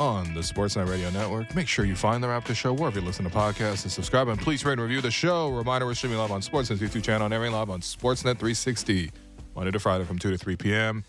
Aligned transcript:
On 0.00 0.34
the 0.34 0.40
Sportsnet 0.40 0.88
Radio 0.88 1.08
Network. 1.10 1.54
Make 1.54 1.68
sure 1.68 1.84
you 1.84 1.94
find 1.94 2.20
the 2.20 2.26
Raptor 2.26 2.54
Show 2.54 2.72
wherever 2.72 2.98
you 2.98 3.04
listen 3.06 3.24
to 3.24 3.30
podcasts 3.30 3.84
and 3.84 3.92
subscribe. 3.92 4.26
And 4.26 4.40
please 4.40 4.64
rate 4.64 4.72
and 4.72 4.82
review 4.82 5.00
the 5.00 5.10
show. 5.10 5.50
Reminder 5.50 5.86
we're 5.86 5.94
streaming 5.94 6.18
live 6.18 6.32
on 6.32 6.40
Sportsnet's 6.40 6.80
YouTube 6.80 7.04
channel 7.04 7.26
and 7.26 7.32
airing 7.32 7.52
live 7.52 7.70
on 7.70 7.80
Sportsnet 7.80 8.38
360, 8.38 9.12
Monday 9.54 9.70
to 9.70 9.78
Friday 9.78 10.04
from 10.04 10.18
2 10.18 10.32
to 10.32 10.36
3 10.36 10.56
p.m. 10.56 11.04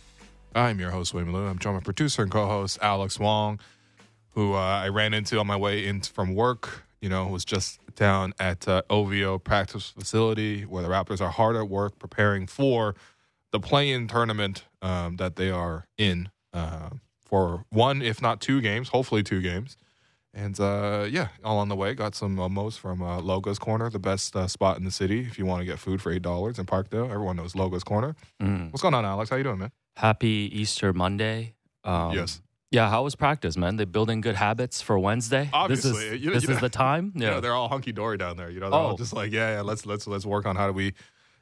I'm 0.54 0.80
your 0.80 0.92
host, 0.92 1.16
William 1.16 1.34
Lou. 1.34 1.48
I'm 1.48 1.58
joined 1.58 1.80
by 1.80 1.84
producer 1.84 2.22
and 2.22 2.32
co 2.32 2.46
host 2.46 2.78
Alex 2.80 3.20
Wong, 3.20 3.60
who 4.30 4.54
uh, 4.54 4.58
I 4.58 4.90
ran 4.90 5.16
into 5.16 5.40
on 5.40 5.48
my 5.48 5.58
way 5.58 5.88
in 5.88 6.02
from 6.02 6.36
work. 6.36 6.84
You 7.02 7.10
know, 7.10 7.26
was 7.28 7.44
just 7.44 7.80
down 7.96 8.34
at 8.40 8.68
uh, 8.68 8.84
OVO 8.90 9.40
practice 9.40 9.90
facility 9.90 10.62
where 10.62 10.84
the 10.84 10.90
Raptors 10.90 11.22
are 11.22 11.32
hard 11.32 11.56
at 11.56 11.70
work 11.70 11.98
preparing 11.98 12.46
for 12.46 12.96
the 13.52 13.60
play-in 13.60 14.08
tournament 14.08 14.66
um, 14.84 15.16
that 15.16 15.38
they 15.38 15.50
are 15.50 15.88
in 15.98 16.30
uh, 16.54 16.90
for 17.36 17.66
one, 17.70 18.02
if 18.02 18.22
not 18.22 18.40
two 18.40 18.62
games, 18.62 18.88
hopefully 18.90 19.22
two 19.24 19.42
games. 19.42 19.76
And 20.34 20.58
uh, 20.60 21.06
yeah, 21.10 21.30
all 21.44 21.58
on 21.60 21.68
the 21.70 21.76
way. 21.76 21.94
Got 21.94 22.16
some 22.16 22.36
momos 22.36 22.78
from 22.78 23.02
uh, 23.02 23.20
Loga's 23.22 23.60
Corner, 23.60 23.90
the 23.90 24.00
best 24.00 24.36
uh, 24.36 24.48
spot 24.48 24.78
in 24.78 24.84
the 24.86 24.92
city 24.92 25.20
if 25.22 25.38
you 25.40 25.46
want 25.46 25.60
to 25.62 25.66
get 25.66 25.78
food 25.80 26.02
for 26.02 26.12
eight 26.12 26.22
dollars 26.22 26.60
in 26.60 26.66
Parkdale. 26.66 27.10
Everyone 27.10 27.36
knows 27.38 27.54
Loga's 27.54 27.84
Corner. 27.84 28.16
Mm. 28.42 28.72
What's 28.72 28.82
going 28.82 28.94
on, 28.94 29.06
Alex? 29.06 29.30
How 29.30 29.36
you 29.38 29.44
doing, 29.44 29.60
man? 29.60 29.72
Happy 29.98 30.50
Easter 30.54 30.94
Monday. 30.94 31.56
Um, 31.84 32.12
yes. 32.14 32.42
Yeah, 32.72 32.90
how 32.90 33.04
was 33.04 33.16
practice, 33.16 33.56
man? 33.58 33.78
They're 33.78 33.86
building 33.86 34.20
good 34.22 34.36
habits 34.36 34.82
for 34.82 34.98
Wednesday. 35.00 35.50
Obviously, 35.54 35.92
this 35.92 36.00
is, 36.02 36.22
you- 36.22 36.32
this 36.34 36.44
you 36.44 36.50
is 36.50 36.56
know- 36.56 36.62
the 36.70 36.70
time. 36.70 37.12
You 37.16 37.24
Yeah, 37.24 37.30
know, 37.32 37.42
they're 37.42 37.54
all 37.54 37.70
hunky 37.70 37.92
dory 37.94 38.18
down 38.18 38.36
there. 38.38 38.50
You 38.50 38.60
know, 38.60 38.70
they're 38.70 38.80
all 38.80 38.94
Oh. 38.94 38.98
just 38.98 39.14
like, 39.14 39.32
yeah, 39.32 39.56
yeah, 39.56 39.62
let's 39.62 39.86
let's 39.86 40.06
let's 40.08 40.26
work 40.26 40.46
on 40.46 40.56
how 40.58 40.68
do 40.68 40.74
we 40.74 40.94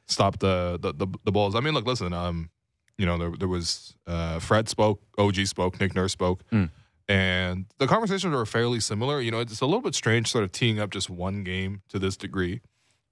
stop 0.06 0.38
the 0.38 0.78
the 0.80 0.92
the, 0.92 1.06
the 1.24 1.32
Bulls. 1.32 1.54
I 1.56 1.60
mean, 1.60 1.74
look, 1.74 1.86
listen, 1.86 2.12
um, 2.12 2.50
you 2.98 3.06
know, 3.06 3.18
there 3.18 3.32
there 3.38 3.48
was 3.48 3.94
uh, 4.06 4.38
Fred 4.38 4.68
spoke, 4.68 5.02
OG 5.18 5.46
spoke, 5.46 5.80
Nick 5.80 5.94
Nurse 5.94 6.12
spoke, 6.12 6.42
Mm. 6.50 6.70
and 7.08 7.66
the 7.78 7.86
conversations 7.86 8.34
were 8.34 8.46
fairly 8.46 8.80
similar. 8.80 9.20
You 9.20 9.30
know, 9.30 9.40
it's 9.40 9.60
a 9.60 9.66
little 9.66 9.80
bit 9.82 9.94
strange, 9.94 10.30
sort 10.30 10.44
of 10.44 10.52
teeing 10.52 10.78
up 10.80 10.90
just 10.90 11.10
one 11.10 11.44
game 11.44 11.82
to 11.88 11.98
this 11.98 12.16
degree. 12.16 12.60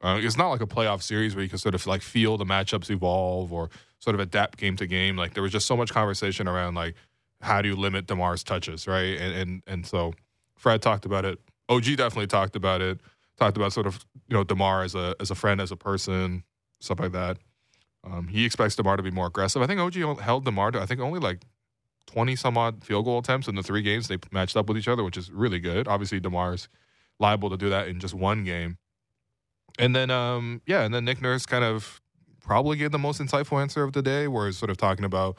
Uh, 0.01 0.19
it's 0.21 0.37
not 0.37 0.49
like 0.51 0.61
a 0.61 0.67
playoff 0.67 1.01
series 1.03 1.35
where 1.35 1.43
you 1.45 1.49
can 1.49 1.59
sort 1.59 1.75
of 1.75 1.87
like 1.87 2.03
feel 2.03 2.37
the 2.37 2.45
matchups 2.45 2.91
evolve 2.91 3.53
or 3.53 3.71
sort 4.01 4.15
of 4.15 4.21
adapt 4.21 4.59
game 4.59 4.75
to 4.77 4.87
game. 4.87 5.17
Like 5.17 5.35
there 5.35 5.43
was 5.43 5.53
just 5.53 5.67
so 5.67 5.77
much 5.77 5.93
conversation 5.93 6.49
around 6.49 6.75
like 6.75 6.95
how 7.41 7.63
do 7.63 7.69
you 7.69 7.77
limit 7.77 8.07
Demar's 8.07 8.43
touches, 8.43 8.87
right? 8.89 9.17
And 9.21 9.35
and 9.35 9.63
and 9.67 9.87
so 9.87 10.13
Fred 10.57 10.83
talked 10.83 11.05
about 11.05 11.25
it. 11.25 11.39
OG 11.69 11.85
definitely 11.97 12.27
talked 12.27 12.57
about 12.57 12.81
it. 12.81 12.99
Talked 13.39 13.57
about 13.57 13.73
sort 13.73 13.87
of 13.87 14.05
you 14.29 14.37
know 14.37 14.43
Demar 14.45 14.83
as 14.83 14.95
a 14.95 15.15
as 15.21 15.31
a 15.31 15.35
friend, 15.37 15.61
as 15.61 15.71
a 15.71 15.77
person, 15.77 16.43
stuff 16.81 16.99
like 17.01 17.13
that. 17.13 17.39
Um, 18.05 18.29
he 18.29 18.45
expects 18.45 18.77
Demar 18.77 18.97
to 18.97 19.03
be 19.03 19.11
more 19.11 19.27
aggressive. 19.27 19.63
I 19.63 19.67
think 19.67 19.81
OG 19.81 20.19
held 20.21 20.45
Demar 20.45 20.71
to 20.73 20.81
I 20.81 20.87
think 20.87 21.01
only 21.01 21.21
like 21.21 21.43
twenty 22.07 22.37
some 22.37 22.59
odd 22.59 22.85
field 22.85 23.05
goal 23.05 23.19
attempts 23.19 23.49
in 23.49 23.55
the 23.55 23.63
three 23.63 23.83
games 23.83 24.09
they 24.09 24.19
matched 24.31 24.57
up 24.57 24.69
with 24.69 24.77
each 24.77 24.89
other, 24.89 25.05
which 25.05 25.17
is 25.17 25.31
really 25.31 25.61
good. 25.61 25.87
Obviously, 25.87 26.21
Demar's 26.21 26.69
liable 27.19 27.51
to 27.51 27.57
do 27.57 27.71
that 27.71 27.89
in 27.89 28.01
just 28.01 28.15
one 28.15 28.45
game. 28.45 28.79
And 29.79 29.95
then 29.95 30.11
um, 30.11 30.63
yeah, 30.67 30.83
and 30.83 30.93
then 30.93 31.05
Nick 31.05 31.23
Nurse 31.23 31.47
kind 31.47 31.65
of 31.65 32.01
probably 32.41 32.77
gave 32.77 32.91
the 32.91 32.99
most 32.99 33.21
insightful 33.21 33.61
answer 33.61 33.85
of 33.85 33.93
the 33.93 34.03
day, 34.03 34.29
where 34.29 34.47
he's 34.47 34.59
sort 34.59 34.71
of 34.71 34.77
talking 34.77 35.05
about 35.05 35.37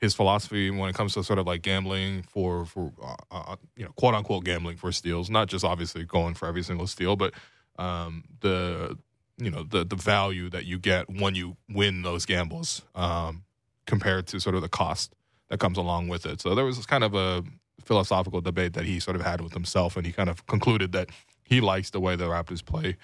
his 0.00 0.14
philosophy 0.14 0.68
when 0.70 0.88
it 0.88 0.94
comes 0.94 1.14
to 1.14 1.22
sort 1.22 1.38
of 1.38 1.46
like 1.46 1.62
gambling 1.62 2.22
for 2.22 2.66
for 2.66 2.92
uh, 3.02 3.14
uh, 3.30 3.56
you 3.76 3.84
know 3.84 3.92
quote 3.92 4.14
unquote 4.14 4.44
gambling 4.44 4.76
for 4.76 4.92
steals, 4.92 5.30
not 5.30 5.48
just 5.48 5.64
obviously 5.64 6.04
going 6.04 6.34
for 6.34 6.46
every 6.46 6.62
single 6.62 6.86
steal, 6.86 7.16
but 7.16 7.32
um, 7.78 8.24
the 8.40 8.98
you 9.44 9.50
know 9.50 9.62
the 9.62 9.84
the 9.84 9.96
value 9.96 10.48
that 10.50 10.64
you 10.64 10.78
get 10.78 11.08
when 11.08 11.34
you 11.34 11.56
win 11.68 12.02
those 12.02 12.24
gambles 12.26 12.82
um, 12.94 13.44
compared 13.86 14.26
to 14.28 14.40
sort 14.40 14.54
of 14.54 14.62
the 14.62 14.68
cost 14.68 15.14
that 15.48 15.60
comes 15.60 15.76
along 15.76 16.08
with 16.08 16.24
it. 16.26 16.40
So 16.40 16.54
there 16.54 16.64
was 16.64 16.84
kind 16.86 17.04
of 17.04 17.14
a 17.14 17.44
philosophical 17.84 18.40
debate 18.40 18.72
that 18.74 18.84
he 18.84 19.00
sort 19.00 19.16
of 19.16 19.22
had 19.22 19.40
with 19.40 19.52
himself, 19.52 19.96
and 19.96 20.06
he 20.06 20.12
kind 20.12 20.30
of 20.30 20.46
concluded 20.46 20.92
that 20.92 21.10
he 21.44 21.60
likes 21.60 21.90
the 21.90 22.00
way 22.00 22.16
the 22.16 22.24
Raptors 22.24 22.64
play 22.64 22.96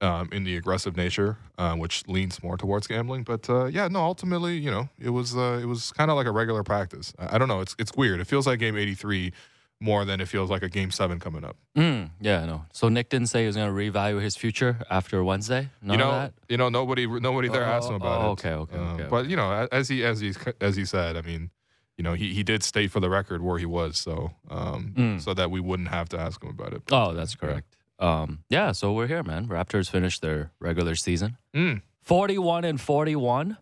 um, 0.00 0.28
in 0.32 0.44
the 0.44 0.56
aggressive 0.56 0.96
nature, 0.96 1.38
uh, 1.56 1.74
which 1.74 2.06
leans 2.08 2.42
more 2.42 2.56
towards 2.56 2.86
gambling. 2.86 3.22
But 3.22 3.48
uh, 3.48 3.66
yeah, 3.66 3.88
no, 3.88 4.00
ultimately, 4.00 4.56
you 4.58 4.70
know, 4.70 4.88
it 5.00 5.10
was 5.10 5.36
uh, 5.36 5.60
it 5.62 5.66
was 5.66 5.92
kind 5.92 6.10
of 6.10 6.16
like 6.16 6.26
a 6.26 6.32
regular 6.32 6.62
practice. 6.62 7.12
I, 7.18 7.36
I 7.36 7.38
don't 7.38 7.48
know. 7.48 7.60
It's 7.60 7.74
it's 7.78 7.94
weird. 7.96 8.20
It 8.20 8.26
feels 8.26 8.46
like 8.46 8.58
Game 8.58 8.76
83 8.76 9.32
more 9.84 10.04
than 10.04 10.20
it 10.20 10.28
feels 10.28 10.48
like 10.50 10.62
a 10.62 10.68
Game 10.68 10.90
Seven 10.90 11.20
coming 11.20 11.44
up. 11.44 11.56
Mm, 11.76 12.10
yeah, 12.20 12.42
I 12.42 12.46
know. 12.46 12.60
So 12.72 12.88
Nick 12.88 13.08
didn't 13.10 13.28
say 13.28 13.40
he 13.42 13.46
was 13.46 13.56
going 13.56 13.68
to 13.68 13.74
reevaluate 13.82 14.22
his 14.22 14.36
future 14.36 14.78
after 14.90 15.22
Wednesday. 15.22 15.68
None 15.82 15.92
you 15.98 16.04
know, 16.04 16.30
you 16.48 16.56
know, 16.56 16.68
nobody 16.70 17.06
nobody 17.06 17.48
there 17.48 17.64
asked 17.64 17.88
him 17.88 17.94
Oh, 17.94 18.04
about 18.04 18.20
oh, 18.22 18.28
it. 18.28 18.32
okay, 18.32 18.52
okay, 18.62 18.76
Uh, 18.78 18.94
okay, 18.94 19.06
But 19.10 19.22
you 19.30 19.36
know, 19.36 19.68
as 19.70 19.88
he 19.88 20.04
as 20.04 20.20
he 20.20 20.32
as 20.60 20.76
he 20.76 20.84
said, 20.84 21.16
I 21.16 21.22
mean. 21.22 21.50
You 21.96 22.02
know, 22.02 22.14
he, 22.14 22.34
he 22.34 22.42
did 22.42 22.64
state 22.64 22.90
for 22.90 22.98
the 22.98 23.08
record 23.08 23.40
where 23.40 23.56
he 23.56 23.66
was, 23.66 23.96
so 23.98 24.32
um, 24.50 24.94
Mm. 24.98 25.20
so 25.20 25.32
that 25.32 25.52
we 25.52 25.60
wouldn't 25.60 25.90
have 25.90 26.08
to 26.08 26.18
ask 26.18 26.42
him 26.42 26.50
about 26.50 26.72
it. 26.72 26.82
Oh, 26.90 27.14
that's 27.14 27.36
correct. 27.36 27.76
Um, 28.00 28.42
yeah, 28.50 28.72
so 28.72 28.92
we're 28.92 29.06
here, 29.06 29.22
man. 29.22 29.46
Raptors 29.46 29.88
finished 29.88 30.20
their 30.20 30.50
regular 30.58 30.96
season. 30.96 31.36
Mm. 31.54 31.82
41 32.02 32.64
and 32.64 32.80
41. 32.80 33.58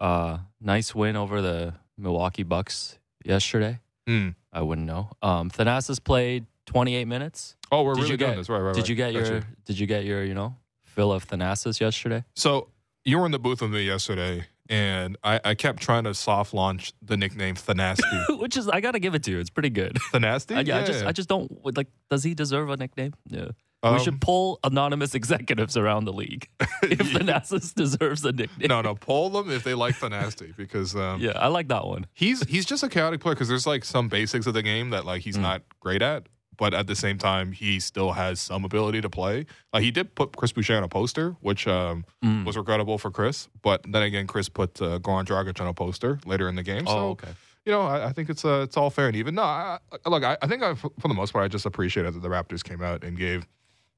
Uh, 0.00 0.38
nice 0.60 0.96
win 0.96 1.14
over 1.14 1.40
the 1.40 1.74
Milwaukee 1.96 2.42
Bucks 2.42 2.98
yesterday. 3.24 3.78
Mm. 4.08 4.34
I 4.56 4.62
wouldn't 4.62 4.86
know. 4.86 5.10
Um, 5.20 5.50
Thanasis 5.50 6.02
played 6.02 6.46
28 6.64 7.04
minutes. 7.04 7.56
Oh, 7.70 7.82
we're 7.82 7.92
Did 7.92 8.00
really 8.00 8.10
you 8.12 8.16
doing 8.16 8.36
this, 8.36 8.48
right? 8.48 8.58
Right. 8.58 8.74
Did 8.74 8.80
right. 8.80 8.88
you 8.88 8.94
get 8.94 9.12
Gotcha. 9.12 9.30
your 9.30 9.42
Did 9.66 9.78
you 9.78 9.86
get 9.86 10.04
your 10.04 10.24
you 10.24 10.32
know 10.32 10.56
fill 10.84 11.12
of 11.12 11.28
Thanasis 11.28 11.78
yesterday? 11.78 12.24
So 12.34 12.68
you 13.04 13.18
were 13.18 13.26
in 13.26 13.32
the 13.32 13.38
booth 13.38 13.60
with 13.60 13.70
me 13.70 13.82
yesterday, 13.82 14.46
and 14.70 15.18
I, 15.22 15.40
I 15.44 15.54
kept 15.54 15.82
trying 15.82 16.04
to 16.04 16.14
soft 16.14 16.54
launch 16.54 16.94
the 17.02 17.18
nickname 17.18 17.54
Thanasty. 17.54 18.38
Which 18.40 18.56
is 18.56 18.66
I 18.66 18.80
gotta 18.80 18.98
give 18.98 19.14
it 19.14 19.24
to 19.24 19.30
you. 19.30 19.40
It's 19.40 19.50
pretty 19.50 19.70
good. 19.70 19.98
Thanasty? 20.12 20.56
Uh, 20.56 20.60
yeah, 20.60 20.78
I 20.78 20.84
just 20.84 21.04
I 21.04 21.12
just 21.12 21.28
don't 21.28 21.76
like. 21.76 21.88
Does 22.08 22.24
he 22.24 22.34
deserve 22.34 22.70
a 22.70 22.78
nickname? 22.78 23.12
Yeah. 23.28 23.48
Um, 23.86 23.94
we 23.94 24.02
should 24.04 24.20
poll 24.20 24.58
anonymous 24.64 25.14
executives 25.14 25.76
around 25.76 26.04
the 26.04 26.12
league 26.12 26.48
if 26.82 26.98
Thanasis 27.12 27.74
deserves 27.74 28.24
a 28.24 28.32
nickname. 28.32 28.68
no, 28.68 28.80
no, 28.82 28.94
poll 28.94 29.30
them 29.30 29.50
if 29.50 29.64
they 29.64 29.74
like 29.74 29.94
Thanasty 29.96 30.56
because 30.56 30.94
um, 30.96 31.20
Yeah, 31.20 31.32
I 31.32 31.48
like 31.48 31.68
that 31.68 31.86
one. 31.86 32.06
he's 32.14 32.42
he's 32.48 32.64
just 32.66 32.82
a 32.82 32.88
chaotic 32.88 33.20
player 33.20 33.34
because 33.34 33.48
there's 33.48 33.66
like 33.66 33.84
some 33.84 34.08
basics 34.08 34.46
of 34.46 34.54
the 34.54 34.62
game 34.62 34.90
that 34.90 35.04
like 35.04 35.22
Mm. 35.22 35.24
he's 35.24 35.38
not 35.38 35.62
great 35.80 36.02
at, 36.02 36.28
but 36.58 36.72
at 36.74 36.86
the 36.86 36.94
same 36.96 37.18
time 37.18 37.52
he 37.52 37.80
still 37.80 38.12
has 38.12 38.40
some 38.40 38.64
ability 38.64 39.00
to 39.02 39.10
play. 39.10 39.46
Like 39.72 39.82
he 39.82 39.90
did 39.90 40.14
put 40.14 40.36
Chris 40.36 40.52
Boucher 40.52 40.76
on 40.76 40.82
a 40.82 40.88
poster, 40.88 41.36
which 41.40 41.66
um, 41.66 42.04
Mm. 42.24 42.44
was 42.44 42.56
regrettable 42.56 42.98
for 42.98 43.10
Chris. 43.10 43.48
But 43.62 43.82
then 43.90 44.02
again, 44.02 44.26
Chris 44.26 44.48
put 44.48 44.80
uh, 44.82 44.98
Goran 44.98 45.24
Dragic 45.26 45.60
on 45.60 45.66
a 45.66 45.74
poster 45.74 46.18
later 46.26 46.48
in 46.48 46.54
the 46.56 46.62
game. 46.62 46.86
so 46.86 46.92
Oh, 46.98 47.08
okay. 47.10 47.28
you 47.64 47.72
know, 47.72 47.82
I, 47.82 48.06
I 48.08 48.12
think 48.12 48.30
it's 48.30 48.44
uh, 48.44 48.62
it's 48.64 48.76
all 48.76 48.90
fair 48.90 49.06
and 49.08 49.16
even. 49.16 49.34
No, 49.34 49.42
I- 49.42 49.78
look, 50.06 50.24
I, 50.24 50.36
I 50.42 50.46
think 50.46 50.62
I, 50.62 50.74
for 50.74 50.90
the 51.08 51.14
most 51.14 51.32
part, 51.32 51.44
I 51.44 51.48
just 51.48 51.66
appreciated 51.66 52.14
that 52.14 52.20
the 52.20 52.28
Raptors 52.28 52.62
came 52.64 52.82
out 52.82 53.04
and 53.04 53.16
gave, 53.18 53.46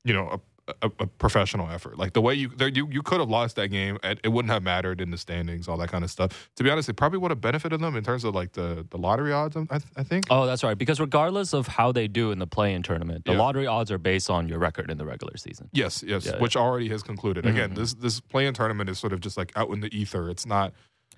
you 0.05 0.13
know, 0.15 0.41
a, 0.69 0.75
a, 0.83 0.91
a 1.01 1.07
professional 1.07 1.69
effort. 1.71 1.97
Like 1.99 2.13
the 2.13 2.21
way 2.21 2.35
you 2.35 2.49
there, 2.49 2.69
you 2.69 2.89
you 2.91 3.03
could 3.03 3.21
have 3.21 3.29
lost 3.31 3.57
that 3.57 3.69
game, 3.69 3.99
and 4.03 4.21
it 4.23 4.29
wouldn't 4.29 4.53
have 4.53 4.63
mattered 4.63 5.01
in 5.01 5.11
the 5.11 5.17
standings, 5.17 5.67
all 5.67 5.79
that 5.79 5.89
kind 5.89 6.05
of 6.05 6.11
stuff. 6.11 6.51
To 6.57 6.63
be 6.65 6.69
honest, 6.71 6.89
it 6.91 6.95
probably 6.95 7.19
would 7.19 7.31
have 7.31 7.41
benefited 7.41 7.81
them 7.81 7.97
in 7.97 8.05
terms 8.05 8.23
of 8.25 8.35
like 8.35 8.53
the 8.53 8.87
the 8.91 8.99
lottery 8.99 9.33
odds. 9.33 9.57
I, 9.57 9.81
I 9.97 10.03
think. 10.03 10.27
Oh, 10.31 10.45
that's 10.47 10.63
right. 10.63 10.77
Because 10.77 11.01
regardless 11.01 11.55
of 11.55 11.67
how 11.69 11.91
they 11.93 12.07
do 12.07 12.33
in 12.33 12.39
the 12.39 12.47
play-in 12.47 12.83
tournament, 12.83 13.25
the 13.25 13.33
Yeah. 13.33 13.39
lottery 13.39 13.67
odds 13.67 13.91
are 13.91 13.99
based 13.99 14.29
on 14.29 14.47
your 14.49 14.59
record 14.59 14.91
in 14.91 14.99
the 14.99 15.07
regular 15.07 15.37
season. 15.39 15.71
Yes, 15.73 16.03
yes, 16.07 16.27
Yeah, 16.27 16.39
which 16.39 16.55
already 16.57 16.89
has 16.91 17.03
concluded. 17.03 17.47
Again, 17.47 17.71
Mhm. 17.71 17.77
this 17.77 17.95
this 17.95 18.21
play-in 18.21 18.53
tournament 18.53 18.91
is 18.91 18.99
sort 18.99 19.13
of 19.15 19.21
just 19.21 19.37
like 19.39 19.53
out 19.57 19.71
in 19.71 19.81
the 19.81 19.95
ether. 19.97 20.29
It's 20.29 20.45
not 20.45 20.75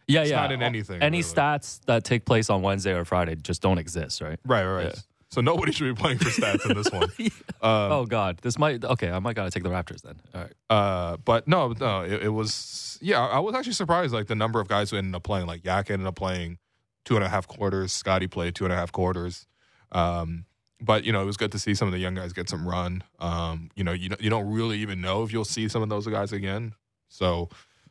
Yeah, 0.07 0.23
It's 0.23 0.31
yeah. 0.31 0.41
not 0.43 0.53
in 0.53 0.62
anything, 0.62 1.03
Any 1.03 1.19
really. 1.19 1.23
stats 1.35 1.81
that 1.87 2.05
take 2.05 2.25
place 2.25 2.51
on 2.51 2.62
Wednesday 2.62 2.95
or 2.95 3.05
Friday 3.05 3.37
just 3.37 3.62
don't 3.62 3.79
exist, 3.79 4.21
right? 4.21 4.39
right, 4.45 4.65
right. 4.65 5.03
Yeah. 5.31 5.35
So 5.35 5.41
nobody 5.41 5.73
should 5.73 5.95
be 5.95 6.00
playing 6.00 6.19
for 6.19 6.29
stats 6.31 6.69
in 6.69 6.77
this 6.77 6.91
one. 6.91 7.09
Um, 7.62 7.93
oh 7.93 8.06
God, 8.06 8.38
this 8.38 8.59
might. 8.59 8.82
Okay, 8.82 9.11
I 9.11 9.19
might 9.19 9.37
gotta 9.37 9.50
take 9.50 9.62
the 9.65 9.69
Raptors 9.69 10.00
then. 10.00 10.19
All 10.35 10.41
right. 10.41 10.53
Uh, 10.71 11.19
but 11.19 11.47
no, 11.47 11.75
no, 11.79 12.00
it, 12.00 12.23
it 12.23 12.29
was 12.31 12.99
yeah. 13.03 13.21
I 13.21 13.38
was 13.38 13.55
actually 13.55 13.75
surprised 13.75 14.15
like 14.15 14.29
the 14.29 14.35
number 14.35 14.61
of 14.61 14.67
guys 14.69 14.91
who 14.91 14.97
ended 14.97 15.15
up 15.15 15.25
playing. 15.25 15.47
Like 15.47 15.62
Yak 15.62 15.91
ended 15.91 16.06
up 16.09 16.17
playing 16.17 16.56
two 17.05 17.17
and 17.17 17.25
a 17.25 17.29
half 17.29 17.47
quarters. 17.47 17.93
Scotty 17.93 18.29
played 18.29 18.55
two 18.55 18.65
and 18.65 18.73
a 18.73 18.77
half 18.77 18.93
quarters. 18.93 19.47
Um, 19.93 20.47
but 20.81 21.05
you 21.05 21.12
know 21.12 21.21
it 21.21 21.27
was 21.27 21.37
good 21.37 21.53
to 21.53 21.59
see 21.59 21.75
some 21.75 21.87
of 21.87 21.93
the 21.93 21.99
young 21.99 22.15
guys 22.15 22.33
get 22.33 22.49
some 22.49 22.67
run. 22.67 23.05
Um, 23.19 23.71
you 23.76 23.85
know 23.85 23.93
you 23.93 24.09
don't- 24.09 24.23
you 24.23 24.31
don't 24.31 24.50
really 24.50 24.79
even 24.79 25.03
know 25.03 25.23
if 25.23 25.35
you'll 25.35 25.44
see 25.44 25.69
some 25.69 25.83
of 25.83 25.91
those 25.91 26.06
guys 26.06 26.33
again. 26.33 26.73
So 27.11 27.50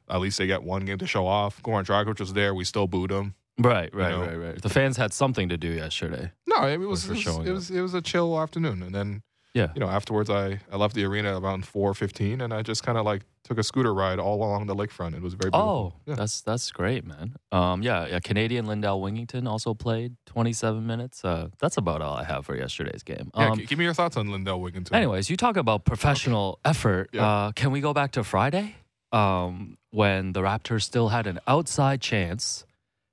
at 0.09 0.19
least 0.19 0.39
they 0.39 0.47
get 0.47 0.63
one 0.63 0.83
game 0.85 0.97
to 0.97 1.06
show 1.06 1.27
off. 1.27 1.62
Goran 1.62 1.85
Dragic 1.85 2.19
was 2.19 2.33
there. 2.33 2.56
We 2.56 2.63
still 2.63 2.88
booed 2.88 3.12
him. 3.12 3.35
Right, 3.59 3.94
right, 3.94 4.11
know? 4.11 4.21
right, 4.21 4.35
right. 4.38 4.61
The 4.61 4.69
fans 4.69 4.97
had 4.97 5.11
something 5.13 5.50
to 5.50 5.57
do 5.57 5.67
yesterday. 5.69 6.31
No, 6.47 6.67
it 6.67 6.77
was 6.79 7.06
for 7.06 7.13
it 7.13 7.25
was, 7.25 7.38
it 7.47 7.51
was 7.51 7.71
it 7.71 7.81
was 7.81 7.94
a 7.94 8.01
chill 8.01 8.39
afternoon, 8.39 8.81
and 8.83 8.95
then 8.95 9.21
Yeah. 9.53 9.71
you 9.75 9.79
know 9.81 9.89
afterwards 9.89 10.29
I 10.29 10.59
I 10.71 10.77
left 10.77 10.95
the 10.95 11.03
arena 11.06 11.39
around 11.39 11.65
four 11.65 11.94
fifteen, 11.94 12.41
and 12.41 12.53
I 12.53 12.61
just 12.61 12.83
kind 12.83 12.97
of 12.97 13.06
like 13.06 13.23
took 13.44 13.57
a 13.57 13.63
scooter 13.63 13.94
ride 13.94 14.19
all 14.19 14.35
along 14.44 14.67
the 14.67 14.75
lakefront. 14.75 15.15
It 15.15 15.21
was 15.21 15.33
very 15.33 15.50
beautiful. 15.51 15.94
Oh, 15.95 16.01
yeah. 16.06 16.15
that's 16.15 16.41
that's 16.41 16.71
great, 16.71 17.03
man. 17.06 17.35
Um, 17.51 17.81
yeah, 17.81 18.06
yeah. 18.07 18.19
Canadian 18.19 18.65
Lindell 18.67 19.01
Wigginton 19.01 19.47
also 19.47 19.73
played 19.73 20.15
27 20.27 20.85
minutes. 20.85 21.25
Uh, 21.25 21.47
that's 21.59 21.77
about 21.77 22.01
all 22.01 22.15
I 22.15 22.23
have 22.25 22.45
for 22.45 22.56
yesterday's 22.56 23.01
game. 23.03 23.31
Um, 23.33 23.57
g- 23.57 23.65
give 23.65 23.77
me 23.79 23.85
your 23.85 23.94
thoughts 23.95 24.17
on 24.17 24.29
Lindell 24.31 24.59
Wigginton. 24.61 24.94
anyways, 24.94 25.29
you 25.29 25.38
talk 25.38 25.57
about 25.57 25.83
professional 25.83 26.59
effort. 26.63 27.09
Yeah. 27.11 27.25
Uh, 27.27 27.51
can 27.53 27.71
we 27.71 27.81
go 27.81 27.94
back 27.94 28.11
to 28.11 28.23
Friday, 28.23 28.75
um, 29.11 29.77
when 29.91 30.33
the 30.33 30.41
Raptors 30.41 30.83
still 30.83 31.09
had 31.09 31.25
an 31.27 31.39
outside 31.47 32.01
chance 32.01 32.65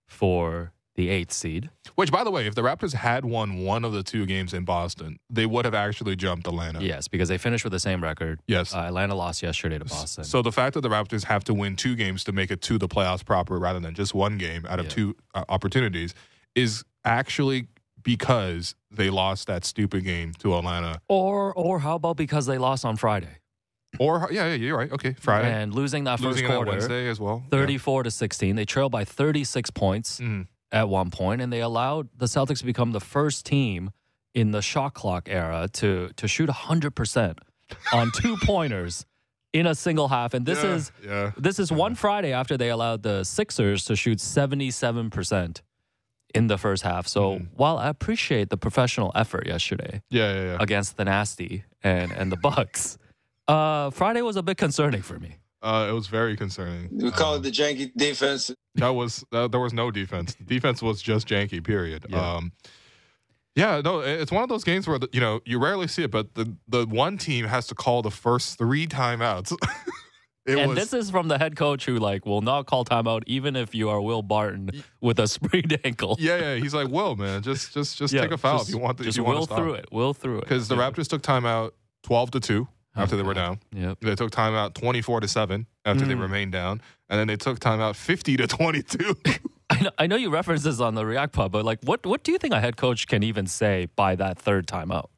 for 0.07 0.73
the 0.95 1.11
eighth 1.11 1.33
seed. 1.33 1.69
Which, 1.95 2.11
by 2.11 2.25
the 2.25 2.31
way, 2.31 2.47
if 2.47 2.55
the 2.55 2.63
Raptors 2.63 2.95
had 2.95 3.27
won 3.27 3.59
one 3.59 3.85
of 3.85 3.93
the 3.93 4.03
two 4.03 4.25
games 4.25 4.55
in 4.55 4.65
Boston, 4.65 5.19
they 5.29 5.45
would 5.45 5.67
have 5.67 5.75
actually 5.75 6.17
jumped 6.17 6.47
Atlanta. 6.47 6.83
Yes, 6.83 7.07
because 7.07 7.29
they 7.29 7.37
finished 7.37 7.65
with 7.65 7.73
the 7.73 7.79
same 7.81 8.03
record. 8.03 8.41
Yes. 8.47 8.75
Uh, 8.75 8.79
Atlanta 8.79 9.15
lost 9.15 9.43
yesterday 9.43 9.79
to 9.79 9.85
Boston. 9.85 10.25
So 10.25 10.41
the 10.41 10.53
fact 10.53 10.73
that 10.73 10.81
the 10.81 10.89
Raptors 10.89 11.25
have 11.25 11.45
to 11.45 11.55
win 11.55 11.77
two 11.77 11.97
games 11.97 12.25
to 12.25 12.33
make 12.33 12.51
it 12.51 12.63
to 12.63 12.79
the 12.79 12.89
playoffs 12.89 13.25
proper, 13.25 13.59
rather 13.59 13.79
than 13.81 13.95
just 13.95 14.15
one 14.15 14.39
game 14.39 14.65
out 14.69 14.79
of 14.81 14.87
Yeah. 14.87 14.91
two 14.93 15.17
uh, 15.35 15.45
opportunities, 15.51 16.15
is 16.55 16.83
actually 17.05 17.67
because 18.03 18.75
they 18.91 19.11
lost 19.11 19.49
that 19.49 19.65
stupid 19.67 20.05
game 20.05 20.33
to 20.39 20.57
Atlanta. 20.57 21.01
or 21.09 21.53
or 21.55 21.81
how 21.81 21.97
about 21.97 22.17
because 22.17 22.47
they 22.47 22.57
lost 22.57 22.85
on 22.85 22.97
Friday 22.97 23.39
Or 23.99 24.29
yeah, 24.31 24.49
yeah, 24.49 24.55
you're 24.55 24.77
right. 24.77 24.93
Okay, 24.93 25.15
Friday, 25.19 25.51
and 25.51 25.73
losing 25.75 26.05
that 26.05 26.19
first 26.19 26.25
losing 26.25 26.49
that 26.49 26.55
quarter, 26.57 26.71
Wednesday 26.73 27.09
as 27.09 27.19
well. 27.19 27.45
34 27.51 28.03
to 28.05 28.11
16. 28.11 28.57
They 28.57 28.65
trailed 28.65 28.93
by 28.93 29.05
36 29.05 29.71
points 29.71 30.21
Yeah. 30.21 30.27
Mhm. 30.27 30.47
at 30.73 30.89
one 30.89 31.11
point, 31.11 31.41
and 31.41 31.53
they 31.53 31.61
allowed 31.61 32.09
the 32.17 32.27
Celtics 32.27 32.59
to 32.59 32.67
become 32.67 32.93
the 32.93 33.01
first 33.01 33.47
team 33.47 33.91
in 34.35 34.51
the 34.51 34.61
shot 34.61 34.93
clock 34.95 35.29
era 35.31 35.69
to 35.75 36.11
to 36.17 36.29
shoot 36.29 36.49
100% 36.51 37.39
on 37.93 38.11
two 38.21 38.37
pointers 38.45 39.07
in 39.55 39.67
a 39.67 39.75
single 39.75 40.09
half. 40.09 40.35
And 40.35 40.45
this 40.45 40.63
Yeah, 40.63 40.75
is 40.75 40.93
yeah. 41.03 41.31
this 41.39 41.59
is 41.59 41.73
one 41.73 41.95
Friday 42.05 42.33
after 42.33 42.59
they 42.59 42.69
allowed 42.69 43.03
the 43.03 43.25
Sixers 43.25 43.85
to 43.87 43.97
shoot 43.97 44.19
77% 44.21 45.63
in 46.35 46.49
the 46.49 46.59
first 46.59 46.83
half. 46.83 47.07
So 47.07 47.37
Mhm. 47.39 47.49
while 47.55 47.79
I 47.79 47.89
appreciate 47.89 48.51
the 48.51 48.59
professional 48.59 49.11
effort 49.15 49.47
yesterday 49.47 50.03
Yeah, 50.11 50.35
yeah, 50.35 50.45
yeah. 50.45 50.57
against 50.61 50.97
Thanasty 50.99 51.63
and 51.83 52.13
and 52.13 52.31
the 52.31 52.37
Bucks, 52.37 52.99
uh, 53.49 53.91
Friday 53.91 54.23
was 54.23 54.37
a 54.37 54.43
bit 54.43 54.57
concerning 54.57 55.03
for 55.03 55.19
me. 55.19 55.37
Uh, 55.63 55.87
it 55.89 55.93
was 55.93 56.07
very 56.07 56.37
concerning. 56.37 56.89
We 56.93 57.11
call 57.11 57.35
Um, 57.35 57.41
it 57.41 57.43
the 57.45 57.51
janky 57.51 57.91
defense. 57.97 58.51
that 58.77 58.91
was 58.91 59.25
that, 59.33 59.51
there 59.53 59.61
was 59.61 59.73
no 59.73 59.91
defense. 59.91 60.35
The 60.35 60.45
defense 60.45 60.83
was 60.83 61.03
just 61.03 61.27
janky. 61.27 61.63
Period. 61.65 62.07
Yeah. 62.09 62.35
Um, 62.37 62.53
yeah, 63.57 63.81
no, 63.83 64.01
it's 64.01 64.31
one 64.31 64.43
of 64.43 64.49
those 64.51 64.65
games 64.65 64.87
where 64.87 64.99
the, 64.99 65.09
you 65.13 65.21
know 65.21 65.41
you 65.47 65.59
rarely 65.59 65.89
see 65.89 66.03
it, 66.05 66.11
but 66.11 66.35
the 66.35 66.55
the 66.69 66.87
one 66.87 67.17
team 67.19 67.47
has 67.47 67.67
to 67.69 67.75
call 67.75 68.03
the 68.03 68.11
first 68.11 68.59
three 68.59 68.87
timeouts. 68.87 69.51
it 70.47 70.59
and 70.59 70.69
was 70.71 70.79
this 70.79 70.93
is 70.93 71.11
from 71.11 71.27
the 71.29 71.39
head 71.39 71.57
coach 71.57 71.87
who 71.87 71.97
like 71.97 72.27
will 72.27 72.43
not 72.43 72.67
call 72.67 72.85
timeout 72.85 73.23
even 73.27 73.57
if 73.57 73.75
you 73.75 73.89
are 73.89 74.01
Will 74.01 74.23
Barton 74.23 74.71
with 75.01 75.19
a 75.19 75.27
sprained 75.27 75.77
ankle. 75.85 76.17
yeah, 76.21 76.37
yeah. 76.39 76.55
He's 76.57 76.75
like, 76.75 76.89
"Will, 76.89 77.17
man, 77.17 77.41
just 77.43 77.73
just 77.73 77.97
just 77.97 78.13
Yeah, 78.13 78.21
take 78.21 78.33
a 78.33 78.37
foul 78.39 78.59
just- 78.59 78.69
if 78.69 78.75
you 78.75 78.81
want. 78.81 78.99
To, 78.99 79.03
if 79.03 79.07
Just 79.07 79.17
you 79.19 79.25
want 79.25 79.39
will 79.39 79.47
to 79.47 79.53
stop. 79.55 79.59
through 79.59 79.75
it. 79.75 79.87
Will 79.91 80.13
through 80.15 80.39
it. 80.39 80.41
Because 80.43 80.69
the 80.69 80.77
Yeah. 80.77 80.91
Raptors 80.91 81.09
took 81.09 81.23
timeout 81.23 81.71
twelve 82.03 82.31
to 82.33 82.41
two 82.41 82.69
after 82.97 83.17
they 83.17 83.23
were 83.23 83.35
down. 83.35 83.61
Yep. 83.73 83.99
They 84.01 84.15
took 84.15 84.31
timeout 84.31 84.75
twenty 84.75 85.03
four 85.03 85.21
to 85.21 85.29
seven 85.29 85.67
after 85.85 86.05
they 86.05 86.15
Mm. 86.15 86.21
remained 86.23 86.53
down, 86.53 86.81
and 87.09 87.19
then 87.21 87.27
they 87.27 87.37
took 87.37 87.61
timeout 87.61 87.95
fifty 87.97 88.37
to 88.37 88.47
twenty 88.47 88.83
two. 88.83 89.15
I 89.71 89.81
know, 89.83 89.91
I 89.99 90.07
know 90.07 90.17
you 90.17 90.31
referenced 90.31 90.65
this 90.65 90.79
on 90.81 90.95
the 90.95 91.05
React 91.05 91.33
Pub, 91.33 91.53
but 91.53 91.65
like, 91.65 91.81
what 91.83 92.07
what 92.07 92.23
do 92.25 92.33
you 92.33 92.39
think 92.39 92.55
a 92.55 92.61
head 92.61 92.77
coach 92.77 93.07
can 93.07 93.23
even 93.23 93.47
say 93.47 93.89
by 93.97 94.15
that 94.17 94.39
third 94.39 94.67
timeout? 94.67 95.09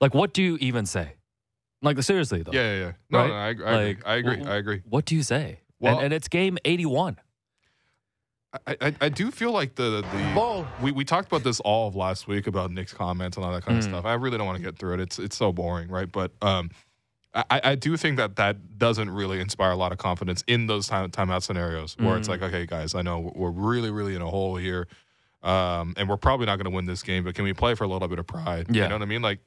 Like, 0.00 0.14
what 0.14 0.32
do 0.32 0.42
you 0.42 0.56
even 0.60 0.86
say? 0.86 1.14
Like, 1.82 2.00
seriously 2.02 2.42
though. 2.42 2.52
yeah, 2.52 2.74
yeah, 2.74 2.80
yeah. 2.80 2.92
No, 3.10 3.18
Right? 3.18 3.28
no, 3.58 3.64
I, 3.66 3.70
I 3.70 3.80
agree. 3.82 4.02
I 4.06 4.14
agree. 4.16 4.36
w- 4.36 4.52
I 4.52 4.56
agree. 4.56 4.82
What 4.88 5.04
do 5.04 5.16
you 5.16 5.22
say? 5.24 5.60
Well- 5.80 5.96
and, 5.96 6.04
and 6.06 6.14
it's 6.14 6.28
game 6.28 6.58
eighty-one. 6.64 7.18
I, 8.66 8.76
I, 8.82 8.94
I 9.00 9.08
do 9.08 9.30
feel 9.30 9.50
like 9.50 9.76
the 9.76 10.02
the 10.02 10.66
we, 10.82 10.92
we 10.92 11.04
talked 11.04 11.26
about 11.26 11.42
this 11.42 11.58
all 11.60 11.88
of 11.88 11.96
last 11.96 12.28
week 12.28 12.46
about 12.46 12.70
Nick's 12.70 12.92
comments 12.92 13.36
and 13.38 13.46
all 13.46 13.52
that 13.52 13.64
kind 13.64 13.78
of 13.78 13.84
Mm. 13.84 13.88
stuff. 13.88 14.04
I 14.04 14.12
really 14.14 14.36
don't 14.36 14.46
want 14.46 14.58
to 14.58 14.62
get 14.62 14.78
through 14.78 14.94
it. 14.94 15.00
It's 15.00 15.18
it's 15.18 15.36
so 15.36 15.52
boring, 15.52 15.88
right? 15.88 16.10
But 16.10 16.32
um, 16.42 16.70
I, 17.34 17.60
I 17.64 17.74
do 17.76 17.96
think 17.96 18.18
that 18.18 18.36
that 18.36 18.76
doesn't 18.78 19.08
really 19.08 19.40
inspire 19.40 19.70
a 19.70 19.76
lot 19.76 19.90
of 19.92 19.96
confidence 19.98 20.44
in 20.46 20.66
those 20.66 20.86
time 20.86 21.10
timeout 21.10 21.42
scenarios 21.42 21.96
where 21.98 22.16
it's 22.18 22.28
Mm. 22.28 22.32
like, 22.32 22.42
okay, 22.42 22.66
guys, 22.66 22.94
I 22.94 23.00
know 23.02 23.32
we're 23.34 23.50
really 23.50 23.90
really 23.90 24.14
in 24.14 24.20
a 24.22 24.28
hole 24.28 24.56
here, 24.56 24.86
um, 25.42 25.94
and 25.96 26.08
we're 26.08 26.16
probably 26.18 26.46
not 26.46 26.56
going 26.56 26.64
to 26.70 26.70
win 26.70 26.84
this 26.84 27.02
game, 27.02 27.24
but 27.24 27.34
can 27.34 27.44
we 27.44 27.52
play 27.54 27.74
for 27.74 27.84
a 27.84 27.88
little 27.88 28.08
bit 28.08 28.18
of 28.18 28.26
pride? 28.26 28.66
Yeah. 28.68 28.82
you 28.84 28.88
know 28.90 28.96
what 28.96 29.02
I 29.02 29.06
mean? 29.06 29.22
Like, 29.22 29.38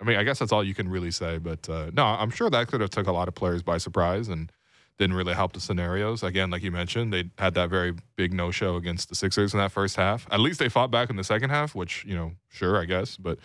I 0.00 0.04
mean, 0.04 0.16
I 0.16 0.22
guess 0.22 0.38
that's 0.38 0.52
all 0.52 0.62
you 0.62 0.74
can 0.74 0.88
really 0.88 1.10
say. 1.10 1.38
But 1.38 1.68
uh, 1.68 1.90
no, 1.92 2.04
I'm 2.04 2.30
sure 2.30 2.48
that 2.50 2.68
could 2.68 2.80
have 2.80 2.90
took 2.90 3.08
a 3.08 3.12
lot 3.12 3.26
of 3.26 3.34
players 3.34 3.62
by 3.64 3.78
surprise 3.78 4.28
and 4.28 4.52
didn't 4.96 5.16
really 5.16 5.34
help 5.34 5.52
the 5.54 5.60
scenarios. 5.60 6.22
Again, 6.22 6.50
like 6.50 6.62
you 6.62 6.70
mentioned, 6.70 7.12
they 7.12 7.30
had 7.38 7.54
that 7.54 7.68
very 7.68 7.94
big 8.16 8.32
no 8.32 8.50
show 8.52 8.76
against 8.76 9.08
the 9.08 9.14
Sixers 9.16 9.54
in 9.54 9.58
that 9.60 9.72
first 9.72 9.96
half. 9.96 10.26
At 10.30 10.38
least 10.40 10.60
they 10.60 10.68
fought 10.68 10.90
back 10.92 11.10
in 11.10 11.16
the 11.16 11.24
second 11.24 11.50
half, 11.50 11.74
which, 11.74 12.04
you 12.04 12.14
know, 12.14 12.32
sure, 12.48 12.76
I 12.80 12.84
guess, 12.84 13.16
but 13.16 13.38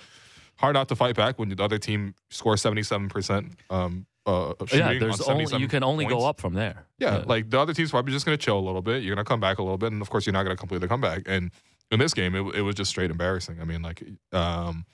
hard 0.58 0.74
not 0.76 0.88
to 0.90 0.96
fight 0.96 1.16
back 1.16 1.40
when 1.40 1.50
the 1.50 1.64
other 1.64 1.78
team 1.78 2.16
scores 2.30 2.62
77% 2.64 3.52
um, 3.70 4.06
uh, 4.26 4.54
of 4.60 4.70
shooting 4.70 4.88
Yeah, 4.88 5.00
there's 5.00 5.22
only 5.22 5.46
you 5.58 5.68
can 5.68 5.84
only 5.84 6.06
points. 6.06 6.22
go 6.22 6.28
up 6.28 6.40
from 6.40 6.54
there. 6.54 6.86
Yeah, 7.00 7.24
like 7.26 7.50
the 7.50 7.60
other 7.60 7.74
team's 7.74 7.92
probably 7.92 8.14
just 8.14 8.26
going 8.26 8.38
to 8.38 8.44
chill 8.44 8.58
a 8.58 8.62
little 8.62 8.82
bit. 8.82 9.04
You're 9.04 9.16
going 9.16 9.24
to 9.24 9.30
come 9.30 9.40
back 9.40 9.58
a 9.58 9.64
little 9.64 9.78
bit, 9.78 9.92
and 9.92 10.02
of 10.02 10.10
course, 10.10 10.26
you're 10.26 10.34
not 10.34 10.44
going 10.44 10.56
to 10.56 10.60
complete 10.60 10.82
the 10.82 10.88
comeback. 10.88 11.24
And 11.26 11.52
in 11.92 12.00
this 12.00 12.14
game, 12.14 12.36
it, 12.36 12.56
it 12.56 12.62
was 12.62 12.76
just 12.76 12.90
straight 12.90 13.12
embarrassing. 13.12 13.60
I 13.60 13.66
mean, 13.66 13.82
like, 13.82 14.04
um, 14.32 14.86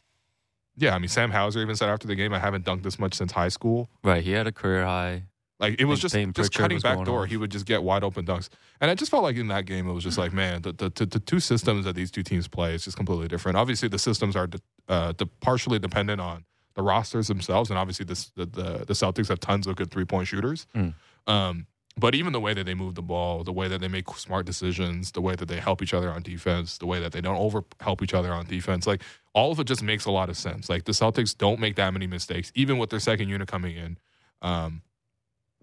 yeah, 0.78 0.96
I 0.96 1.00
mean, 1.00 1.10
Sam 1.10 1.32
Hauser 1.32 1.62
even 1.62 1.76
said 1.76 1.90
after 1.90 2.08
the 2.08 2.16
game, 2.16 2.34
"I 2.34 2.40
haven't 2.40 2.66
dunked 2.66 2.84
this 2.84 2.98
much 2.98 3.14
since 3.14 3.32
high 3.32 3.50
school." 3.50 3.90
right. 4.04 4.24
He 4.24 4.32
had 4.32 4.48
a 4.48 4.52
career 4.52 4.86
high. 4.86 5.24
Like 5.60 5.80
it 5.80 5.86
was 5.86 6.00
just 6.00 6.16
just 6.34 6.54
cutting 6.54 6.80
back 6.80 7.04
door. 7.04 7.24
off. 7.24 7.30
He 7.30 7.36
would 7.36 7.52
just 7.52 7.66
get 7.66 7.84
wide 7.84 8.04
open 8.04 8.26
dunks, 8.26 8.48
and 8.80 8.90
I 8.90 8.96
just 8.96 9.12
felt 9.12 9.24
like 9.24 9.36
in 9.36 9.50
that 9.50 9.66
game 9.66 9.90
it 9.90 9.94
was 9.94 10.06
just 10.06 10.18
like, 10.18 10.32
man, 10.32 10.62
the 10.62 10.72
the, 10.72 10.90
the, 10.90 11.06
the 11.06 11.20
two 11.20 11.42
systems 11.42 11.84
that 11.86 11.96
these 11.96 12.12
two 12.12 12.24
teams 12.24 12.48
play 12.48 12.74
is 12.74 12.86
just 12.86 12.96
completely 12.96 13.28
different. 13.28 13.58
Obviously, 13.58 13.90
the 13.90 14.00
systems 14.00 14.38
are 14.38 14.48
de- 14.48 14.62
uh, 14.88 15.12
de- 15.12 15.26
partially 15.26 15.78
dependent 15.78 16.22
on 16.22 16.46
the 16.76 16.82
rosters 16.82 17.28
themselves, 17.28 17.70
and 17.70 17.78
obviously 17.78 18.06
this, 18.06 18.30
the, 18.38 18.46
the 18.46 18.86
the 18.86 18.94
Celtics 18.94 19.28
have 19.28 19.42
tons 19.42 19.68
of 19.68 19.76
good 19.76 19.92
three 19.92 20.06
point 20.06 20.28
shooters. 20.28 20.66
Mm. 20.74 20.94
Um, 21.28 21.68
but 21.98 22.16
even 22.16 22.32
the 22.32 22.40
way 22.40 22.54
that 22.54 22.66
they 22.66 22.74
move 22.74 22.96
the 22.96 23.02
ball, 23.02 23.44
the 23.44 23.52
way 23.52 23.68
that 23.68 23.82
they 23.82 23.90
make 23.90 24.08
smart 24.12 24.46
decisions, 24.46 25.12
the 25.12 25.20
way 25.20 25.36
that 25.36 25.50
they 25.50 25.60
help 25.60 25.82
each 25.82 25.94
other 25.94 26.10
on 26.10 26.22
defense, 26.22 26.78
the 26.78 26.86
way 26.86 27.02
that 27.02 27.12
they 27.12 27.20
don't 27.20 27.36
over 27.36 27.66
help 27.82 28.02
each 28.02 28.14
other 28.14 28.32
on 28.32 28.46
defense, 28.46 28.88
like 28.88 29.02
all 29.34 29.52
of 29.52 29.60
it 29.60 29.66
just 29.66 29.84
makes 29.84 30.06
a 30.06 30.12
lot 30.12 30.30
of 30.30 30.38
sense. 30.38 30.70
Like 30.70 30.86
the 30.86 30.94
Celtics 30.94 31.38
don't 31.38 31.60
make 31.60 31.76
that 31.76 31.92
many 31.92 32.08
mistakes, 32.08 32.54
even 32.56 32.78
with 32.78 32.90
their 32.90 33.02
second 33.02 33.28
unit 33.28 33.50
coming 33.50 33.76
in. 33.76 33.98
Um, 34.42 34.82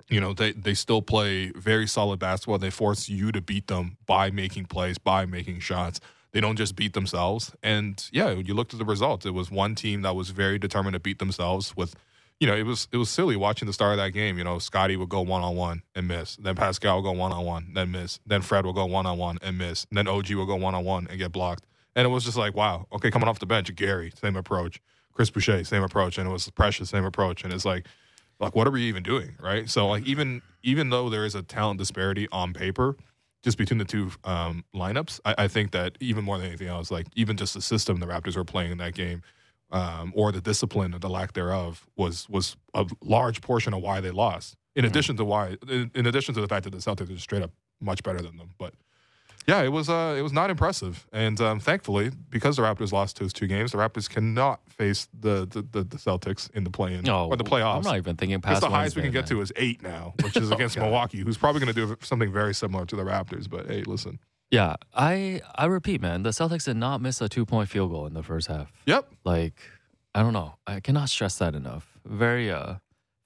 you 0.08 0.20
know, 0.20 0.32
they 0.32 0.52
they 0.52 0.74
still 0.74 1.02
play 1.02 1.50
very 1.50 1.86
solid 1.86 2.18
basketball. 2.18 2.58
They 2.58 2.70
force 2.70 3.08
you 3.08 3.32
to 3.32 3.40
beat 3.40 3.66
them 3.66 3.96
by 4.06 4.30
making 4.30 4.66
plays, 4.66 4.98
by 4.98 5.26
making 5.26 5.60
shots. 5.60 6.00
They 6.32 6.40
don't 6.40 6.56
just 6.56 6.76
beat 6.76 6.92
themselves. 6.92 7.52
And 7.62 8.04
yeah, 8.12 8.30
you 8.30 8.54
looked 8.54 8.74
at 8.74 8.78
the 8.78 8.84
results. 8.84 9.24
It 9.26 9.34
was 9.34 9.50
one 9.50 9.74
team 9.74 10.02
that 10.02 10.14
was 10.14 10.30
very 10.30 10.58
determined 10.58 10.94
to 10.94 11.00
beat 11.00 11.18
themselves 11.18 11.76
with 11.76 11.94
you 12.38 12.46
know, 12.46 12.54
it 12.54 12.64
was 12.64 12.88
it 12.92 12.98
was 12.98 13.08
silly 13.08 13.36
watching 13.36 13.66
the 13.66 13.72
start 13.72 13.92
of 13.92 13.98
that 13.98 14.10
game. 14.10 14.36
You 14.36 14.44
know, 14.44 14.58
Scotty 14.58 14.96
would 14.96 15.08
go 15.08 15.22
one 15.22 15.42
on 15.42 15.56
one 15.56 15.82
and 15.94 16.06
miss. 16.06 16.36
Then 16.36 16.54
Pascal 16.54 16.96
would 16.96 17.04
go 17.04 17.12
one 17.12 17.32
on 17.32 17.44
one, 17.44 17.70
then 17.72 17.90
miss. 17.90 18.20
Then 18.26 18.42
Fred 18.42 18.66
would 18.66 18.74
go 18.74 18.84
one 18.84 19.06
on 19.06 19.16
one 19.16 19.38
and 19.42 19.56
miss. 19.56 19.86
Then 19.90 20.06
OG 20.06 20.32
would 20.32 20.46
go 20.46 20.56
one 20.56 20.74
on 20.74 20.84
one 20.84 21.06
and 21.08 21.18
get 21.18 21.32
blocked. 21.32 21.64
And 21.94 22.04
it 22.04 22.10
was 22.10 22.24
just 22.24 22.36
like, 22.36 22.54
wow, 22.54 22.86
okay, 22.92 23.10
coming 23.10 23.28
off 23.28 23.38
the 23.38 23.46
bench, 23.46 23.74
Gary, 23.74 24.12
same 24.20 24.36
approach. 24.36 24.82
Chris 25.14 25.30
Boucher, 25.30 25.64
same 25.64 25.82
approach. 25.82 26.18
And 26.18 26.28
it 26.28 26.30
was 26.30 26.50
Precious, 26.50 26.90
same 26.90 27.06
approach. 27.06 27.42
And 27.42 27.54
it's 27.54 27.64
like, 27.64 27.86
like 28.40 28.54
what 28.54 28.66
are 28.66 28.70
we 28.70 28.82
even 28.82 29.02
doing, 29.02 29.34
right? 29.40 29.68
So 29.68 29.88
like 29.88 30.04
even 30.06 30.42
even 30.62 30.90
though 30.90 31.08
there 31.08 31.24
is 31.24 31.34
a 31.34 31.42
talent 31.42 31.78
disparity 31.78 32.28
on 32.32 32.52
paper, 32.52 32.96
just 33.42 33.56
between 33.58 33.78
the 33.78 33.84
two 33.84 34.10
um, 34.24 34.64
lineups, 34.74 35.20
I, 35.24 35.34
I 35.38 35.48
think 35.48 35.70
that 35.72 35.96
even 36.00 36.24
more 36.24 36.36
than 36.38 36.48
anything 36.48 36.68
else, 36.68 36.90
like 36.90 37.06
even 37.14 37.36
just 37.36 37.54
the 37.54 37.62
system 37.62 38.00
the 38.00 38.06
Raptors 38.06 38.36
were 38.36 38.44
playing 38.44 38.72
in 38.72 38.78
that 38.78 38.94
game, 38.94 39.22
um, 39.70 40.12
or 40.16 40.32
the 40.32 40.40
discipline 40.40 40.94
or 40.94 40.98
the 40.98 41.08
lack 41.10 41.32
thereof, 41.34 41.86
was 41.96 42.28
was 42.28 42.56
a 42.74 42.86
large 43.02 43.40
portion 43.40 43.72
of 43.74 43.82
why 43.82 44.00
they 44.00 44.10
lost. 44.10 44.56
In 44.74 44.84
Mhm. 44.84 44.88
addition 44.88 45.16
to 45.16 45.24
why, 45.24 45.56
in, 45.68 45.90
in 45.94 46.06
addition 46.06 46.34
to 46.34 46.40
the 46.40 46.48
fact 46.48 46.64
that 46.64 46.70
the 46.70 46.78
Celtics 46.78 47.14
are 47.14 47.18
straight 47.18 47.42
up 47.42 47.52
much 47.80 48.02
better 48.02 48.20
than 48.20 48.36
them, 48.36 48.50
but 48.58 48.74
yeah, 49.46 49.62
it 49.62 49.68
was 49.70 49.88
uh, 49.88 50.14
it 50.18 50.22
was 50.22 50.32
not 50.32 50.50
impressive. 50.50 51.06
And 51.12 51.40
um, 51.40 51.60
thankfully, 51.60 52.10
because 52.30 52.56
the 52.56 52.62
Raptors 52.62 52.92
lost 52.92 53.18
those 53.18 53.32
two 53.32 53.46
games, 53.46 53.72
the 53.72 53.78
Raptors 53.78 54.08
cannot 54.10 54.60
face 54.68 55.08
the 55.18 55.46
the, 55.46 55.62
the, 55.62 55.84
the 55.84 55.96
Celtics 55.96 56.50
in 56.52 56.64
the 56.64 56.70
play-in 56.70 57.02
No, 57.04 57.26
or 57.28 57.36
the 57.36 57.44
playoffs. 57.44 57.76
I'm 57.76 57.82
not 57.82 57.96
even 57.96 58.16
thinking 58.16 58.40
past 58.40 58.60
the 58.60 58.70
highest 58.70 58.96
we 58.96 59.02
can 59.02 59.12
get 59.12 59.20
man. 59.22 59.28
to 59.28 59.40
is 59.40 59.52
eight 59.56 59.82
now, 59.82 60.14
which 60.22 60.36
is 60.36 60.50
Oh, 60.50 60.54
against 60.54 60.76
God. 60.76 60.82
Milwaukee, 60.84 61.18
who's 61.20 61.36
probably 61.38 61.60
going 61.60 61.72
to 61.74 61.86
do 61.86 61.96
something 62.02 62.32
very 62.32 62.54
similar 62.54 62.84
to 62.86 62.96
the 62.96 63.04
Raptors. 63.04 63.48
But 63.48 63.66
hey, 63.68 63.82
listen. 63.82 64.18
Yeah, 64.50 64.76
I 64.94 65.40
I 65.54 65.66
repeat, 65.66 66.00
man, 66.00 66.22
the 66.22 66.30
Celtics 66.30 66.64
did 66.64 66.76
not 66.76 67.00
miss 67.00 67.20
a 67.20 67.28
two 67.28 67.44
point 67.46 67.68
field 67.68 67.90
goal 67.90 68.06
in 68.06 68.14
the 68.14 68.22
first 68.22 68.46
half. 68.48 68.72
Yep. 68.86 69.10
Like, 69.24 69.54
I 70.14 70.22
don't 70.22 70.32
know. 70.32 70.56
I 70.66 70.80
cannot 70.80 71.08
stress 71.08 71.36
that 71.38 71.54
enough. 71.54 71.98
Very 72.04 72.50
uh 72.50 72.74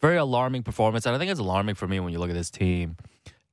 very 0.01 0.17
alarming 0.17 0.63
performance. 0.63 1.05
And 1.05 1.15
I 1.15 1.19
think 1.19 1.31
it's 1.31 1.41
alarming 1.41 1.75
for 1.75 1.87
me 1.87 2.01
when 2.01 2.11
you 2.13 2.19
look 2.19 2.31
at 2.31 2.37
this 2.37 2.51
team 2.51 2.97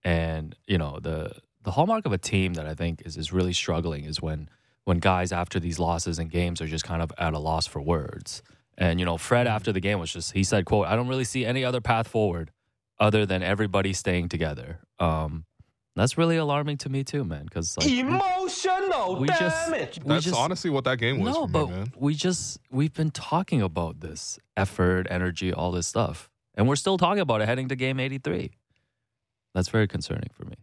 and, 0.03 0.55
you 0.65 0.77
know, 0.77 0.99
the 1.01 1.33
the 1.67 1.71
hallmark 1.71 2.05
of 2.05 2.13
a 2.13 2.17
team 2.17 2.53
that 2.53 2.65
I 2.65 2.73
think 2.81 3.01
is 3.05 3.17
is 3.17 3.33
really 3.33 3.51
struggling 3.63 4.05
is 4.05 4.21
when 4.21 4.47
when 4.85 4.99
guys 4.99 5.33
after 5.33 5.59
these 5.59 5.79
losses 5.79 6.17
and 6.17 6.31
games 6.31 6.61
are 6.61 6.67
just 6.75 6.85
kind 6.91 7.01
of 7.01 7.11
at 7.17 7.33
a 7.33 7.39
loss 7.39 7.67
for 7.67 7.81
words. 7.81 8.41
And, 8.77 8.99
you 9.01 9.05
know, 9.05 9.17
Fred 9.17 9.47
after 9.47 9.73
the 9.73 9.81
game 9.81 9.99
was 9.99 10.11
just 10.13 10.31
he 10.31 10.43
said, 10.45 10.63
quote, 10.65 10.87
I 10.87 10.95
don't 10.95 11.09
really 11.09 11.25
see 11.33 11.43
any 11.45 11.65
other 11.65 11.81
path 11.81 12.07
forward 12.07 12.51
other 13.07 13.25
than 13.25 13.43
everybody 13.43 13.91
staying 13.91 14.29
together. 14.29 14.79
Um 14.97 15.43
that's 15.97 16.15
really 16.17 16.37
alarming 16.37 16.77
to 16.83 16.89
me 16.89 17.03
too, 17.03 17.23
man, 17.25 17.43
because 17.45 17.75
like 17.77 17.89
Emotional 17.89 19.19
we 19.19 19.27
just- 19.27 19.65
damage. 19.71 19.99
we 20.03 20.07
That's 20.09 20.23
just- 20.25 20.37
honestly 20.39 20.69
what 20.69 20.85
that 20.85 20.99
game 20.99 21.19
was 21.19 21.33
no, 21.35 21.41
for 21.47 21.51
but 21.51 21.65
me, 21.69 21.75
man. 21.75 21.93
we 21.97 22.13
just 22.27 22.59
we've 22.71 22.93
been 22.93 23.11
talking 23.11 23.61
about 23.61 23.99
this 23.99 24.39
effort, 24.55 25.07
energy, 25.09 25.51
all 25.51 25.71
this 25.77 25.87
stuff, 25.87 26.29
and 26.55 26.65
we're 26.69 26.77
still 26.85 26.97
talking 26.97 27.19
about 27.27 27.41
it 27.41 27.47
heading 27.49 27.67
to 27.67 27.75
game 27.75 27.99
eighty 27.99 28.19
three. 28.19 28.51
That's 29.53 29.69
very 29.69 29.87
concerning 29.87 30.29
for 30.37 30.45
me. 30.45 30.55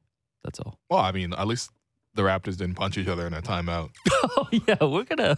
That's 0.44 0.60
all. 0.60 0.78
Well, 0.90 1.00
I 1.00 1.12
mean, 1.12 1.32
at 1.32 1.46
least 1.46 1.70
the 2.14 2.22
Raptors 2.22 2.56
didn't 2.56 2.74
punch 2.74 2.98
each 2.98 3.08
other 3.08 3.26
in 3.26 3.34
a 3.34 3.42
timeout. 3.42 3.90
oh 4.12 4.48
yeah, 4.52 4.84
we're 4.84 5.04
gonna 5.04 5.36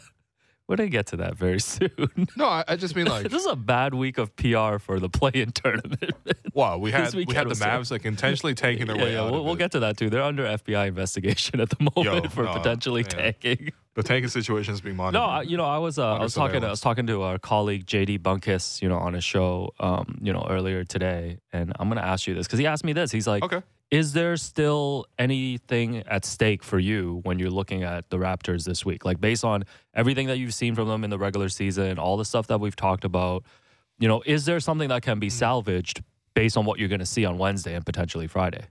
we're 0.68 0.76
gonna 0.76 0.88
get 0.88 1.06
to 1.06 1.16
that 1.18 1.36
very 1.36 1.60
soon. 1.60 1.90
No, 2.36 2.46
I, 2.46 2.64
I 2.68 2.76
just 2.76 2.94
mean 2.96 3.06
like, 3.06 3.22
this 3.30 3.40
is 3.40 3.46
a 3.46 3.56
bad 3.56 3.94
week 3.94 4.18
of 4.18 4.34
PR 4.36 4.78
for 4.78 4.98
the 4.98 5.08
play-in 5.08 5.52
tournament. 5.52 6.12
wow, 6.52 6.76
we 6.76 6.90
had 6.90 7.14
we 7.14 7.24
had 7.32 7.48
the 7.48 7.54
Mavs 7.54 7.90
like 7.90 8.04
intentionally 8.04 8.54
taking 8.54 8.86
their 8.86 8.96
yeah, 8.96 9.04
way 9.04 9.12
yeah, 9.12 9.22
out. 9.22 9.32
we'll, 9.32 9.44
we'll 9.44 9.56
get 9.56 9.72
to 9.72 9.80
that 9.80 9.96
too. 9.96 10.10
They're 10.10 10.22
under 10.22 10.44
FBI 10.44 10.88
investigation 10.88 11.60
at 11.60 11.70
the 11.70 11.90
moment 11.96 12.24
Yo, 12.24 12.30
for 12.30 12.44
no, 12.44 12.52
potentially 12.52 13.04
tanking. 13.04 13.70
the 13.94 14.02
tanking 14.02 14.28
situation 14.28 14.74
is 14.74 14.80
being 14.80 14.96
monitored. 14.96 15.14
No, 15.14 15.26
I, 15.26 15.42
you 15.42 15.56
know, 15.56 15.64
I 15.64 15.78
was 15.78 15.98
uh, 15.98 16.14
I 16.14 16.22
was 16.22 16.34
talking 16.34 16.60
to, 16.60 16.66
I 16.66 16.70
was 16.70 16.80
talking 16.80 17.06
to 17.06 17.22
our 17.22 17.38
colleague 17.38 17.86
JD 17.86 18.20
Bunkis, 18.20 18.82
you 18.82 18.88
know, 18.88 18.98
on 18.98 19.14
a 19.14 19.20
show, 19.20 19.72
um, 19.80 20.18
you 20.20 20.32
know, 20.32 20.46
earlier 20.50 20.84
today, 20.84 21.38
and 21.52 21.72
I'm 21.78 21.88
gonna 21.88 22.00
ask 22.02 22.26
you 22.26 22.34
this 22.34 22.46
because 22.46 22.58
he 22.58 22.66
asked 22.66 22.84
me 22.84 22.92
this. 22.92 23.12
He's 23.12 23.26
like, 23.26 23.44
okay. 23.44 23.62
"Is 23.90 24.12
there 24.12 24.36
still 24.36 25.06
anything 25.18 25.98
at 26.06 26.24
stake 26.24 26.64
for 26.64 26.78
you 26.78 27.20
when 27.22 27.38
you're 27.38 27.50
looking 27.50 27.82
at 27.82 28.10
the 28.10 28.16
Raptors 28.16 28.64
this 28.64 28.84
week? 28.84 29.04
Like 29.04 29.20
based 29.20 29.44
on 29.44 29.64
everything 29.94 30.26
that 30.26 30.38
you've 30.38 30.54
seen 30.54 30.74
from 30.74 30.88
them 30.88 31.04
in 31.04 31.10
the 31.10 31.18
regular 31.18 31.48
season, 31.48 31.98
all 31.98 32.16
the 32.16 32.24
stuff 32.24 32.46
that 32.48 32.58
we've 32.60 32.76
talked 32.76 33.04
about, 33.04 33.44
you 33.98 34.08
know, 34.08 34.22
is 34.26 34.44
there 34.44 34.60
something 34.60 34.88
that 34.88 35.02
can 35.02 35.18
be 35.18 35.28
Mm-hmm. 35.28 35.38
salvaged 35.38 36.02
based 36.34 36.56
on 36.56 36.64
what 36.64 36.78
you're 36.78 36.88
going 36.88 37.00
to 37.00 37.06
see 37.06 37.24
on 37.24 37.38
Wednesday 37.38 37.74
and 37.74 37.84
potentially 37.86 38.26
Friday?" 38.26 38.66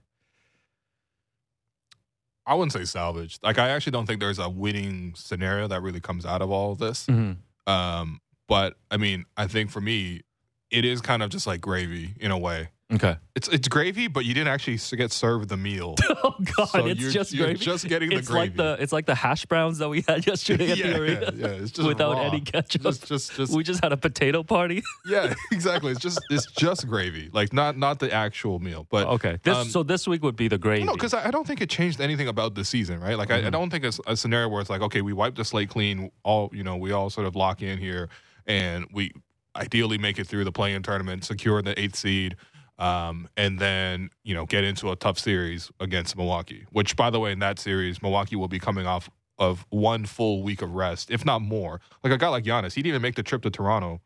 I 2.46 2.54
wouldn't 2.54 2.72
say 2.72 2.84
salvaged. 2.84 3.42
Like 3.42 3.58
I 3.58 3.70
actually 3.70 3.92
don't 3.92 4.06
think 4.06 4.20
there's 4.20 4.38
a 4.38 4.48
winning 4.48 5.14
scenario 5.16 5.66
that 5.66 5.82
really 5.82 6.00
comes 6.00 6.24
out 6.24 6.42
of 6.42 6.50
all 6.50 6.70
of 6.72 6.78
this. 6.78 7.06
Mm-hmm. 7.06 7.72
Um, 7.72 8.20
but 8.46 8.76
I 8.90 8.98
mean, 8.98 9.24
I 9.36 9.48
think 9.48 9.70
for 9.70 9.80
me, 9.80 10.22
it 10.70 10.84
is 10.84 11.00
kind 11.00 11.22
of 11.22 11.30
just 11.30 11.46
like 11.46 11.60
gravy 11.60 12.14
in 12.20 12.30
a 12.30 12.38
way. 12.38 12.68
Okay. 12.92 13.16
It's 13.34 13.48
it's 13.48 13.66
gravy, 13.66 14.06
but 14.06 14.24
you 14.24 14.32
didn't 14.32 14.46
actually 14.46 14.78
get 14.96 15.10
served 15.10 15.48
the 15.48 15.56
meal. 15.56 15.96
Oh 16.22 16.34
God, 16.56 16.68
So 16.68 16.86
it's 16.86 17.00
you're- 17.00 17.12
just 17.12 17.32
you're 17.32 17.46
gravy. 17.46 17.64
just 17.64 17.86
getting 17.88 18.10
the 18.10 18.16
it's 18.16 18.28
like 18.30 18.56
gravy. 18.56 18.76
the 18.76 18.82
it's 18.82 18.92
like 18.92 19.06
the 19.06 19.14
hash 19.14 19.46
browns 19.46 19.78
that 19.78 19.88
we 19.88 20.04
had 20.08 20.26
yesterday 20.26 20.70
at 20.72 20.78
yeah, 20.78 20.86
the 20.92 21.00
arena 21.00 21.32
yeah, 21.36 21.48
yeah, 21.48 21.62
it's 21.62 21.70
just 21.70 21.86
without 21.92 22.14
raw. 22.14 22.22
any 22.28 22.40
ketchup. 22.40 22.82
Just, 22.82 23.06
just, 23.06 23.32
just, 23.36 23.52
we 23.54 23.62
just 23.62 23.82
had 23.82 23.92
a 23.92 23.96
potato 23.96 24.42
party. 24.42 24.82
yeah, 25.06 25.32
exactly. 25.52 25.92
It's 25.92 26.00
just, 26.00 26.18
it's 26.30 26.46
just 26.52 26.86
gravy, 26.88 27.30
like 27.32 27.52
not, 27.52 27.76
not 27.78 28.00
the 28.00 28.12
actual 28.12 28.58
meal. 28.58 28.86
But 28.90 29.06
okay, 29.06 29.38
this 29.44 29.56
um, 29.56 29.68
so 29.68 29.82
this 29.82 30.06
week 30.08 30.22
would 30.24 30.36
be 30.36 30.48
the 30.48 30.58
gravy. 30.58 30.84
No, 30.84 30.92
because 30.94 31.14
I 31.14 31.28
I 31.28 31.30
don't 31.30 31.46
think 31.46 31.60
it 31.60 31.70
changed 31.70 32.00
anything 32.00 32.28
about 32.28 32.54
the 32.54 32.64
season, 32.64 33.00
right? 33.00 33.16
Like, 33.16 33.30
I, 33.30 33.46
I 33.46 33.50
don't 33.50 33.70
think 33.70 33.84
it's 33.84 34.00
a 34.06 34.16
scenario 34.16 34.48
where 34.48 34.60
it's 34.60 34.70
like, 34.70 34.82
okay, 34.82 35.00
we 35.00 35.12
wipe 35.12 35.34
the 35.36 35.44
slate 35.44 35.68
clean, 35.70 36.10
all 36.24 36.50
you 36.52 36.62
know, 36.64 36.76
we 36.76 36.92
all 36.92 37.08
sort 37.10 37.26
of 37.26 37.36
lock 37.36 37.62
in 37.62 37.78
here, 37.78 38.08
and 38.46 38.86
we 38.92 39.12
ideally 39.56 39.98
make 39.98 40.18
it 40.18 40.26
through 40.26 40.44
the 40.44 40.52
play-in 40.52 40.82
tournament, 40.82 41.24
secure 41.24 41.62
the 41.62 41.78
eighth 41.80 41.96
seed, 41.96 42.36
um, 42.78 43.28
and 43.36 43.58
then 43.58 44.10
you 44.24 44.34
know 44.34 44.46
get 44.46 44.64
into 44.64 44.90
a 44.90 44.96
tough 44.96 45.18
series 45.18 45.70
against 45.80 46.16
Milwaukee. 46.16 46.66
Which, 46.70 46.96
by 46.96 47.10
the 47.10 47.18
way, 47.20 47.32
in 47.32 47.38
that 47.40 47.58
series, 47.58 48.02
Milwaukee 48.02 48.36
will 48.36 48.48
be 48.48 48.58
coming 48.58 48.86
off 48.86 49.08
of 49.38 49.66
one 49.70 50.06
full 50.06 50.42
week 50.42 50.62
of 50.62 50.74
rest, 50.74 51.10
if 51.10 51.24
not 51.24 51.42
more. 51.42 51.80
Like 52.02 52.12
a 52.12 52.18
guy 52.18 52.28
like 52.28 52.44
Giannis, 52.44 52.74
he 52.74 52.82
didn't 52.82 52.88
even 52.88 53.02
make 53.02 53.16
the 53.16 53.22
trip 53.22 53.42
to 53.42 53.50
Toronto 53.50 54.00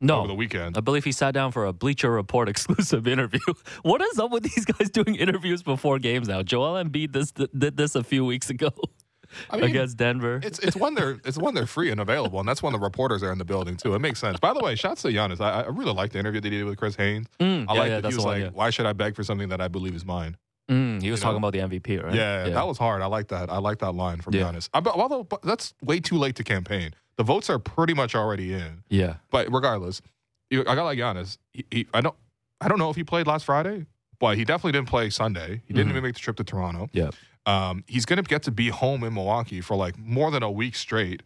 No, 0.00 0.18
over 0.18 0.28
the 0.28 0.34
weekend. 0.34 0.76
I 0.76 0.80
believe 0.80 1.04
he 1.04 1.12
sat 1.12 1.32
down 1.32 1.52
for 1.52 1.64
a 1.64 1.72
Bleacher 1.72 2.10
Report 2.10 2.48
exclusive 2.50 3.06
interview. 3.06 3.40
what 3.82 4.02
is 4.02 4.18
up 4.18 4.30
with 4.30 4.42
these 4.42 4.64
guys 4.64 4.90
doing 4.90 5.14
interviews 5.16 5.62
before 5.62 5.98
games 5.98 6.28
now? 6.28 6.42
Joel 6.42 6.82
Embiid 6.82 7.12
this, 7.12 7.32
did 7.32 7.76
this 7.76 7.94
a 7.94 8.04
few 8.04 8.24
weeks 8.24 8.50
ago 8.50 8.70
I 9.50 9.56
mean, 9.56 9.64
against 9.66 9.96
Denver. 9.96 10.40
It's 10.42 10.58
it's 10.58 10.76
when 10.76 10.94
they're 10.94 11.18
it's 11.24 11.38
when 11.38 11.54
they're 11.54 11.66
free 11.66 11.90
and 11.90 12.00
available, 12.00 12.40
and 12.40 12.48
that's 12.48 12.62
when 12.62 12.72
the 12.72 12.78
reporters 12.78 13.22
are 13.22 13.32
in 13.32 13.38
the 13.38 13.44
building 13.44 13.76
too. 13.76 13.94
It 13.94 14.00
makes 14.00 14.18
sense. 14.18 14.38
By 14.40 14.52
the 14.52 14.60
way, 14.60 14.74
shouts 14.74 15.02
to 15.02 15.08
Giannis. 15.08 15.40
I, 15.40 15.62
I 15.62 15.66
really 15.68 15.92
like 15.92 16.12
the 16.12 16.18
interview 16.18 16.40
that 16.40 16.52
he 16.52 16.58
did 16.58 16.64
with 16.64 16.78
Chris 16.78 16.96
Haynes. 16.96 17.26
Mm, 17.40 17.66
I 17.68 17.74
yeah, 17.74 17.80
like 17.80 17.88
yeah, 17.90 18.00
that 18.00 18.08
he 18.10 18.16
was 18.16 18.24
one. 18.24 18.34
like, 18.34 18.42
yeah. 18.44 18.50
"Why 18.52 18.70
should 18.70 18.86
I 18.86 18.92
beg 18.92 19.14
for 19.16 19.24
something 19.24 19.48
that 19.48 19.60
I 19.60 19.68
believe 19.68 19.94
is 19.94 20.04
mine?" 20.04 20.36
Mm, 20.70 21.02
he 21.02 21.10
was 21.10 21.20
you 21.20 21.24
talking 21.24 21.40
know? 21.40 21.48
about 21.48 21.70
the 21.70 21.78
MVP, 21.78 22.02
right? 22.02 22.14
Yeah, 22.14 22.48
that 22.48 22.66
was 22.66 22.78
hard. 22.78 23.02
I 23.02 23.06
like 23.06 23.28
that. 23.28 23.50
I 23.50 23.58
like 23.58 23.78
that 23.78 23.92
line 23.92 24.20
from. 24.20 24.32
Giannis. 24.32 24.68
I, 24.72 24.80
although 24.80 25.26
that's 25.42 25.74
way 25.82 26.00
too 26.00 26.16
late 26.16 26.36
to 26.36 26.44
campaign. 26.44 26.94
The 27.16 27.22
votes 27.22 27.48
are 27.48 27.58
pretty 27.60 27.94
much 27.94 28.14
already 28.14 28.52
in. 28.54 28.82
yeah. 28.88 29.16
But 29.30 29.52
regardless, 29.52 30.02
I 30.50 30.62
got 30.62 30.84
like 30.84 30.98
Giannis. 30.98 31.38
He, 31.52 31.64
he, 31.70 31.86
I 31.94 32.00
don't 32.00 32.16
I 32.60 32.68
don't 32.68 32.78
know 32.78 32.90
if 32.90 32.96
he 32.96 33.04
played 33.04 33.26
last 33.26 33.44
Friday, 33.44 33.86
but 34.18 34.36
he 34.36 34.44
definitely 34.44 34.72
didn't 34.72 34.88
play 34.88 35.10
Sunday. 35.10 35.62
He 35.66 35.74
didn't 35.74 35.88
Mhm. 35.88 35.90
even 35.92 36.02
make 36.04 36.14
the 36.14 36.20
trip 36.20 36.36
to 36.36 36.44
Toronto. 36.44 36.88
Yeah. 36.92 37.10
Um, 37.46 37.84
he's 37.86 38.04
gonna 38.06 38.22
get 38.22 38.42
to 38.44 38.50
be 38.50 38.68
home 38.68 39.04
in 39.04 39.14
Milwaukee 39.14 39.60
for 39.60 39.76
like 39.76 39.98
more 39.98 40.30
than 40.30 40.42
a 40.42 40.50
week 40.50 40.74
straight. 40.76 41.22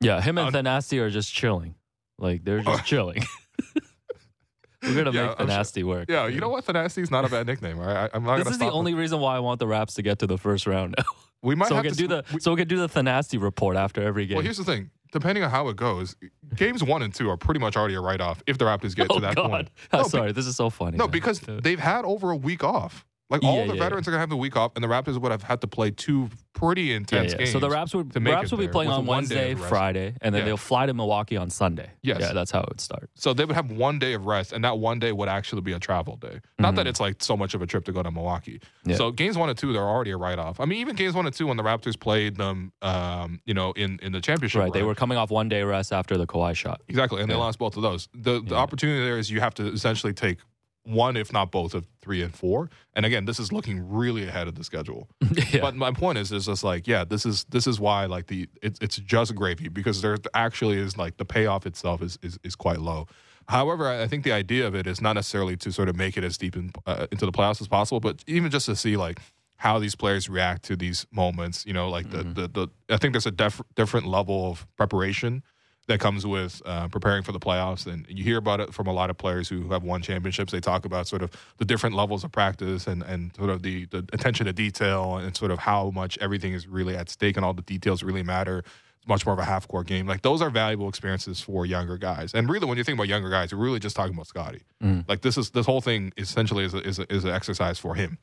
Yeah, 0.00 0.20
him 0.20 0.36
and 0.38 0.54
Thanasti 0.54 1.00
are 1.00 1.10
just 1.10 1.32
chilling. 1.32 1.74
Like 2.18 2.44
they're 2.44 2.60
just 2.60 2.84
chilling. 2.92 3.22
We're 4.82 4.94
gonna 4.96 5.12
Yeah, 5.12 5.26
make 5.28 5.40
I'm 5.40 5.64
sure- 5.64 5.86
work. 5.86 6.06
Yeah, 6.10 6.26
you 6.26 6.40
know 6.40 6.48
what? 6.48 6.66
Thanasti's 6.66 7.10
not 7.10 7.24
a 7.24 7.28
bad 7.28 7.46
nickname. 7.46 7.78
All 7.78 7.86
right, 7.86 8.10
I, 8.12 8.16
I'm 8.16 8.24
not 8.24 8.38
This 8.38 8.48
is 8.48 8.58
the 8.58 8.70
only 8.70 8.94
reason 8.94 9.20
why 9.20 9.36
I 9.36 9.38
want 9.38 9.60
the 9.60 9.66
Raps 9.68 9.94
to 9.94 10.02
get 10.02 10.18
to 10.20 10.26
the 10.26 10.36
first 10.36 10.66
round 10.66 10.96
now. 10.98 11.04
We 11.40 11.54
might 11.54 11.68
so 11.68 11.74
we 11.74 11.76
have 11.76 11.84
can 11.86 11.92
to 11.94 11.98
do 11.98 12.08
the 12.08 12.24
we- 12.34 12.40
so 12.40 12.50
we 12.52 12.56
can 12.56 12.68
do 12.68 12.78
the 12.78 12.88
Thanasti 12.88 13.40
report 13.40 13.76
after 13.76 14.02
every 14.02 14.26
game. 14.26 14.36
Well, 14.36 14.44
here's 14.44 14.56
the 14.58 14.64
thing. 14.64 14.90
Depending 15.12 15.44
on 15.44 15.50
how 15.50 15.68
it 15.68 15.76
goes, 15.76 16.16
games 16.54 16.82
one 16.82 17.02
and 17.02 17.14
two 17.14 17.28
are 17.30 17.36
pretty 17.36 17.60
much 17.60 17.76
already 17.76 17.94
a 17.94 18.00
write 18.00 18.20
off 18.20 18.42
if 18.46 18.58
the 18.58 18.64
Raptors 18.64 18.94
get 18.94 19.06
oh 19.10 19.14
to 19.16 19.20
that 19.20 19.36
God! 19.36 19.50
point. 19.50 19.70
No, 19.92 20.02
be- 20.04 20.08
sorry, 20.08 20.32
this 20.32 20.46
is 20.46 20.56
so 20.56 20.70
funny. 20.70 20.96
No, 20.96 21.04
man. 21.04 21.10
because 21.10 21.40
they've 21.40 21.78
had 21.80 22.04
over 22.04 22.30
a 22.30 22.36
week 22.36 22.62
off. 22.64 23.04
Like 23.32 23.42
all 23.44 23.56
Yeah, 23.56 23.66
the 23.68 23.74
yeah, 23.76 23.82
veterans 23.84 24.06
are 24.06 24.10
gonna 24.10 24.20
have 24.20 24.28
the 24.28 24.36
week 24.36 24.56
off, 24.56 24.72
and 24.76 24.84
the 24.84 24.88
Raptors 24.88 25.18
would 25.18 25.32
have 25.32 25.42
had 25.42 25.62
to 25.62 25.66
play 25.66 25.90
two 25.90 26.28
pretty 26.52 26.82
yeah, 26.82 26.96
intense 26.96 27.32
yeah. 27.32 27.38
games. 27.38 27.52
So 27.52 27.58
the 27.60 27.70
Raps 27.70 27.94
would 27.94 28.14
make 28.20 28.34
Raps 28.34 28.50
would 28.52 28.60
be 28.60 28.68
playing 28.68 28.90
on 28.90 29.06
Wednesday. 29.06 29.54
Friday, 29.54 30.14
and 30.20 30.34
then 30.34 30.40
Yeah. 30.42 30.44
they'll 30.44 30.56
fly 30.58 30.84
to 30.84 30.92
Milwaukee 30.92 31.38
on 31.38 31.48
Sunday. 31.48 31.88
Yes. 32.02 32.18
Yeah, 32.20 32.34
that's 32.34 32.50
how 32.50 32.60
it 32.60 32.68
would 32.68 32.80
start. 32.82 33.08
So 33.14 33.32
they 33.32 33.46
would 33.46 33.56
have 33.56 33.70
one 33.70 33.98
day 33.98 34.12
of 34.12 34.26
rest, 34.26 34.52
and 34.52 34.62
that 34.64 34.78
one 34.78 34.98
day 34.98 35.12
would 35.12 35.30
actually 35.30 35.62
be 35.62 35.72
a 35.72 35.78
travel 35.78 36.16
day. 36.16 36.40
Not 36.58 36.74
that 36.74 36.84
Mhm. 36.84 36.90
it's 36.90 37.00
like 37.00 37.22
so 37.22 37.34
much 37.38 37.54
of 37.54 37.62
a 37.62 37.66
trip 37.66 37.86
to 37.86 37.92
go 37.92 38.02
to 38.02 38.10
Milwaukee. 38.10 38.60
Yeah. 38.84 38.96
So 38.96 39.10
games 39.10 39.38
one 39.38 39.48
and 39.48 39.56
two, 39.56 39.72
they're 39.72 39.82
already 39.82 40.10
a 40.10 40.18
write 40.18 40.38
off. 40.38 40.60
I 40.60 40.66
mean, 40.66 40.78
even 40.80 40.94
games 40.94 41.14
one 41.14 41.24
and 41.24 41.34
two, 41.34 41.46
when 41.46 41.56
the 41.56 41.62
Raptors 41.62 41.98
played 41.98 42.36
them, 42.36 42.72
um, 42.82 43.40
you 43.46 43.54
know, 43.54 43.72
in 43.72 43.98
in 44.02 44.12
the 44.12 44.20
championship, 44.20 44.60
Right, 44.60 44.72
they 44.74 44.82
were 44.82 44.94
coming 44.94 45.16
off 45.16 45.30
one 45.30 45.48
day 45.48 45.62
rest 45.62 45.90
after 45.90 46.18
the 46.18 46.26
Kawhi 46.26 46.54
shot. 46.54 46.82
exactly, 46.86 47.22
and 47.22 47.30
they 47.30 47.34
lost 47.34 47.58
both 47.58 47.76
of 47.78 47.82
those. 47.82 48.08
The 48.12 48.42
the 48.42 48.54
Yeah. 48.56 48.60
opportunity 48.60 49.02
there 49.02 49.16
is 49.16 49.30
you 49.30 49.40
have 49.40 49.54
to 49.54 49.68
essentially 49.72 50.12
take 50.12 50.36
one, 50.84 51.16
if 51.16 51.32
not 51.32 51.50
both, 51.50 51.74
of 51.74 51.86
three 52.00 52.22
and 52.22 52.34
four. 52.34 52.70
And 52.94 53.06
again, 53.06 53.24
this 53.24 53.38
is 53.38 53.52
looking 53.52 53.88
really 53.88 54.26
ahead 54.26 54.48
of 54.48 54.54
the 54.56 54.64
schedule. 54.64 55.08
yeah. 55.50 55.60
But 55.60 55.76
my 55.76 55.92
point 55.92 56.18
is, 56.18 56.32
is 56.32 56.46
just 56.46 56.64
like, 56.64 56.86
yeah, 56.86 57.04
this 57.04 57.24
is 57.24 57.44
this 57.44 57.66
is 57.66 57.78
why 57.78 58.06
like 58.06 58.26
the 58.26 58.48
it's 58.62 58.78
it's 58.80 58.96
just 58.96 59.34
gravy 59.34 59.68
because 59.68 60.02
there 60.02 60.16
actually 60.34 60.78
is 60.78 60.96
like 60.96 61.16
the 61.16 61.24
payoff 61.24 61.66
itself 61.66 62.02
is 62.02 62.18
is, 62.22 62.38
is 62.42 62.56
quite 62.56 62.80
low. 62.80 63.06
However, 63.48 63.88
I 63.88 64.06
think 64.06 64.24
the 64.24 64.32
idea 64.32 64.66
of 64.66 64.74
it 64.74 64.86
is 64.86 65.00
not 65.00 65.14
necessarily 65.14 65.56
to 65.58 65.72
sort 65.72 65.88
of 65.88 65.96
make 65.96 66.16
it 66.16 66.22
as 66.22 66.38
deep 66.38 66.56
in, 66.56 66.72
uh, 66.86 67.08
into 67.10 67.26
the 67.26 67.32
playoffs 67.32 67.60
as 67.60 67.66
possible, 67.66 67.98
but 67.98 68.22
even 68.28 68.50
just 68.50 68.66
to 68.66 68.76
see 68.76 68.96
like 68.96 69.18
how 69.56 69.78
these 69.78 69.94
players 69.94 70.28
react 70.28 70.64
to 70.64 70.76
these 70.76 71.06
moments. 71.12 71.64
You 71.66 71.72
know, 71.72 71.88
like 71.88 72.10
the 72.10 72.24
the, 72.24 72.48
the 72.48 72.68
I 72.90 72.96
think 72.96 73.12
there's 73.12 73.26
a 73.26 73.32
def- 73.32 73.62
different 73.74 74.06
level 74.06 74.50
of 74.50 74.66
preparation 74.76 75.42
that 75.88 76.00
comes 76.00 76.26
with 76.26 76.62
uh, 76.64 76.88
preparing 76.88 77.22
for 77.22 77.32
the 77.32 77.40
playoffs. 77.40 77.86
And 77.86 78.06
you 78.08 78.22
hear 78.22 78.38
about 78.38 78.60
it 78.60 78.72
from 78.72 78.86
a 78.86 78.92
lot 78.92 79.10
of 79.10 79.18
players 79.18 79.48
who 79.48 79.70
have 79.70 79.82
won 79.82 80.00
championships. 80.00 80.52
They 80.52 80.60
talk 80.60 80.84
about 80.84 81.08
sort 81.08 81.22
of 81.22 81.30
the 81.58 81.64
different 81.64 81.96
levels 81.96 82.24
of 82.24 82.30
practice 82.30 82.86
and, 82.86 83.02
and 83.02 83.34
sort 83.36 83.50
of 83.50 83.62
the, 83.62 83.86
the 83.86 83.98
attention 84.12 84.46
to 84.46 84.52
detail 84.52 85.16
and 85.16 85.36
sort 85.36 85.50
of 85.50 85.58
how 85.58 85.90
much 85.90 86.16
everything 86.18 86.52
is 86.52 86.68
really 86.68 86.96
at 86.96 87.08
stake 87.08 87.36
and 87.36 87.44
all 87.44 87.52
the 87.52 87.62
details 87.62 88.02
really 88.02 88.22
matter. 88.22 88.58
It's 88.98 89.08
much 89.08 89.26
more 89.26 89.32
of 89.32 89.40
a 89.40 89.44
half 89.44 89.66
court 89.66 89.88
game. 89.88 90.06
Like 90.06 90.22
those 90.22 90.40
are 90.40 90.50
valuable 90.50 90.88
experiences 90.88 91.40
for 91.40 91.66
younger 91.66 91.98
guys. 91.98 92.32
And 92.32 92.48
really, 92.48 92.66
when 92.66 92.78
you 92.78 92.84
think 92.84 92.96
about 92.96 93.08
younger 93.08 93.30
guys, 93.30 93.50
you're 93.50 93.60
really 93.60 93.80
just 93.80 93.96
talking 93.96 94.14
about 94.14 94.28
Scotty. 94.28 94.62
Mm. 94.80 95.08
Like 95.08 95.22
this 95.22 95.36
is 95.36 95.50
this 95.50 95.66
whole 95.66 95.80
thing 95.80 96.12
essentially 96.16 96.64
is 96.64 96.74
a, 96.74 96.78
is, 96.86 97.00
a, 97.00 97.12
is 97.12 97.24
an 97.24 97.30
exercise 97.30 97.80
for 97.80 97.96
him 97.96 98.18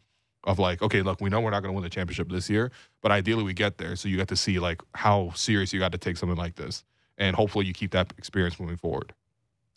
of 0.46 0.58
like, 0.58 0.82
okay, 0.82 1.02
look, 1.02 1.20
we 1.20 1.30
know 1.30 1.42
we're 1.42 1.50
not 1.50 1.62
going 1.62 1.74
to 1.74 1.76
win 1.76 1.84
the 1.84 1.90
championship 1.90 2.30
this 2.30 2.50
year, 2.50 2.72
but 3.02 3.12
ideally 3.12 3.44
we 3.44 3.54
get 3.54 3.78
there. 3.78 3.98
So 3.98 4.08
you 4.08 4.16
get 4.16 4.30
to 4.30 4.38
see 4.38 4.60
like 4.60 4.82
how 4.96 5.32
serious 5.36 5.74
you 5.74 5.80
got 5.80 5.92
to 5.92 5.98
take 5.98 6.16
something 6.16 6.38
like 6.38 6.56
this, 6.56 6.86
and 7.20 7.36
hopefully 7.36 7.66
you 7.68 7.74
keep 7.74 7.92
that 7.92 8.12
experience 8.18 8.60
moving 8.60 8.78
forward. 8.78 9.14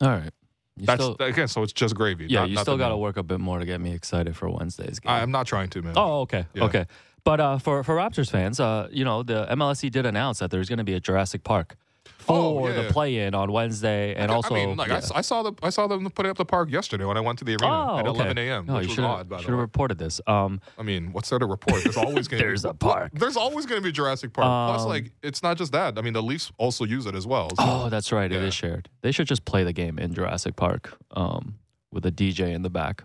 All 0.00 0.08
right. 0.08 0.30
You 0.78 0.86
That's 0.86 1.02
still, 1.02 1.16
again, 1.20 1.48
so 1.48 1.62
it's 1.62 1.72
just 1.74 1.94
gravy. 1.94 2.26
yeah, 2.30 2.40
not- 2.40 2.48
you 2.48 2.54
not 2.54 2.62
still 2.62 2.78
got 2.78 2.88
to 2.88 2.96
work 2.96 3.18
a 3.18 3.22
bit 3.22 3.40
more 3.40 3.58
to 3.58 3.66
get 3.66 3.78
me 3.80 3.92
excited 3.92 4.34
for 4.36 4.48
Wednesday's 4.48 5.00
game. 5.00 5.12
I, 5.12 5.20
I'm 5.20 5.30
not 5.30 5.46
trying 5.46 5.68
to, 5.70 5.82
man. 5.82 5.92
Oh, 5.96 6.20
okay, 6.22 6.46
Yeah. 6.54 6.64
okay. 6.64 6.86
But 7.24 7.38
uh, 7.40 7.58
for 7.58 7.84
for 7.84 7.94
Raptors 7.96 8.30
fans, 8.30 8.58
uh, 8.58 8.88
you 8.90 9.04
know, 9.04 9.22
the 9.22 9.46
MLSE 9.50 9.90
did 9.90 10.06
announce 10.06 10.38
that 10.40 10.50
there's 10.50 10.68
going 10.68 10.78
to 10.78 10.84
be 10.84 10.94
a 10.94 11.00
Jurassic 11.00 11.44
Park 11.44 11.76
for 12.22 12.36
Oh, 12.36 12.66
yeah. 12.68 12.82
the 12.82 12.92
play-in 12.92 13.34
on 13.34 13.50
Wednesday, 13.52 14.14
and 14.14 14.30
I- 14.30 14.34
also 14.34 14.54
I 14.54 14.66
mean, 14.66 14.76
like 14.76 14.88
I 14.90 14.92
yeah. 14.94 14.98
s- 14.98 15.10
I, 15.10 15.20
saw 15.20 15.42
the 15.42 15.52
I 15.62 15.70
saw 15.70 15.86
them 15.86 16.08
putting 16.10 16.30
up 16.30 16.36
the 16.38 16.44
park 16.44 16.70
yesterday 16.70 17.04
when 17.04 17.16
I 17.16 17.20
went 17.20 17.38
to 17.40 17.44
the 17.44 17.52
arena 17.52 17.92
Oh, 17.92 17.98
at 17.98 18.06
okay. 18.06 18.18
11 18.20 18.38
a.m. 18.38 18.66
no, 18.66 18.74
which 18.74 18.82
you 18.84 18.88
was 18.88 18.94
should 18.96 19.04
odd. 19.04 19.28
By 19.28 19.40
have 19.42 19.48
reported 19.50 19.98
this. 19.98 20.20
Um, 20.26 20.60
I 20.78 20.82
mean, 20.82 21.12
what's 21.12 21.28
there 21.30 21.38
to 21.38 21.46
report? 21.46 21.82
There's 21.82 21.96
always 21.96 22.28
going 22.28 22.40
to 22.42 22.46
There's 22.48 22.62
be 22.62 22.68
a 22.70 22.74
park. 22.74 23.10
There's 23.14 23.36
always 23.36 23.66
going 23.66 23.80
to 23.80 23.84
be 23.84 23.92
Jurassic 23.92 24.32
Park. 24.32 24.46
Plus, 24.46 24.82
Um, 24.82 24.88
like 24.88 25.12
it's 25.22 25.42
not 25.42 25.56
just 25.58 25.72
that. 25.72 25.98
I 25.98 26.02
mean, 26.02 26.12
the 26.12 26.22
Leafs 26.22 26.52
also 26.58 26.84
use 26.84 27.06
it 27.06 27.14
as 27.14 27.26
well. 27.26 27.50
So. 27.50 27.56
oh, 27.58 27.88
that's 27.88 28.12
right, 28.12 28.30
it 28.30 28.40
Yeah. 28.40 28.46
is 28.48 28.54
shared. 28.54 28.88
They 29.02 29.12
should 29.12 29.26
just 29.26 29.44
play 29.44 29.64
the 29.64 29.72
game 29.72 29.98
in 29.98 30.14
Jurassic 30.14 30.56
Park, 30.56 30.96
um, 31.12 31.56
with 31.92 32.06
a 32.06 32.10
DJ 32.12 32.52
in 32.54 32.62
the 32.62 32.70
back. 32.70 33.04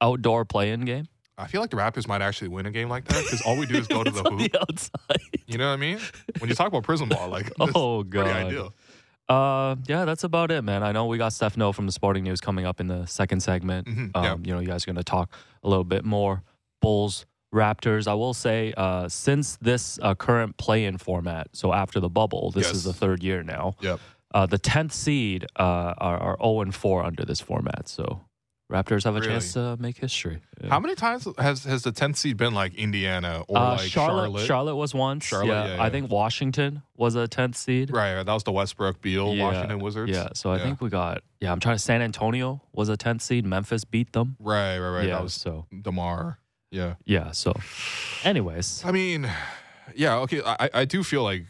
Outdoor 0.00 0.44
play-in 0.44 0.84
game. 0.84 1.06
I 1.38 1.46
feel 1.48 1.60
like 1.60 1.70
the 1.70 1.76
Raptors 1.76 2.08
might 2.08 2.22
actually 2.22 2.48
win 2.48 2.66
a 2.66 2.70
game 2.70 2.88
like 2.88 3.04
that 3.06 3.22
because 3.24 3.42
all 3.42 3.56
we 3.58 3.66
do 3.66 3.76
is 3.76 3.86
go 3.86 4.02
to 4.02 4.10
the 4.10 4.22
hoop. 4.30 4.38
the 4.52 4.58
outside. 4.60 5.20
You 5.46 5.58
know 5.58 5.68
what 5.68 5.74
I 5.74 5.76
mean? 5.76 5.98
When 6.38 6.48
you 6.48 6.56
talk 6.56 6.68
about 6.68 6.82
prison 6.84 7.08
ball, 7.08 7.28
like 7.28 7.50
Oh 7.60 8.02
god. 8.02 8.26
ideal. 8.28 8.74
Uh, 9.28 9.74
yeah, 9.88 10.04
that's 10.04 10.22
about 10.24 10.50
it, 10.52 10.62
man. 10.62 10.82
I 10.82 10.92
know 10.92 11.06
we 11.06 11.18
got 11.18 11.32
Steph 11.32 11.56
Noh 11.56 11.72
from 11.72 11.86
the 11.86 11.92
Sporting 11.92 12.22
News 12.24 12.40
coming 12.40 12.64
up 12.64 12.80
in 12.80 12.86
the 12.86 13.06
second 13.06 13.40
segment. 13.40 13.86
Mhm, 13.88 14.10
Um, 14.14 14.24
yeah. 14.24 14.36
You 14.42 14.54
know, 14.54 14.60
you 14.60 14.68
guys 14.68 14.84
are 14.84 14.86
going 14.86 14.96
to 14.96 15.04
talk 15.04 15.30
a 15.64 15.68
little 15.68 15.84
bit 15.84 16.04
more 16.04 16.42
Bulls 16.80 17.26
Raptors. 17.52 18.06
I 18.06 18.14
will 18.14 18.34
say, 18.34 18.72
uh, 18.76 19.08
since 19.08 19.56
this 19.60 19.98
uh, 20.00 20.14
current 20.14 20.56
play-in 20.58 20.96
format, 20.98 21.48
so 21.52 21.72
after 21.72 21.98
the 22.00 22.08
bubble, 22.08 22.50
this 22.52 22.70
is 22.70 22.84
the 22.84 22.92
third 22.92 23.22
year 23.24 23.42
now. 23.42 23.74
Yep. 23.80 24.00
Uh, 24.32 24.46
the 24.46 24.58
tenth 24.58 24.92
seed 24.92 25.44
uh, 25.58 25.94
are, 25.98 26.18
are 26.18 26.36
zero 26.40 26.60
and 26.60 26.74
four 26.74 27.02
under 27.04 27.24
this 27.24 27.40
format. 27.40 27.88
So 27.88 28.20
Raptors 28.70 29.04
have 29.04 29.14
a 29.14 29.20
Really? 29.20 29.32
chance 29.32 29.52
to 29.52 29.76
make 29.78 29.96
history. 29.98 30.40
Yeah. 30.60 30.70
How 30.70 30.80
many 30.80 30.96
times 30.96 31.28
has 31.38 31.62
has 31.64 31.82
the 31.84 31.92
tenth 31.92 32.16
seed 32.16 32.36
been 32.36 32.52
like 32.52 32.74
Indiana 32.74 33.44
or 33.46 33.56
Uh, 33.58 33.70
like 33.76 33.88
Charlotte, 33.88 34.44
Charlotte? 34.44 34.74
was 34.74 34.92
once. 34.92 35.24
Charlotte, 35.24 35.46
yeah. 35.68 35.76
yeah, 35.76 35.82
I 35.82 35.88
think 35.88 36.10
Washington 36.10 36.82
was 36.96 37.14
a 37.14 37.28
tenth 37.28 37.56
seed. 37.56 37.92
Right, 37.92 38.20
that 38.24 38.32
was 38.32 38.42
the 38.42 38.50
Westbrook 38.50 39.00
Beal 39.00 39.34
Yeah, 39.34 39.44
Washington 39.44 39.78
Wizards. 39.78 40.10
Yeah, 40.10 40.30
so 40.34 40.50
I 40.50 40.56
Yeah. 40.56 40.64
think 40.64 40.80
we 40.80 40.88
got. 40.90 41.22
Yeah, 41.40 41.52
I'm 41.52 41.60
trying 41.60 41.76
to. 41.76 41.82
San 41.82 42.02
Antonio 42.02 42.60
was 42.72 42.88
a 42.88 42.96
tenth 42.96 43.22
seed. 43.22 43.44
Memphis 43.44 43.84
beat 43.84 44.12
them. 44.12 44.36
Right, 44.40 44.78
right, 44.80 44.90
right. 44.90 45.06
yeah, 45.06 45.14
That 45.14 45.22
was 45.22 45.34
so 45.34 45.66
Demar. 45.82 46.38
Yeah. 46.72 46.94
yeah. 47.04 47.30
So, 47.30 47.54
anyways, 48.24 48.82
I 48.84 48.90
mean, 48.90 49.30
yeah, 49.94 50.16
okay. 50.18 50.42
I, 50.44 50.68
I 50.74 50.84
do 50.84 51.04
feel 51.04 51.22
like, 51.22 51.46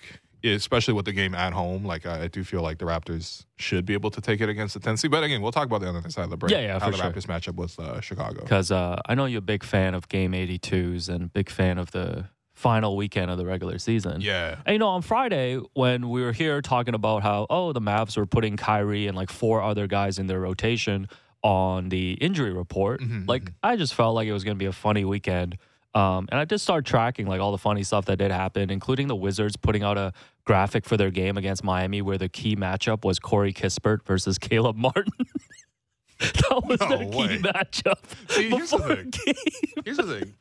especially 0.54 0.94
with 0.94 1.04
the 1.04 1.12
game 1.12 1.34
at 1.34 1.52
home, 1.52 1.84
like 1.84 2.06
I, 2.06 2.24
I 2.24 2.28
do 2.28 2.44
feel 2.44 2.62
like 2.62 2.78
the 2.78 2.84
Raptors 2.84 3.44
should 3.56 3.84
be 3.86 3.94
able 3.94 4.10
to 4.10 4.20
take 4.20 4.40
it 4.40 4.48
against 4.48 4.74
the 4.74 4.80
Tennessee. 4.80 5.08
But 5.08 5.24
again, 5.24 5.42
we'll 5.42 5.52
talk 5.52 5.66
about 5.66 5.80
the 5.80 5.88
other 5.88 6.08
side 6.10 6.24
of 6.24 6.30
the 6.30 6.36
break. 6.36 6.52
Yeah, 6.52 6.60
yeah, 6.60 6.78
how 6.78 6.86
for 6.86 6.90
the 6.92 6.96
sure. 6.98 7.10
Raptors 7.10 7.28
match 7.28 7.48
up 7.48 7.56
with 7.56 7.78
uh, 7.78 8.00
Chicago. 8.00 8.42
because 8.42 8.70
uh, 8.70 9.00
I 9.06 9.14
know 9.14 9.24
you're 9.26 9.38
a 9.38 9.42
big 9.42 9.64
fan 9.64 9.94
of 9.94 10.08
Game 10.08 10.32
82s 10.32 11.08
and 11.08 11.32
big 11.32 11.50
fan 11.50 11.78
of 11.78 11.90
the 11.90 12.26
final 12.54 12.96
weekend 12.96 13.30
of 13.30 13.36
the 13.38 13.44
regular 13.44 13.78
season. 13.78 14.20
Yeah, 14.22 14.56
And 14.64 14.72
you 14.74 14.78
know, 14.78 14.88
on 14.88 15.02
Friday 15.02 15.58
when 15.74 16.08
we 16.08 16.22
were 16.22 16.32
here 16.32 16.62
talking 16.62 16.94
about 16.94 17.22
how 17.22 17.46
oh 17.50 17.72
the 17.74 17.80
Mavs 17.82 18.16
were 18.16 18.24
putting 18.26 18.56
Kyrie 18.56 19.06
and 19.08 19.16
like 19.16 19.30
four 19.30 19.60
other 19.62 19.86
guys 19.86 20.18
in 20.18 20.26
their 20.26 20.40
rotation 20.40 21.08
on 21.42 21.90
the 21.90 22.12
injury 22.14 22.52
report, 22.52 23.00
Mhm, 23.02 23.28
like 23.28 23.52
I 23.62 23.76
just 23.76 23.94
felt 23.94 24.14
like 24.14 24.26
it 24.26 24.32
was 24.32 24.42
going 24.42 24.56
to 24.56 24.58
be 24.58 24.64
a 24.66 24.72
funny 24.72 25.04
weekend. 25.04 25.58
Um, 25.96 26.28
and 26.30 26.38
I 26.38 26.44
just 26.44 26.62
started 26.62 26.84
tracking 26.84 27.26
like 27.26 27.40
all 27.40 27.52
the 27.52 27.58
funny 27.58 27.82
stuff 27.82 28.04
that 28.04 28.18
did 28.18 28.30
happen, 28.30 28.68
including 28.68 29.08
the 29.08 29.16
Wizards 29.16 29.56
putting 29.56 29.82
out 29.82 29.96
a 29.96 30.12
graphic 30.44 30.84
for 30.84 30.98
their 30.98 31.10
game 31.10 31.38
against 31.38 31.64
Miami 31.64 32.02
where 32.02 32.18
the 32.18 32.28
key 32.28 32.54
matchup 32.54 33.02
was 33.02 33.18
Corey 33.18 33.54
Kispert 33.54 34.04
versus 34.04 34.36
Caleb 34.36 34.76
Martin. 34.76 35.10
that 36.20 36.62
was 36.66 36.80
No 36.80 36.88
their 36.88 36.98
key 36.98 37.38
matchup. 37.38 37.96
See, 38.28 38.50
here's 38.50 38.70
the 38.70 38.78
thing. 38.78 39.10
game. 39.10 39.82
Here's 39.86 39.96
the 39.96 40.20
thing. 40.20 40.34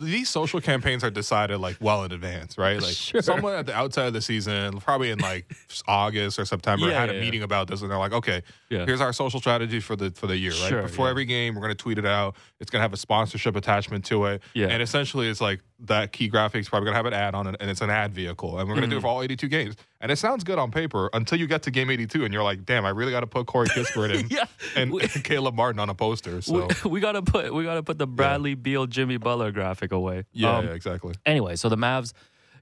These 0.00 0.30
social 0.30 0.60
campaigns 0.62 1.04
are 1.04 1.10
decided 1.10 1.58
like 1.58 1.76
well 1.80 2.04
in 2.04 2.12
advance, 2.12 2.56
right? 2.56 2.80
Like 2.82 2.94
Sure. 2.94 3.20
someone 3.20 3.54
at 3.54 3.66
the 3.66 3.74
outside 3.76 4.06
of 4.06 4.12
the 4.14 4.22
season, 4.22 4.78
probably 4.80 5.10
in 5.10 5.18
like 5.18 5.52
August 5.86 6.38
or 6.38 6.44
September, 6.46 6.88
Yeah, 6.88 6.98
had 7.00 7.10
a 7.10 7.12
yeah, 7.12 7.18
yeah. 7.18 7.24
meeting 7.24 7.42
about 7.42 7.68
this, 7.68 7.82
and 7.82 7.90
they're 7.90 7.98
like, 7.98 8.12
"Okay, 8.14 8.42
Yeah. 8.70 8.86
here's 8.86 9.00
our 9.02 9.12
social 9.12 9.40
strategy 9.40 9.78
for 9.80 9.96
the 9.96 10.10
for 10.12 10.26
the 10.26 10.36
year, 10.38 10.52
right? 10.52 10.68
Sure, 10.70 10.82
Before 10.82 11.06
yeah. 11.06 11.10
every 11.10 11.26
game, 11.26 11.54
we're 11.54 11.60
going 11.60 11.76
to 11.76 11.82
tweet 11.82 11.98
it 11.98 12.06
out. 12.06 12.34
It's 12.60 12.70
going 12.70 12.80
to 12.80 12.82
have 12.82 12.94
a 12.94 12.96
sponsorship 12.96 13.56
attachment 13.56 14.04
to 14.06 14.24
it, 14.26 14.42
Yeah. 14.54 14.68
and 14.68 14.82
essentially, 14.82 15.28
it's 15.28 15.40
like 15.40 15.60
that 15.86 16.12
key 16.12 16.30
graphics 16.30 16.68
probably 16.68 16.86
going 16.86 16.92
to 16.92 16.96
have 16.98 17.06
an 17.06 17.14
ad 17.14 17.34
on 17.34 17.46
it, 17.46 17.56
and 17.60 17.70
it's 17.70 17.80
an 17.80 17.90
ad 17.90 18.14
vehicle, 18.14 18.58
and 18.58 18.68
we're 18.68 18.74
going 18.74 18.88
to 18.88 18.94
do 18.94 18.96
Mm-hmm. 18.96 18.98
it 18.98 19.08
for 19.08 19.08
all 19.08 19.22
82 19.22 19.48
games. 19.48 19.76
And 20.00 20.12
it 20.12 20.16
sounds 20.16 20.44
good 20.44 20.58
on 20.58 20.70
paper 20.70 21.08
until 21.12 21.38
you 21.38 21.46
get 21.46 21.62
to 21.64 21.70
game 21.70 21.90
82, 21.90 22.24
and 22.24 22.32
you're 22.34 22.42
like, 22.42 22.64
"Damn, 22.64 22.84
I 22.84 22.90
really 22.90 23.12
got 23.12 23.20
to 23.20 23.26
put 23.26 23.46
Corey 23.46 23.66
Kispert 23.74 24.14
in 24.18 24.26
Yeah. 24.30 24.44
and, 24.76 24.92
We- 24.92 25.02
and 25.02 25.10
Caleb 25.24 25.54
Martin 25.54 25.78
on 25.80 25.88
a 25.88 25.94
poster." 25.94 26.40
So 26.42 26.68
we, 26.84 26.90
we 26.90 27.00
gotta 27.00 27.22
put 27.22 27.52
we 27.54 27.64
gotta 27.64 27.82
put 27.82 27.98
the 27.98 28.06
Bradley 28.06 28.54
Beal 28.54 28.86
Jimmy 28.86 29.16
Butler 29.16 29.52
graphic 29.52 29.92
away. 29.92 30.24
yeah, 30.32 30.56
Um, 30.58 30.66
yeah, 30.66 30.72
exactly. 30.72 31.14
Anyway, 31.26 31.56
so 31.56 31.68
the 31.68 31.76
Mavs, 31.76 32.12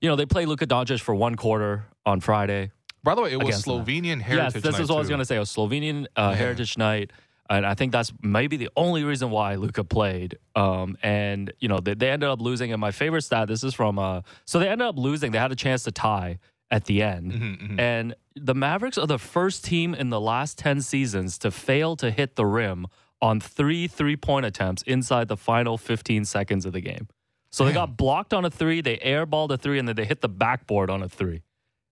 you 0.00 0.08
know, 0.08 0.16
they 0.16 0.26
play 0.26 0.46
Luka 0.46 0.66
Doncic 0.66 1.00
for 1.00 1.14
one 1.14 1.34
quarter 1.34 1.84
on 2.06 2.20
Friday. 2.20 2.70
By 3.04 3.14
the 3.14 3.22
way, 3.22 3.32
it 3.32 3.42
was. 3.42 3.64
Slovenian 3.64 4.20
heritage. 4.20 4.54
yes, 4.54 4.62
this 4.62 4.72
night 4.72 4.80
is 4.82 4.88
what 4.90 4.96
I 4.96 4.98
was 5.00 5.08
gonna 5.08 5.24
say. 5.24 5.36
A 5.36 5.42
Slovenian 5.42 6.06
uh, 6.16 6.30
Yeah. 6.30 6.34
Heritage 6.34 6.76
Night. 6.78 7.12
And 7.50 7.64
I 7.64 7.74
think 7.74 7.92
that's 7.92 8.12
maybe 8.22 8.56
the 8.56 8.68
only 8.76 9.04
reason 9.04 9.30
why 9.30 9.54
Luka 9.54 9.84
played. 9.84 10.38
Um, 10.54 10.98
and 11.02 11.52
you 11.60 11.68
know 11.68 11.80
they, 11.80 11.94
they 11.94 12.10
ended 12.10 12.28
up 12.28 12.40
losing. 12.40 12.72
And 12.72 12.80
my 12.80 12.90
favorite 12.90 13.22
stat. 13.22 13.48
This 13.48 13.64
is 13.64 13.74
from. 13.74 13.98
Uh, 13.98 14.22
so 14.44 14.58
they 14.58 14.68
ended 14.68 14.86
up 14.86 14.98
losing. 14.98 15.32
They 15.32 15.38
had 15.38 15.52
a 15.52 15.56
chance 15.56 15.82
to 15.84 15.90
tie 15.92 16.38
at 16.70 16.84
the 16.84 17.02
end. 17.02 17.32
Mhm, 17.32 17.70
mhm. 17.70 17.80
And 17.80 18.14
the 18.36 18.54
Mavericks 18.54 18.98
are 18.98 19.06
the 19.06 19.18
first 19.18 19.64
team 19.64 19.94
in 19.94 20.10
the 20.10 20.20
last 20.20 20.58
10 20.58 20.82
seasons 20.82 21.38
to 21.38 21.50
fail 21.50 21.96
to 21.96 22.10
hit 22.10 22.36
the 22.36 22.44
rim 22.44 22.86
on 23.22 23.40
three 23.40 23.88
three 23.88 24.16
point 24.16 24.44
attempts 24.46 24.82
inside 24.82 25.28
the 25.28 25.36
final 25.36 25.78
15 25.78 26.24
seconds 26.26 26.66
of 26.66 26.72
the 26.72 26.80
game. 26.80 27.08
So 27.50 27.64
they 27.64 27.72
got 27.72 27.96
blocked 27.96 28.34
on 28.34 28.44
a 28.44 28.50
three, 28.50 28.82
they 28.82 28.98
airballed 28.98 29.50
a 29.50 29.56
three, 29.56 29.78
and 29.78 29.88
then 29.88 29.96
they 29.96 30.04
hit 30.04 30.20
the 30.20 30.28
backboard 30.28 30.90
on 30.90 31.02
a 31.02 31.08
three 31.08 31.42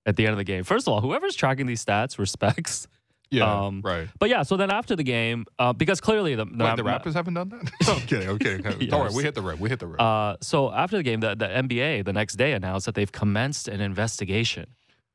at 0.04 0.16
the 0.16 0.26
end 0.26 0.32
of 0.32 0.36
the 0.38 0.44
game. 0.44 0.62
First 0.64 0.86
of 0.86 0.92
all, 0.92 1.00
whoever's 1.00 1.34
tracking 1.34 1.64
these 1.66 1.82
stats 1.82 2.18
respects. 2.18 2.86
Yeah, 3.30 3.66
um, 3.66 3.82
right. 3.84 4.08
But 4.20 4.28
yeah, 4.30 4.42
so 4.44 4.56
then 4.56 4.70
after 4.70 4.94
the 4.94 5.02
game, 5.02 5.46
uh, 5.58 5.72
because 5.72 6.00
clearly 6.00 6.34
the, 6.36 6.44
the, 6.44 6.64
Wait, 6.64 6.76
the 6.76 6.82
Raptors 6.84 7.14
haven't 7.14 7.34
done 7.34 7.48
that? 7.48 7.70
I'm 7.88 8.00
kidding. 8.02 8.28
I'm 8.28 8.38
kidding. 8.38 8.62
Don't 8.88 9.00
worry. 9.00 9.10
We 9.14 9.22
hit 9.24 9.34
the 9.34 9.42
rim. 9.42 9.58
We 9.58 9.68
hit 9.68 9.80
the 9.80 9.86
rim. 9.88 9.96
Uh, 9.98 10.36
so 10.40 10.70
after 10.72 10.96
the 10.96 11.02
game, 11.02 11.20
the, 11.20 11.34
the 11.34 11.46
NBA 11.46 12.04
the 12.04 12.12
next 12.12 12.34
day 12.36 12.52
announced 12.52 12.86
that 12.86 12.94
they've 12.94 13.10
commenced 13.10 13.66
an 13.68 13.80
investigation 13.80 14.66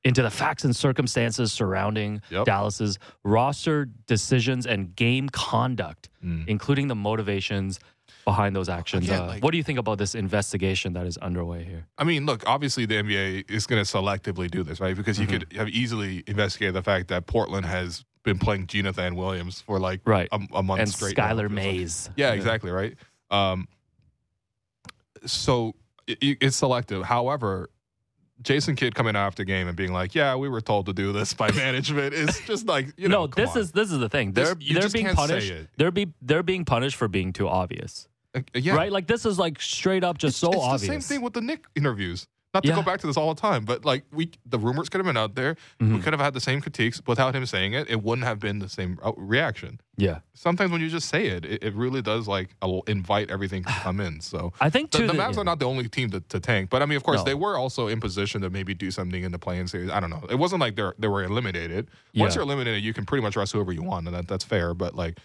into 0.04 0.22
the 0.24 0.30
facts 0.32 0.64
and 0.66 0.76
circumstances 0.76 1.54
surrounding 1.54 2.22
Yep. 2.32 2.46
Dallas's 2.46 2.98
roster 3.24 3.86
decisions 4.08 4.66
and 4.66 4.96
game 4.96 5.30
conduct, 5.30 6.10
Mm. 6.26 6.48
including 6.48 6.88
the 6.88 6.96
motivations 6.96 7.80
behind 8.26 8.56
those 8.56 8.70
actions. 8.70 9.06
Again, 9.06 9.22
Uh, 9.22 9.28
like- 9.28 9.44
what 9.44 9.52
do 9.52 9.58
you 9.58 9.64
think 9.64 9.80
about 9.80 9.98
this 9.98 10.16
investigation 10.16 10.94
that 10.94 11.06
is 11.06 11.18
underway 11.18 11.64
here? 11.64 11.88
I 11.98 12.04
mean, 12.04 12.26
look, 12.26 12.44
obviously 12.48 12.86
the 12.86 12.96
NBA 12.98 13.46
is 13.50 13.66
going 13.68 13.84
to 13.84 13.90
selectively 13.98 14.50
do 14.50 14.64
this, 14.64 14.80
right? 14.80 14.96
Because 14.96 15.20
you 15.20 15.28
Mm-hmm. 15.28 15.38
could 15.50 15.54
have 15.58 15.70
easily 15.70 16.24
investigated 16.28 16.76
the 16.76 16.84
fact 16.84 17.08
that 17.10 17.26
Portland 17.28 17.66
has 17.66 18.04
been 18.24 18.38
playing 18.38 18.68
Jonathan 18.68 19.16
Williams 19.16 19.62
for 19.62 19.80
like 19.80 20.02
Right. 20.06 20.30
a, 20.32 20.40
a 20.54 20.62
month 20.64 20.82
and 20.82 20.90
straight. 20.90 21.16
Skylar 21.16 21.32
It's 21.32 21.40
like- 21.44 21.52
Mays. 21.52 22.10
Yeah, 22.16 22.34
exactly, 22.34 22.70
right? 22.72 22.96
Um, 23.32 23.68
so 25.26 25.74
it, 26.08 26.38
it's 26.42 26.58
selective. 26.58 27.04
However, 27.04 27.70
Jason 28.42 28.76
Kidd 28.76 28.96
coming 28.96 29.16
out 29.16 29.28
after 29.28 29.44
game 29.44 29.68
and 29.68 29.78
being 29.78 29.94
like, 29.94 30.16
"Yeah, 30.16 30.36
we 30.36 30.50
were 30.50 30.62
told 30.62 30.88
to 30.88 30.94
do 30.94 31.14
this 31.14 31.34
by 31.34 31.52
management," 31.56 32.14
is 32.14 32.40
just 32.48 32.66
like 32.68 32.88
you 32.98 33.08
know. 33.08 33.22
no, 33.22 33.28
this 33.28 33.52
on. 33.52 33.60
is 33.60 33.72
this 33.72 33.92
is 33.92 34.00
the 34.00 34.10
thing. 34.10 34.32
They're 34.32 34.56
you 34.60 34.80
they're 34.80 34.90
being 34.90 35.14
punished. 35.14 35.54
They're 35.78 35.92
be 35.92 36.08
they're 36.22 36.44
being 36.44 36.66
punished 36.66 36.96
for 36.96 37.08
being 37.08 37.34
too 37.34 37.48
obvious. 37.48 38.08
Uh, 38.36 38.42
yeah. 38.54 38.76
Right? 38.76 38.92
Like 38.92 39.08
this 39.08 39.26
is 39.26 39.38
like 39.40 39.62
straight 39.62 40.04
up 40.04 40.18
just 40.18 40.38
so 40.40 40.50
it's 40.52 40.58
obvious. 40.62 40.82
the 40.82 40.88
same 40.88 41.02
thing 41.02 41.22
with 41.22 41.34
the 41.34 41.42
Nick 41.42 41.66
interviews. 41.76 42.28
Not 42.54 42.64
to 42.64 42.70
Yeah. 42.70 42.76
go 42.76 42.82
back 42.82 43.00
to 43.00 43.08
this 43.08 43.16
all 43.16 43.34
the 43.34 43.40
time, 43.40 43.64
but 43.64 43.86
like 43.86 44.04
we, 44.12 44.30
the 44.46 44.60
rumors 44.60 44.90
could 44.90 44.98
have 45.00 45.06
been 45.06 45.16
out 45.16 45.36
there. 45.36 45.56
We 45.80 45.88
Mhm. 45.88 46.04
could 46.04 46.12
have 46.12 46.20
had 46.20 46.34
the 46.34 46.42
same 46.42 46.60
critiques 46.60 47.02
without 47.08 47.34
him 47.34 47.46
saying 47.46 47.72
it. 47.72 47.90
It 47.90 48.04
wouldn't 48.04 48.28
have 48.28 48.40
been 48.42 48.60
the 48.60 48.68
same 48.68 49.00
reaction. 49.16 49.80
Yeah. 49.96 50.20
Sometimes 50.34 50.70
when 50.70 50.82
you 50.82 50.90
just 50.90 51.08
say 51.08 51.28
it, 51.28 51.46
it, 51.46 51.64
it 51.64 51.74
really 51.76 52.02
does 52.02 52.28
like 52.28 52.50
uh, 52.62 52.80
invite 52.88 53.32
everything 53.32 53.64
to 53.64 53.70
come 53.84 54.02
in. 54.02 54.20
So 54.20 54.52
I 54.60 54.70
think 54.70 54.92
the, 54.92 54.98
too 54.98 55.08
the 55.08 55.14
Mavs 55.14 55.36
yeah. 55.36 55.42
are 55.42 55.44
not 55.46 55.60
the 55.60 55.66
only 55.66 55.88
team 55.88 56.10
to, 56.10 56.20
to 56.20 56.42
tank, 56.42 56.70
but 56.70 56.82
I 56.82 56.86
mean, 56.88 56.98
of 56.98 57.04
course, 57.04 57.20
No. 57.20 57.24
they 57.24 57.36
were 57.36 57.58
also 57.58 57.88
in 57.88 58.02
position 58.02 58.42
to 58.42 58.50
maybe 58.50 58.74
do 58.74 58.92
something 58.92 59.24
in 59.24 59.32
the 59.32 59.40
play-in 59.40 59.70
series. 59.70 59.90
I 59.90 60.02
don't 60.02 60.10
know. 60.10 60.26
It 60.30 60.36
wasn't 60.36 60.60
like 60.60 60.76
they're 60.76 60.94
they 61.00 61.08
were 61.08 61.24
eliminated. 61.24 61.88
Once 62.16 62.34
Yeah. 62.34 62.40
you're 62.40 62.44
eliminated, 62.44 62.84
you 62.84 62.94
can 62.94 63.06
pretty 63.06 63.22
much 63.24 63.38
rest 63.38 63.54
whoever 63.54 63.72
you 63.72 63.84
want, 63.84 64.08
and 64.08 64.16
that, 64.16 64.28
that's 64.28 64.44
fair. 64.44 64.74
But 64.74 64.94
like, 64.94 65.20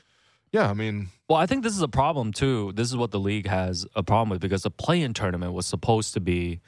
yeah, 0.57 0.71
I 0.71 0.75
mean, 0.75 1.09
Well, 1.29 1.39
I 1.39 1.47
think 1.47 1.63
this 1.63 1.75
is 1.75 1.83
a 1.83 1.89
problem 2.03 2.33
too. 2.33 2.73
This 2.75 2.89
is 2.89 2.97
what 2.97 3.11
the 3.11 3.21
league 3.21 3.47
has 3.49 3.87
a 3.95 4.03
problem 4.03 4.29
with 4.31 4.41
because 4.41 4.63
the 4.63 4.71
play-in 4.71 5.13
tournament 5.15 5.53
was 5.53 5.67
supposed 5.67 6.15
to 6.15 6.21
be 6.21 6.61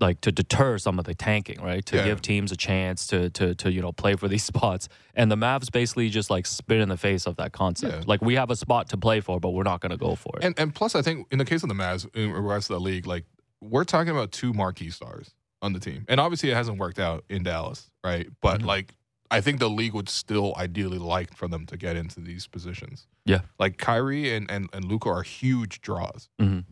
like 0.00 0.20
to 0.22 0.32
deter 0.32 0.76
some 0.78 0.98
of 0.98 1.04
the 1.04 1.14
tanking, 1.14 1.60
right? 1.62 1.84
To 1.86 1.96
Yeah. 1.96 2.04
give 2.04 2.20
teams 2.20 2.50
a 2.52 2.56
chance 2.56 3.06
to 3.08 3.30
to 3.30 3.54
to 3.62 3.66
you 3.72 3.80
know 3.80 3.92
play 3.92 4.14
for 4.16 4.28
these 4.28 4.44
spots. 4.52 4.88
And 5.14 5.30
the 5.30 5.36
Mavs 5.36 5.70
basically 5.70 6.08
just 6.10 6.30
like 6.30 6.46
spit 6.46 6.80
in 6.80 6.88
the 6.88 6.96
face 6.96 7.26
of 7.26 7.36
that 7.36 7.52
concept. 7.52 7.94
Yeah. 7.94 8.02
Like 8.06 8.20
we 8.20 8.34
have 8.34 8.50
a 8.50 8.56
spot 8.56 8.88
to 8.90 8.96
play 8.96 9.20
for, 9.20 9.38
but 9.40 9.50
we're 9.50 9.62
not 9.72 9.80
going 9.80 9.90
to 9.98 10.02
go 10.08 10.14
for 10.16 10.32
it. 10.38 10.44
And 10.44 10.54
and 10.58 10.74
plus, 10.74 10.94
I 10.94 11.02
think 11.02 11.26
in 11.32 11.38
the 11.38 11.44
case 11.44 11.62
of 11.62 11.68
the 11.68 11.74
Mavs, 11.84 12.02
in 12.14 12.32
regards 12.32 12.66
to 12.68 12.72
the 12.74 12.80
league, 12.80 13.06
like 13.06 13.24
we're 13.60 13.84
talking 13.84 14.10
about 14.10 14.30
two 14.32 14.52
marquee 14.52 14.90
stars 14.90 15.34
on 15.62 15.72
the 15.72 15.80
team, 15.80 16.04
and 16.08 16.20
obviously 16.20 16.50
it 16.50 16.54
hasn't 16.54 16.78
worked 16.78 16.98
out 16.98 17.24
in 17.30 17.42
Dallas, 17.42 17.90
right? 18.04 18.26
But 18.42 18.60
Mhm. 18.60 18.66
like, 18.66 18.94
I 19.30 19.40
think 19.40 19.58
the 19.58 19.70
league 19.70 19.94
would 19.94 20.08
still 20.08 20.54
ideally 20.56 20.98
like 20.98 21.34
for 21.34 21.48
them 21.48 21.66
to 21.66 21.76
get 21.76 21.96
into 21.96 22.20
these 22.20 22.46
positions. 22.46 23.06
Yeah. 23.26 23.40
like 23.58 23.78
Kyrie 23.78 24.34
and 24.34 24.50
and 24.50 24.68
and 24.72 24.84
Luka 24.84 25.08
are 25.08 25.22
huge 25.22 25.80
draws. 25.80 26.28
Mhm. 26.40 26.64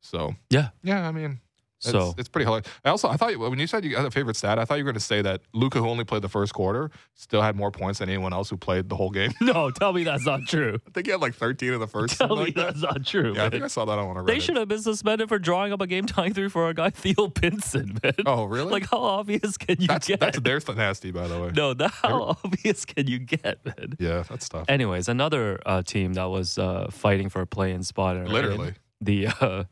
So 0.00 0.36
Yeah. 0.50 0.70
yeah, 0.82 1.08
I 1.08 1.12
mean. 1.12 1.40
It's, 1.78 1.90
So- 1.90 2.14
it's 2.18 2.28
pretty 2.28 2.44
hilarious. 2.44 2.66
I 2.84 2.88
also 2.90 3.08
I 3.08 3.16
thought 3.16 3.36
when 3.38 3.58
you 3.58 3.66
said 3.68 3.84
you 3.84 3.94
had 3.96 4.04
a 4.04 4.10
favorite 4.10 4.36
stat, 4.36 4.58
I 4.58 4.64
thought 4.64 4.78
you 4.78 4.84
were 4.84 4.90
going 4.90 4.98
to 4.98 5.00
say 5.00 5.22
that 5.22 5.42
Luka, 5.54 5.78
who 5.78 5.88
only 5.88 6.04
played 6.04 6.22
the 6.22 6.28
first 6.28 6.52
quarter, 6.52 6.90
still 7.14 7.40
had 7.40 7.54
more 7.54 7.70
points 7.70 8.00
than 8.00 8.08
anyone 8.08 8.32
else 8.32 8.50
who 8.50 8.56
played 8.56 8.88
the 8.88 8.96
whole 8.96 9.10
game. 9.10 9.30
no, 9.40 9.70
tell 9.70 9.92
me 9.92 10.02
that's 10.02 10.26
not 10.26 10.40
true. 10.48 10.80
I 10.86 10.90
think 10.90 11.06
he 11.06 11.12
had 11.12 11.20
like 11.20 11.34
13 11.34 11.74
in 11.74 11.78
the 11.80 11.86
first. 11.86 12.18
Tell 12.18 12.34
me 12.34 12.46
like 12.46 12.54
that. 12.56 12.66
that's 12.74 12.82
not 12.82 13.06
true. 13.06 13.34
Yeah, 13.36 13.44
I 13.46 13.50
think 13.50 13.62
I 13.62 13.68
saw 13.68 13.84
that 13.84 13.96
on 13.98 14.16
a 14.16 14.20
Reddit. 14.20 14.26
They 14.26 14.40
should 14.40 14.56
have 14.56 14.66
been 14.68 14.82
suspended 14.82 15.28
for 15.28 15.38
drawing 15.38 15.72
up 15.72 15.80
a 15.80 15.86
game 15.86 16.06
tying 16.06 16.34
three 16.34 16.48
for 16.48 16.64
our 16.64 16.72
guy 16.72 16.90
Theo 16.98 17.28
Pinson, 17.28 17.98
man. 18.02 18.14
Oh, 18.26 18.44
really? 18.44 18.72
Like 18.72 18.90
how 18.90 18.98
obvious 18.98 19.56
can 19.56 19.76
you 19.80 19.86
that's 19.86 20.08
get? 20.08 20.18
that's 20.20 20.40
their 20.40 20.60
nasty, 20.74 21.12
by 21.12 21.28
the 21.28 21.40
way. 21.40 21.52
no, 21.54 21.74
that, 21.74 21.92
how 21.92 22.36
obvious 22.44 22.84
can 22.84 23.06
you 23.06 23.20
get, 23.20 23.64
man? 23.64 23.94
Yeah, 24.00 24.24
that's 24.28 24.48
tough. 24.48 24.64
Anyways, 24.68 25.08
another 25.08 25.60
uh, 25.64 25.82
team 25.82 26.14
that 26.14 26.24
was 26.24 26.58
uh, 26.58 26.88
fighting 26.90 27.28
for 27.28 27.40
a 27.40 27.46
play-in 27.46 27.82
spot. 27.84 28.16
in 28.16 28.26
Literally. 28.26 28.74
the 29.00 29.28
uh, 29.28 29.64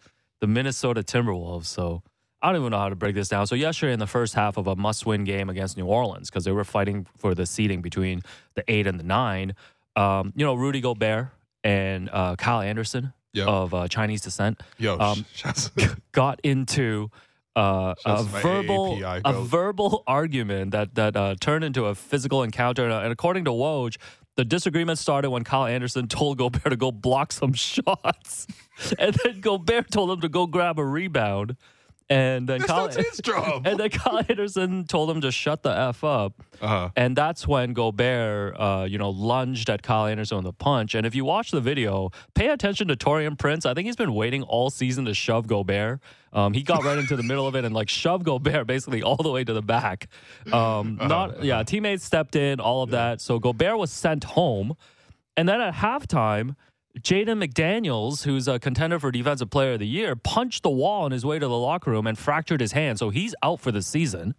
the 0.46 0.52
Minnesota 0.52 1.02
Timberwolves. 1.02 1.66
So 1.66 2.02
I 2.42 2.52
don't 2.52 2.60
even 2.60 2.70
know 2.70 2.78
how 2.78 2.88
to 2.88 2.94
break 2.96 3.14
this 3.14 3.28
down. 3.28 3.46
So 3.46 3.54
yesterday, 3.56 3.92
in 3.92 3.98
the 3.98 4.06
first 4.06 4.34
half 4.34 4.56
of 4.56 4.66
a 4.68 4.76
must-win 4.76 5.24
game 5.24 5.48
against 5.50 5.76
New 5.76 5.86
Orleans, 5.86 6.30
because 6.30 6.44
they 6.44 6.52
were 6.52 6.64
fighting 6.64 7.06
for 7.16 7.34
the 7.34 7.46
seeding 7.46 7.80
between 7.82 8.22
the 8.54 8.62
eight 8.68 8.86
and 8.86 9.00
the 9.00 9.04
nine. 9.04 9.54
Um, 9.96 10.32
you 10.36 10.44
know, 10.44 10.54
Rudy 10.54 10.80
Gobert 10.80 11.28
and 11.64 12.08
uh, 12.12 12.36
Kyle 12.36 12.60
Anderson 12.60 13.12
Yeah. 13.32 13.46
of 13.46 13.74
uh, 13.74 13.88
Chinese 13.88 14.20
descent, 14.20 14.62
Yo, 14.78 14.98
Um, 14.98 15.24
got 16.12 16.38
into 16.44 17.10
uh, 17.56 17.94
a 18.04 18.08
Shouts 18.08 18.26
to 18.26 18.32
my 18.32 18.42
verbal 18.42 19.02
a 19.24 19.32
verbal 19.42 20.04
argument 20.06 20.70
that 20.72 20.94
that 20.94 21.16
uh, 21.16 21.34
turned 21.40 21.64
into 21.64 21.86
a 21.86 21.94
physical 21.94 22.42
encounter. 22.42 22.88
And 22.88 23.10
according 23.10 23.46
to 23.46 23.50
Woj, 23.50 23.96
the 24.36 24.44
disagreement 24.44 24.98
started 24.98 25.30
when 25.30 25.44
Kyle 25.44 25.66
Anderson 25.66 26.08
told 26.08 26.38
Gobert 26.38 26.70
to 26.70 26.76
go 26.76 26.92
block 26.92 27.32
some 27.32 27.52
shots, 27.54 28.46
and 28.98 29.16
then 29.24 29.40
Gobert 29.40 29.90
told 29.90 30.10
him 30.10 30.20
to 30.20 30.28
go 30.28 30.46
grab 30.46 30.78
a 30.78 30.84
rebound, 30.84 31.56
and 32.08 32.48
then 32.48 32.60
not 32.68 32.96
and 33.64 33.78
then 33.78 33.90
Kyle 33.90 34.22
Anderson 34.28 34.84
told 34.84 35.10
him 35.10 35.20
to 35.22 35.32
shut 35.32 35.62
the 35.62 35.76
f 35.76 36.04
up. 36.04 36.34
uh-huh. 36.60 36.90
And 36.94 37.16
that's 37.16 37.46
when 37.48 37.72
Gobert, 37.72 38.54
uh, 38.58 38.86
you 38.88 38.98
know, 38.98 39.10
lunged 39.10 39.68
at 39.68 39.82
Kyle 39.82 40.06
Anderson 40.06 40.38
with 40.38 40.46
a 40.46 40.52
punch. 40.52 40.94
And 40.94 41.04
if 41.04 41.14
you 41.14 41.24
watch 41.24 41.50
the 41.50 41.60
video, 41.60 42.10
pay 42.34 42.48
attention 42.48 42.88
to 42.88 42.96
Taurean 42.96 43.36
Prince. 43.36 43.66
I 43.66 43.74
think 43.74 43.86
he's 43.86 43.96
been 43.96 44.14
waiting 44.14 44.42
all 44.42 44.70
season 44.70 45.04
to 45.06 45.14
shove 45.14 45.46
Gobert. 45.46 46.00
Um, 46.32 46.52
he 46.52 46.62
got 46.62 46.84
right 46.84 46.98
into 46.98 47.16
the 47.16 47.22
middle 47.22 47.46
of 47.46 47.56
it 47.56 47.64
and 47.64 47.74
like 47.74 47.88
shoved 47.88 48.24
Gobert 48.24 48.66
basically 48.66 49.02
all 49.02 49.16
the 49.16 49.30
way 49.30 49.42
to 49.42 49.52
the 49.52 49.62
back. 49.62 50.08
Um, 50.52 50.98
not 51.02 51.42
yeah, 51.42 51.62
teammates 51.62 52.04
stepped 52.04 52.36
in, 52.36 52.60
all 52.60 52.82
of 52.82 52.90
that. 52.90 53.20
So 53.20 53.38
Gobert 53.38 53.78
was 53.78 53.90
sent 53.90 54.24
home. 54.24 54.76
And 55.36 55.48
then 55.48 55.60
at 55.60 55.74
halftime, 55.74 56.56
Jaden 57.00 57.44
McDaniels, 57.44 58.24
who's 58.24 58.48
a 58.48 58.58
contender 58.58 58.98
for 58.98 59.10
Defensive 59.10 59.50
Player 59.50 59.74
of 59.74 59.80
the 59.80 59.86
Year, 59.86 60.16
punched 60.16 60.62
the 60.62 60.70
wall 60.70 61.04
on 61.04 61.12
his 61.12 61.24
way 61.24 61.38
to 61.38 61.46
the 61.46 61.58
locker 61.58 61.90
room 61.90 62.06
and 62.06 62.18
fractured 62.18 62.60
his 62.60 62.72
hand. 62.72 62.98
So 62.98 63.10
he's 63.10 63.34
out 63.42 63.60
for 63.60 63.70
the 63.70 63.82
season. 63.82 64.34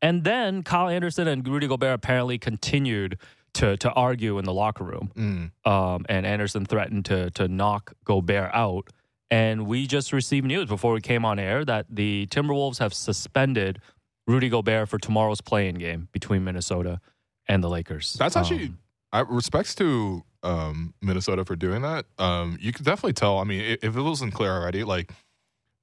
And 0.00 0.24
then 0.24 0.62
Kyle 0.62 0.88
Anderson 0.88 1.28
and 1.28 1.46
Rudy 1.46 1.68
Gobert 1.68 1.94
apparently 1.94 2.38
continued 2.38 3.18
to 3.54 3.76
to 3.76 3.92
argue 3.92 4.38
in 4.38 4.44
the 4.44 4.52
locker 4.54 4.84
room. 4.84 5.12
Mm. 5.14 5.70
Um, 5.70 6.06
and 6.08 6.24
Anderson 6.24 6.64
threatened 6.64 7.04
to 7.06 7.30
to 7.32 7.46
knock 7.48 7.92
Gobert 8.04 8.50
out. 8.54 8.88
And 9.30 9.66
we 9.66 9.86
just 9.86 10.12
received 10.12 10.46
news 10.46 10.66
before 10.66 10.92
we 10.92 11.00
came 11.00 11.24
on 11.24 11.38
air 11.38 11.64
that 11.64 11.86
the 11.88 12.26
Timberwolves 12.30 12.78
have 12.78 12.92
suspended 12.92 13.80
Rudy 14.26 14.48
Gobert 14.48 14.88
for 14.88 14.98
tomorrow's 14.98 15.40
play-in 15.40 15.76
game 15.76 16.08
between 16.12 16.44
Minnesota 16.44 17.00
and 17.48 17.62
the 17.62 17.68
Lakers. 17.68 18.14
That's 18.18 18.36
actually 18.36 18.66
Um, 18.66 18.78
I, 19.12 19.20
respects 19.20 19.74
to 19.76 20.22
um, 20.42 20.94
Minnesota 21.00 21.44
for 21.44 21.56
doing 21.56 21.82
that. 21.82 22.06
Um, 22.18 22.58
you 22.60 22.72
could 22.72 22.84
definitely 22.84 23.12
tell. 23.14 23.38
I 23.38 23.44
mean, 23.44 23.60
if 23.82 23.96
it 23.96 24.00
wasn't 24.00 24.34
clear 24.34 24.50
already, 24.52 24.84
like 24.84 25.10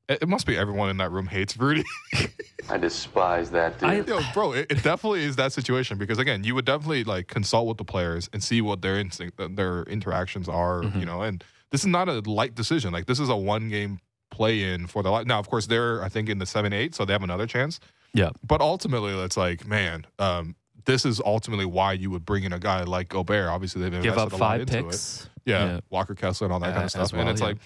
it, 0.07 0.19
it 0.23 0.27
must 0.29 0.45
be 0.45 0.57
everyone 0.57 0.89
in 0.89 0.97
that 0.97 1.11
room 1.11 1.27
hates 1.27 1.55
Rudy. 1.57 1.83
I 2.69 2.77
despise 2.77 3.51
that 3.51 3.79
dude. 3.79 3.89
I- 3.89 3.95
Yo, 4.01 4.19
bro, 4.33 4.53
it, 4.53 4.67
it 4.69 4.83
definitely 4.83 5.23
is 5.23 5.35
that 5.37 5.53
situation 5.53 5.97
because 5.97 6.17
again, 6.19 6.43
you 6.43 6.53
would 6.55 6.65
definitely 6.65 7.03
like 7.03 7.27
consult 7.27 7.67
with 7.67 7.77
the 7.77 7.85
players 7.85 8.29
and 8.33 8.43
see 8.43 8.61
what 8.61 8.81
their 8.81 8.97
instinct, 8.99 9.39
their 9.55 9.83
interactions 9.83 10.47
are. 10.49 10.81
Mhm. 10.83 10.99
You 10.99 11.05
know, 11.05 11.21
and 11.21 11.43
this 11.71 11.81
is 11.81 11.87
not 11.87 12.09
a 12.09 12.19
light 12.29 12.55
decision. 12.55 12.91
Like 12.91 13.05
this 13.05 13.19
is 13.19 13.29
a 13.29 13.35
one 13.35 13.69
game 13.69 13.99
play 14.31 14.61
in 14.61 14.87
for 14.87 15.01
the 15.03 15.11
li- 15.11 15.23
now. 15.25 15.39
Of 15.39 15.49
course, 15.49 15.67
they're 15.67 16.03
I 16.03 16.09
think 16.09 16.29
in 16.29 16.37
the 16.37 16.45
seven 16.45 16.73
eight, 16.73 16.93
so 16.95 17.05
they 17.05 17.13
have 17.13 17.23
another 17.23 17.47
chance. 17.47 17.79
yeah. 18.13 18.29
But 18.45 18.61
ultimately, 18.61 19.13
it's 19.13 19.37
like, 19.37 19.65
man, 19.67 20.05
um, 20.19 20.55
this 20.85 21.05
is 21.05 21.19
ultimately 21.25 21.65
why 21.65 21.93
you 21.93 22.09
would 22.11 22.25
bring 22.25 22.43
in 22.43 22.53
a 22.53 22.59
guy 22.59 22.83
like 22.83 23.09
Gobert. 23.09 23.49
Obviously, 23.49 23.81
they've 23.81 23.91
Give 23.91 24.05
invested 24.13 24.21
up 24.21 24.31
a 24.33 24.35
lot 24.35 24.39
five 24.51 24.61
into 24.61 24.77
it. 24.79 24.83
picks. 24.83 25.29
Yeah, 25.45 25.65
Yeah. 25.65 25.79
Walker 25.89 26.15
Kessler 26.15 26.45
and 26.45 26.53
all 26.53 26.59
that 26.59 26.69
Uh, 26.69 26.73
kind 26.73 26.83
of 26.85 26.91
stuff. 26.91 27.11
well, 27.13 27.21
and 27.21 27.29
it's 27.29 27.41
yeah. 27.41 27.47
like 27.47 27.57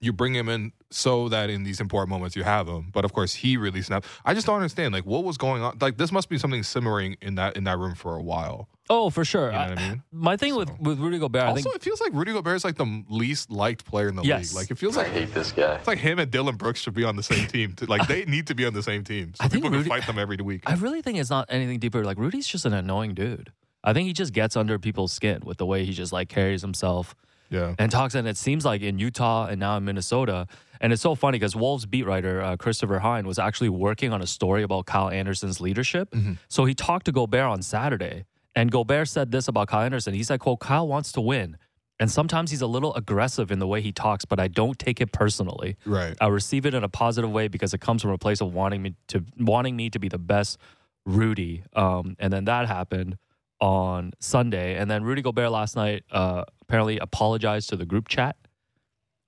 you 0.00 0.12
bring 0.12 0.34
him 0.34 0.48
in 0.48 0.72
so 0.90 1.28
that 1.30 1.48
in 1.50 1.62
these 1.64 1.80
important 1.80 2.10
moments 2.10 2.36
you 2.36 2.42
have 2.44 2.68
him. 2.68 2.90
But 2.92 3.04
of 3.04 3.12
course, 3.12 3.32
he 3.34 3.56
really 3.56 3.80
snapped. 3.82 4.06
I 4.24 4.34
just 4.34 4.46
don't 4.46 4.56
understand. 4.56 4.92
Like, 4.92 5.06
what 5.06 5.24
was 5.24 5.36
going 5.38 5.62
on? 5.62 5.78
Like, 5.80 5.96
this 5.96 6.12
must 6.12 6.28
be 6.28 6.36
something 6.38 6.62
simmering 6.62 7.16
in 7.22 7.34
that 7.36 7.56
in 7.56 7.64
that 7.64 7.78
room 7.78 7.94
for 7.94 8.14
a 8.16 8.22
while. 8.22 8.68
Oh, 8.88 9.10
for 9.10 9.24
sure. 9.24 9.46
You 9.46 9.52
know 9.52 9.58
I- 9.58 9.68
what 9.70 9.78
I 9.78 9.88
mean? 9.88 10.02
my 10.12 10.36
thing 10.36 10.54
with, 10.54 10.68
So- 10.68 10.76
with 10.80 11.00
Rudy 11.00 11.18
Gobert, 11.18 11.42
I 11.42 11.46
also, 11.48 11.62
think 11.62 11.76
it 11.76 11.82
feels 11.82 12.00
like 12.00 12.12
Rudy 12.12 12.32
Gobert 12.32 12.54
is 12.56 12.64
like 12.64 12.76
the 12.76 13.02
least 13.08 13.50
liked 13.50 13.84
player 13.84 14.08
in 14.08 14.14
the 14.16 14.22
Yes. 14.22 14.52
league. 14.52 14.62
Like, 14.62 14.70
it 14.70 14.78
feels 14.78 14.96
like 14.96 15.08
I 15.08 15.10
hate 15.10 15.34
this 15.34 15.50
guy. 15.50 15.74
it's 15.76 15.88
like 15.88 15.98
him 15.98 16.18
and 16.20 16.30
Dillon 16.30 16.54
Brooks 16.56 16.80
should 16.82 16.94
be 16.94 17.02
on 17.02 17.16
the 17.16 17.22
same 17.24 17.46
team. 17.54 17.72
To, 17.76 17.86
like, 17.86 18.06
they 18.06 18.24
need 18.26 18.46
to 18.46 18.54
be 18.54 18.64
on 18.64 18.74
the 18.74 18.82
same 18.84 19.02
team 19.02 19.32
so 19.34 19.44
I 19.44 19.48
think 19.48 19.64
people 19.64 19.76
can 19.76 19.88
fight 19.88 20.06
them 20.06 20.18
every 20.20 20.36
week. 20.36 20.62
I 20.66 20.74
really 20.74 21.02
think 21.02 21.18
it's 21.18 21.30
not 21.30 21.46
anything 21.48 21.78
deeper. 21.80 22.04
Like 22.04 22.18
Rudy's 22.18 22.46
just 22.46 22.64
an 22.64 22.74
annoying 22.74 23.14
dude. 23.14 23.50
I 23.82 23.92
think 23.92 24.06
he 24.06 24.12
just 24.12 24.32
gets 24.32 24.56
under 24.56 24.78
people's 24.78 25.12
skin 25.12 25.42
with 25.44 25.58
the 25.58 25.66
way 25.66 25.84
he 25.84 25.92
just 25.92 26.12
like 26.12 26.28
carries 26.28 26.62
himself 26.62 27.14
yeah. 27.50 27.74
and 27.78 27.90
talks. 27.90 28.14
And 28.14 28.26
it 28.28 28.36
seems 28.36 28.64
like 28.64 28.82
in 28.82 28.98
Utah 28.98 29.46
and 29.46 29.60
now 29.60 29.76
in 29.76 29.84
Minnesota. 29.84 30.46
And 30.80 30.92
it's 30.92 31.02
so 31.02 31.14
funny 31.14 31.38
because 31.38 31.56
Wolves 31.56 31.86
beat 31.86 32.04
writer 32.06 32.42
uh, 32.42 32.56
Christopher 32.56 32.98
Hine 32.98 33.26
was 33.26 33.38
actually 33.38 33.70
working 33.70 34.12
on 34.12 34.20
a 34.20 34.26
story 34.26 34.62
about 34.62 34.86
Kyle 34.86 35.08
Anderson's 35.08 35.60
leadership. 35.60 36.10
Mhm. 36.10 36.38
So 36.48 36.64
he 36.64 36.74
talked 36.74 37.06
to 37.06 37.12
Gobert 37.12 37.44
on 37.46 37.62
Saturday, 37.62 38.24
and 38.54 38.70
Gobert 38.70 39.08
said 39.08 39.30
this 39.30 39.48
about 39.48 39.68
Kyle 39.68 39.82
Anderson. 39.82 40.12
He 40.14 40.22
said, 40.22 40.40
"quote 40.40 40.60
Kyle 40.60 40.86
wants 40.86 41.12
to 41.12 41.20
win." 41.20 41.56
And 41.98 42.10
sometimes 42.10 42.50
he's 42.50 42.60
a 42.60 42.66
little 42.66 42.94
aggressive 42.94 43.50
in 43.50 43.58
the 43.58 43.66
way 43.66 43.80
he 43.80 43.90
talks, 43.90 44.26
but 44.26 44.38
I 44.38 44.48
don't 44.48 44.78
take 44.78 45.00
it 45.00 45.12
personally. 45.12 45.76
Right. 45.86 46.14
I 46.20 46.26
receive 46.26 46.66
it 46.66 46.74
in 46.74 46.84
a 46.84 46.90
positive 46.90 47.30
way 47.30 47.48
because 47.48 47.72
it 47.72 47.80
comes 47.80 48.02
from 48.02 48.10
a 48.10 48.18
place 48.18 48.42
of 48.42 48.52
wanting 48.52 48.82
me 48.82 48.96
to 49.08 49.24
wanting 49.38 49.76
me 49.76 49.88
to 49.88 49.98
be 49.98 50.08
the 50.10 50.18
best 50.18 50.58
Rudy. 51.06 51.62
Um, 51.74 52.16
and 52.18 52.32
then 52.32 52.44
that 52.46 52.66
happened 52.68 53.16
on 53.60 54.12
Sunday, 54.20 54.76
and 54.76 54.90
then 54.90 55.02
Rudy 55.04 55.22
Gobert 55.22 55.50
last 55.50 55.76
night 55.76 56.04
uh, 56.10 56.44
apparently 56.62 56.98
apologized 56.98 57.70
to 57.70 57.76
the 57.76 57.86
group 57.86 58.08
chat, 58.08 58.36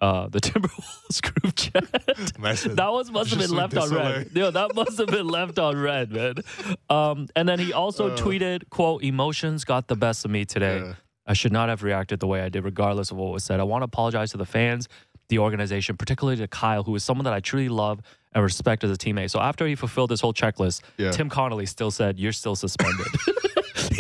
uh, 0.01 0.29
the 0.29 0.41
Timberwolves 0.47 1.23
group 1.23 1.55
chat. 1.57 1.85
That 2.77 2.93
was 2.93 3.11
must 3.11 3.31
have 3.31 3.39
been 3.41 3.51
left 3.57 3.77
on 3.77 3.91
red. 3.95 4.31
Yeah, 4.35 4.51
that 4.51 4.75
must 4.75 4.99
have 4.99 5.09
been 5.09 5.27
left 5.29 5.59
on 5.59 5.77
red, 5.77 6.13
man. 6.13 6.35
Um, 6.91 7.29
and 7.37 7.49
then 7.49 7.59
he 7.59 7.73
also 7.73 8.11
Uh. 8.11 8.17
tweeted, 8.17 8.69
"quote 8.71 9.03
Emotions 9.03 9.65
got 9.65 9.89
the 9.89 9.97
best 9.97 10.25
of 10.25 10.31
me 10.31 10.45
today." 10.45 10.79
Yeah. 10.79 10.95
I 11.27 11.35
should 11.35 11.53
not 11.53 11.69
have 11.69 11.83
reacted 11.83 12.21
the 12.21 12.27
way 12.27 12.41
I 12.41 12.49
did, 12.49 12.65
regardless 12.65 13.11
of 13.11 13.19
what 13.19 13.33
was 13.33 13.45
said. 13.45 13.61
I 13.61 13.65
want 13.65 13.83
to 13.83 13.85
apologize 13.85 14.31
to 14.31 14.39
the 14.39 14.47
fans, 14.47 14.89
the 15.29 15.39
organization, 15.41 15.97
particularly 15.99 16.39
to 16.39 16.49
Kyle, 16.49 16.85
who 16.85 16.95
is 16.95 17.05
someone 17.05 17.25
that 17.25 17.35
I 17.35 17.41
truly 17.41 17.69
love 17.69 18.01
and 18.33 18.43
respect 18.43 18.83
as 18.83 18.91
a 18.91 18.95
teammate. 18.97 19.29
So 19.31 19.39
after 19.39 19.67
he 19.67 19.75
fulfilled 19.75 20.11
this 20.11 20.23
whole 20.23 20.33
checklist, 20.33 20.81
Yeah. 20.97 21.11
Tim 21.11 21.29
Connolly 21.29 21.67
still 21.67 21.91
said, 21.91 22.19
You're 22.19 22.33
still 22.33 22.57
suspended. 22.57 23.07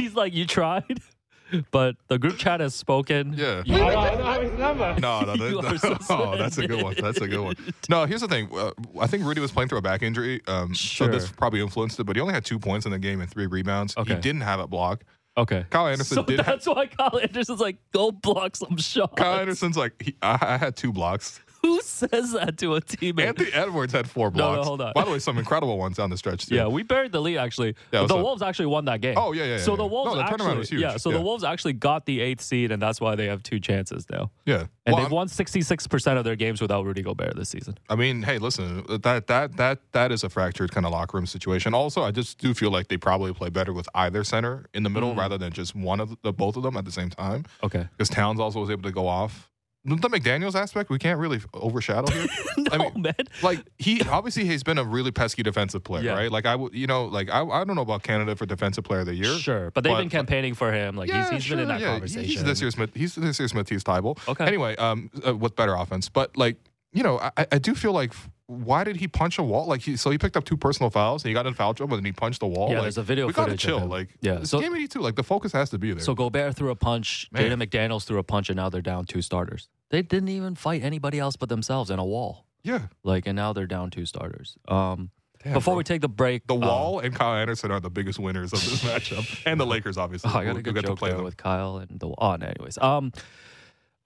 He's 0.09 0.16
like, 0.16 0.33
You 0.35 0.47
tried, 0.47 1.01
but 1.71 1.97
the 2.09 2.18
group 2.18 2.38
chat 2.38 2.61
has 2.61 2.75
spoken. 2.75 3.35
Yeah. 3.37 3.62
You- 3.64 3.77
No, 3.79 5.21
no, 5.21 5.35
You 5.35 5.61
that, 5.62 5.85
are 5.85 5.99
oh, 6.11 6.37
that's 6.37 6.59
a 6.59 6.66
good 6.66 6.83
one. 6.83 6.94
That's 7.01 7.21
a 7.21 7.29
good 7.29 7.40
one. 7.40 7.57
No, 7.88 8.05
here's 8.07 8.21
the 8.23 8.29
thing. 8.29 8.49
Uh, 8.55 8.71
I 9.01 9.07
think 9.07 9.25
Rudy 9.25 9.40
was 9.40 9.51
playing 9.53 9.68
through 9.68 9.79
a 9.79 9.83
back 9.83 10.03
injury, 10.03 10.40
um, 10.47 10.75
so 10.75 11.07
this 11.09 11.31
probably 11.31 11.61
influenced 11.61 11.99
it. 12.01 12.05
But 12.05 12.16
he 12.16 12.23
only 12.23 12.35
had 12.35 12.44
two 12.44 12.59
points 12.59 12.87
in 12.87 12.92
the 12.92 12.99
game 12.99 13.21
and 13.21 13.31
three 13.31 13.47
rebounds. 13.47 13.94
He 13.94 14.01
Okay. 14.01 14.14
didn't 14.21 14.42
have 14.42 14.61
a 14.61 14.66
block. 14.66 15.05
okay. 15.37 15.64
Kyle 15.71 15.87
Anderson 15.88 16.14
So 16.16 16.23
did. 16.25 16.38
Have, 16.40 16.47
that's 16.47 16.66
why 16.66 16.87
Kyle 16.87 17.18
Anderson's 17.21 17.61
like, 17.61 17.77
Go 17.92 18.11
block 18.12 18.57
some 18.57 18.77
shots. 18.79 19.14
Kyle 19.16 19.38
Anderson's 19.40 19.77
like, 19.77 20.01
he, 20.03 20.16
I, 20.23 20.38
I 20.40 20.57
had 20.57 20.77
two 20.77 20.92
blocks. 20.92 21.40
Who 21.69 21.81
says 21.83 22.33
that 22.33 22.57
to 22.59 22.75
a 22.77 22.81
teammate? 22.81 23.27
Anthony 23.27 23.53
Edwards 23.53 23.93
had 23.93 24.09
four 24.09 24.31
No, 24.31 24.37
no, 24.39 24.53
blocks. 24.55 24.67
hold 24.69 24.81
on. 24.81 24.93
By 24.95 25.05
the 25.05 25.11
way, 25.11 25.19
some 25.19 25.39
incredible 25.39 25.79
ones 25.79 25.97
down 25.97 26.11
the 26.11 26.17
stretch 26.17 26.47
too. 26.47 26.55
Yeah, 26.55 26.67
we 26.67 26.83
buried 26.83 27.13
the 27.13 27.21
lead 27.21 27.37
actually. 27.39 27.75
Yeah, 27.93 28.07
the? 28.07 28.17
Wolves 28.17 28.43
actually 28.43 28.67
won 28.67 28.87
that 28.87 29.01
game. 29.01 29.15
Oh, 29.17 29.33
yeah, 29.33 29.45
yeah, 29.45 29.59
So 29.59 29.73
yeah, 29.73 29.77
the. 29.77 29.87
Wolves 29.87 30.11
No, 30.11 30.17
the 30.17 30.23
actually, 30.23 30.37
tournament 30.39 30.59
was 30.61 30.71
huge. 30.71 30.81
yeah. 30.83 30.97
So 30.97 31.11
Yeah. 31.11 31.19
the 31.19 31.23
Wolves 31.23 31.45
actually 31.45 31.75
got 31.75 32.07
the 32.07 32.21
eighth 32.21 32.41
seed, 32.41 32.73
and 32.73 32.81
that's 32.83 33.01
why 33.01 33.15
they 33.15 33.27
have 33.27 33.43
two 33.43 33.61
chances 33.61 34.07
now. 34.11 34.31
yeah. 34.47 34.65
And 34.87 34.95
Well, 34.95 34.97
they've 35.05 35.13
I'm- 35.13 35.17
won 35.17 35.29
sixty 35.29 35.61
six 35.61 35.87
percent 35.87 36.19
of 36.19 36.25
their 36.25 36.37
games 36.37 36.63
without 36.63 36.85
Rudy 36.87 37.03
Gobert 37.03 37.37
this 37.37 37.51
season. 37.51 37.77
I 37.91 37.95
mean, 37.95 38.23
hey, 38.23 38.39
listen, 38.39 38.85
that 38.89 39.27
that 39.27 39.57
that 39.59 39.81
that 39.93 40.11
is 40.13 40.25
a 40.25 40.31
fractured 40.31 40.71
kind 40.73 40.87
of 40.87 40.93
locker 40.93 41.19
room 41.19 41.27
situation. 41.27 41.75
Also, 41.75 42.03
I 42.03 42.11
just 42.11 42.39
do 42.39 42.55
feel 42.55 42.71
like 42.71 42.89
they 42.89 42.97
probably 42.97 43.35
play 43.35 43.51
better 43.51 43.75
with 43.75 43.87
either 43.95 44.25
center 44.25 44.65
in 44.73 44.85
the 44.85 44.89
middle 44.91 45.13
Mm. 45.15 45.19
rather 45.19 45.37
than 45.37 45.53
just 45.53 45.75
one 45.75 46.01
of 46.01 46.17
the 46.23 46.33
both 46.33 46.57
of 46.57 46.63
them 46.63 46.77
at 46.79 46.87
the 46.87 46.91
same 46.93 47.11
time. 47.11 47.45
Okay. 47.63 47.87
Because 47.91 48.09
Towns 48.09 48.41
also 48.41 48.61
was 48.61 48.71
able 48.71 48.83
to 48.85 48.93
go 48.93 49.07
off. 49.07 49.51
The 49.85 50.09
McDaniel's 50.09 50.55
aspect 50.57 50.91
we 50.91 50.99
can't 50.99 51.19
really 51.19 51.41
overshadow 51.55 52.11
here. 52.12 52.27
no, 52.59 52.67
I 52.73 52.79
mean, 52.79 53.03
man. 53.03 53.14
like 53.43 53.64
he 53.79 54.03
obviously 54.03 54.45
he's 54.45 54.62
been 54.62 54.77
a 54.77 54.85
really 54.85 55.12
pesky 55.12 55.43
defensive 55.43 55.83
player, 55.85 56.03
Yeah. 56.05 56.12
right? 56.14 56.31
Like 56.31 56.47
I 56.47 56.57
would, 56.57 56.75
you 56.75 56.87
know, 56.87 57.07
like 57.07 57.31
I, 57.31 57.43
I 57.43 57.64
don't 57.64 57.77
know 57.77 57.83
about 57.83 58.03
Canada 58.03 58.37
for 58.37 58.45
defensive 58.45 58.85
player 58.85 59.01
of 59.01 59.07
the 59.07 59.14
year. 59.14 59.38
Sure, 59.38 59.71
but 59.71 59.85
they've 59.85 59.93
but- 59.93 60.01
been 60.01 60.11
campaigning 60.11 60.55
for 60.55 60.73
him. 60.73 60.97
Like 60.97 61.09
Yeah, 61.09 61.31
he's, 61.31 61.45
he's 61.45 61.51
been 61.51 61.61
in 61.61 61.67
sure, 61.69 61.75
that 61.75 61.81
yeah. 61.81 61.93
conversation. 61.93 62.25
He's 62.29 62.45
this 62.45 62.61
year's. 62.61 62.77
He's 62.95 63.14
this 63.14 63.38
year's 63.38 63.55
Matisse 63.55 63.85
Thybulle. 63.85 64.19
Okay. 64.29 64.45
Anyway, 64.45 64.77
um, 64.77 65.11
uh, 65.27 65.35
with 65.35 65.57
better 65.57 65.75
offense, 65.75 66.09
but 66.09 66.37
like 66.37 66.57
you 66.93 67.03
know, 67.03 67.19
I, 67.19 67.47
I 67.53 67.59
do 67.59 67.75
feel 67.75 67.93
like 67.93 68.12
why 68.49 68.83
did 68.83 68.97
he 68.97 69.07
punch 69.07 69.39
a 69.39 69.43
wall? 69.43 69.67
Like 69.67 69.83
he, 69.83 69.97
so 69.97 70.11
he 70.11 70.17
picked 70.19 70.37
up 70.37 70.45
two 70.45 70.57
personal 70.57 70.89
fouls 70.91 71.23
and 71.23 71.29
he 71.29 71.35
got 71.35 71.47
in 71.47 71.53
foul 71.55 71.75
trouble 71.75 71.95
and 71.97 72.05
then 72.05 72.09
he 72.09 72.13
punched 72.13 72.41
the 72.41 72.47
wall. 72.47 72.69
Yeah, 72.71 72.77
like, 72.77 72.83
there's 72.85 72.99
a 72.99 73.03
video 73.03 73.27
We 73.27 73.33
gotta 73.35 73.57
chill. 73.57 73.81
Like 73.87 74.09
Yeah, 74.23 74.39
it's 74.41 74.51
so- 74.51 74.61
game 74.61 74.75
82. 74.75 75.01
Like 75.01 75.17
the 75.17 75.23
focus 75.23 75.53
has 75.53 75.69
to 75.71 75.79
be 75.79 75.93
there. 75.93 76.01
So 76.01 76.15
Gobert 76.15 76.57
threw 76.57 76.71
a 76.71 76.75
punch. 76.75 77.29
Man. 77.31 77.43
Jaden 77.51 77.63
McDaniels 77.63 78.05
threw 78.05 78.19
a 78.19 78.23
punch, 78.25 78.49
and 78.49 78.57
now 78.57 78.69
they're 78.71 78.81
down 78.83 79.05
two 79.05 79.21
starters. 79.23 79.69
They 79.91 80.03
didn't 80.03 80.31
even 80.31 80.55
fight 80.55 80.83
anybody 80.83 81.19
else 81.19 81.37
but 81.37 81.49
themselves 81.49 81.91
in 81.91 81.99
a 81.99 82.05
wall. 82.05 82.47
yeah, 82.65 82.89
Like, 83.05 83.27
and 83.27 83.37
now 83.37 83.53
they're 83.53 83.67
down 83.67 83.91
two 83.91 84.05
starters. 84.07 84.57
Um, 84.67 85.11
Damn, 85.45 85.53
before 85.53 85.73
bro. 85.75 85.79
we 85.79 85.85
take 85.85 86.01
the 86.01 86.09
break, 86.09 86.47
the 86.47 86.55
uh, 86.55 86.59
wall 86.59 86.99
and 86.99 87.15
Kyle 87.15 87.35
Anderson 87.37 87.71
are 87.71 87.79
the 87.81 87.89
biggest 87.91 88.19
winners 88.19 88.53
of 88.53 88.61
this 88.65 88.83
matchup, 89.13 89.43
and 89.47 89.61
the 89.61 89.67
Lakers 89.67 89.97
obviously. 89.97 90.31
Oh, 90.35 90.39
I 90.39 90.45
got 90.45 90.55
We'll- 90.55 90.57
a 90.59 90.63
good 90.63 90.75
we'll 90.75 90.83
get 90.83 90.87
to 90.87 90.89
joke 90.93 90.99
play 90.99 91.11
there 91.11 91.17
them. 91.19 91.25
with 91.25 91.37
Kyle 91.37 91.77
and 91.77 92.01
the. 92.01 92.09
Oh, 92.19 92.33
anyways. 92.33 92.77
Um, 92.79 93.13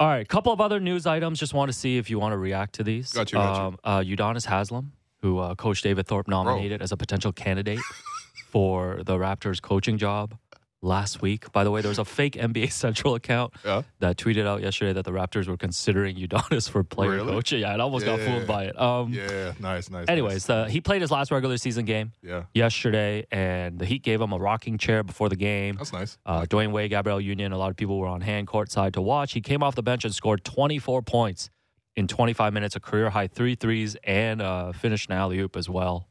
all 0.02 0.08
right, 0.08 0.26
couple 0.26 0.52
of 0.52 0.60
other 0.60 0.80
news 0.80 1.06
items. 1.06 1.38
Just 1.38 1.54
want 1.54 1.68
to 1.68 1.72
see 1.72 1.96
if 1.96 2.10
you 2.10 2.18
want 2.18 2.32
to 2.32 2.36
react 2.36 2.74
to 2.74 2.82
these. 2.82 3.12
Got 3.12 3.30
you, 3.30 3.38
um, 3.38 3.78
Uh, 3.84 4.00
Udonis 4.00 4.46
Haslem, 4.46 4.90
who 5.20 5.38
uh, 5.38 5.54
Coach 5.54 5.80
David 5.82 6.08
Thorpe 6.08 6.26
nominated 6.26 6.82
as 6.82 6.90
a 6.90 6.96
potential 6.96 7.32
candidate 7.32 7.78
for 8.50 9.00
the 9.04 9.16
Raptors 9.16 9.62
coaching 9.62 9.98
job. 9.98 10.36
Last 10.84 11.22
week. 11.22 11.52
By 11.52 11.62
the 11.62 11.70
way, 11.70 11.80
there 11.80 11.88
was 11.90 12.00
a 12.00 12.04
fake 12.04 12.32
NBA 12.34 12.72
Central 12.84 13.14
account 13.14 13.52
Yeah. 13.64 13.82
that 14.00 14.16
tweeted 14.16 14.46
out 14.46 14.62
yesterday 14.62 14.92
that 14.94 15.04
the 15.04 15.12
Raptors 15.12 15.46
were 15.46 15.56
considering 15.56 16.16
Udonis 16.16 16.68
for 16.68 16.82
player 16.82 17.10
Really? 17.10 17.30
coach. 17.30 17.52
Yeah, 17.52 17.72
I 17.72 17.78
almost 17.78 18.04
got 18.04 18.18
fooled 18.18 18.48
by 18.48 18.64
it. 18.64 18.80
Um, 18.80 19.12
Yeah, 19.12 19.52
nice, 19.60 19.90
nice. 19.90 20.06
Anyways, 20.08 20.50
uh, 20.50 20.64
he 20.64 20.80
played 20.80 21.00
his 21.00 21.12
last 21.12 21.30
regular 21.30 21.56
season 21.56 21.84
game 21.84 22.10
yeah, 22.20 22.44
yesterday, 22.52 23.24
and 23.30 23.78
the 23.78 23.84
Heat 23.86 24.02
gave 24.02 24.20
him 24.20 24.32
a 24.32 24.38
rocking 24.38 24.76
chair 24.76 25.04
before 25.04 25.28
the 25.28 25.36
game. 25.36 25.76
that's 25.76 25.92
nice. 25.92 26.18
Uh, 26.26 26.42
Dwyane 26.42 26.72
Wade, 26.72 26.90
Gabrielle 26.90 27.20
Union, 27.20 27.52
a 27.52 27.58
lot 27.58 27.70
of 27.70 27.76
people 27.76 27.96
were 28.00 28.08
on 28.08 28.20
hand 28.20 28.48
courtside 28.48 28.94
to 28.94 29.00
watch. 29.00 29.34
He 29.34 29.40
came 29.40 29.62
off 29.62 29.76
the 29.76 29.84
bench 29.84 30.04
and 30.04 30.12
scored 30.12 30.42
24 30.44 31.02
points 31.02 31.48
in 31.94 32.08
25 32.08 32.52
minutes, 32.52 32.74
a 32.74 32.80
career 32.80 33.10
high 33.10 33.28
three 33.28 33.54
threes, 33.54 33.96
and 34.02 34.42
uh, 34.42 34.72
finished 34.72 35.10
an 35.10 35.16
alley 35.16 35.38
oop 35.38 35.56
as 35.56 35.68
well. 35.68 36.08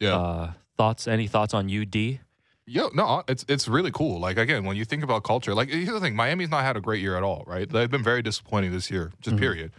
Yeah, 0.00 0.16
Uh, 0.16 0.52
thoughts? 0.78 1.06
Any 1.06 1.26
thoughts 1.26 1.52
on 1.52 1.66
UD? 1.70 2.20
Yeah, 2.66 2.88
no, 2.94 3.22
it's 3.28 3.44
it's 3.48 3.68
really 3.68 3.90
cool. 3.92 4.18
Like 4.18 4.38
again, 4.38 4.64
when 4.64 4.76
you 4.76 4.84
think 4.84 5.04
about 5.04 5.22
culture, 5.22 5.54
like 5.54 5.68
here's 5.68 5.88
the 5.88 6.00
thing: 6.00 6.16
Miami's 6.16 6.50
not 6.50 6.62
had 6.64 6.76
a 6.76 6.80
great 6.80 7.00
year 7.00 7.16
at 7.16 7.22
all, 7.22 7.44
right? 7.46 7.68
They've 7.68 7.90
been 7.90 8.02
very 8.02 8.22
disappointing 8.22 8.72
this 8.72 8.90
year, 8.90 9.12
just 9.20 9.36
Mhm. 9.36 9.40
period. 9.40 9.72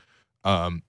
Um, 0.46 0.84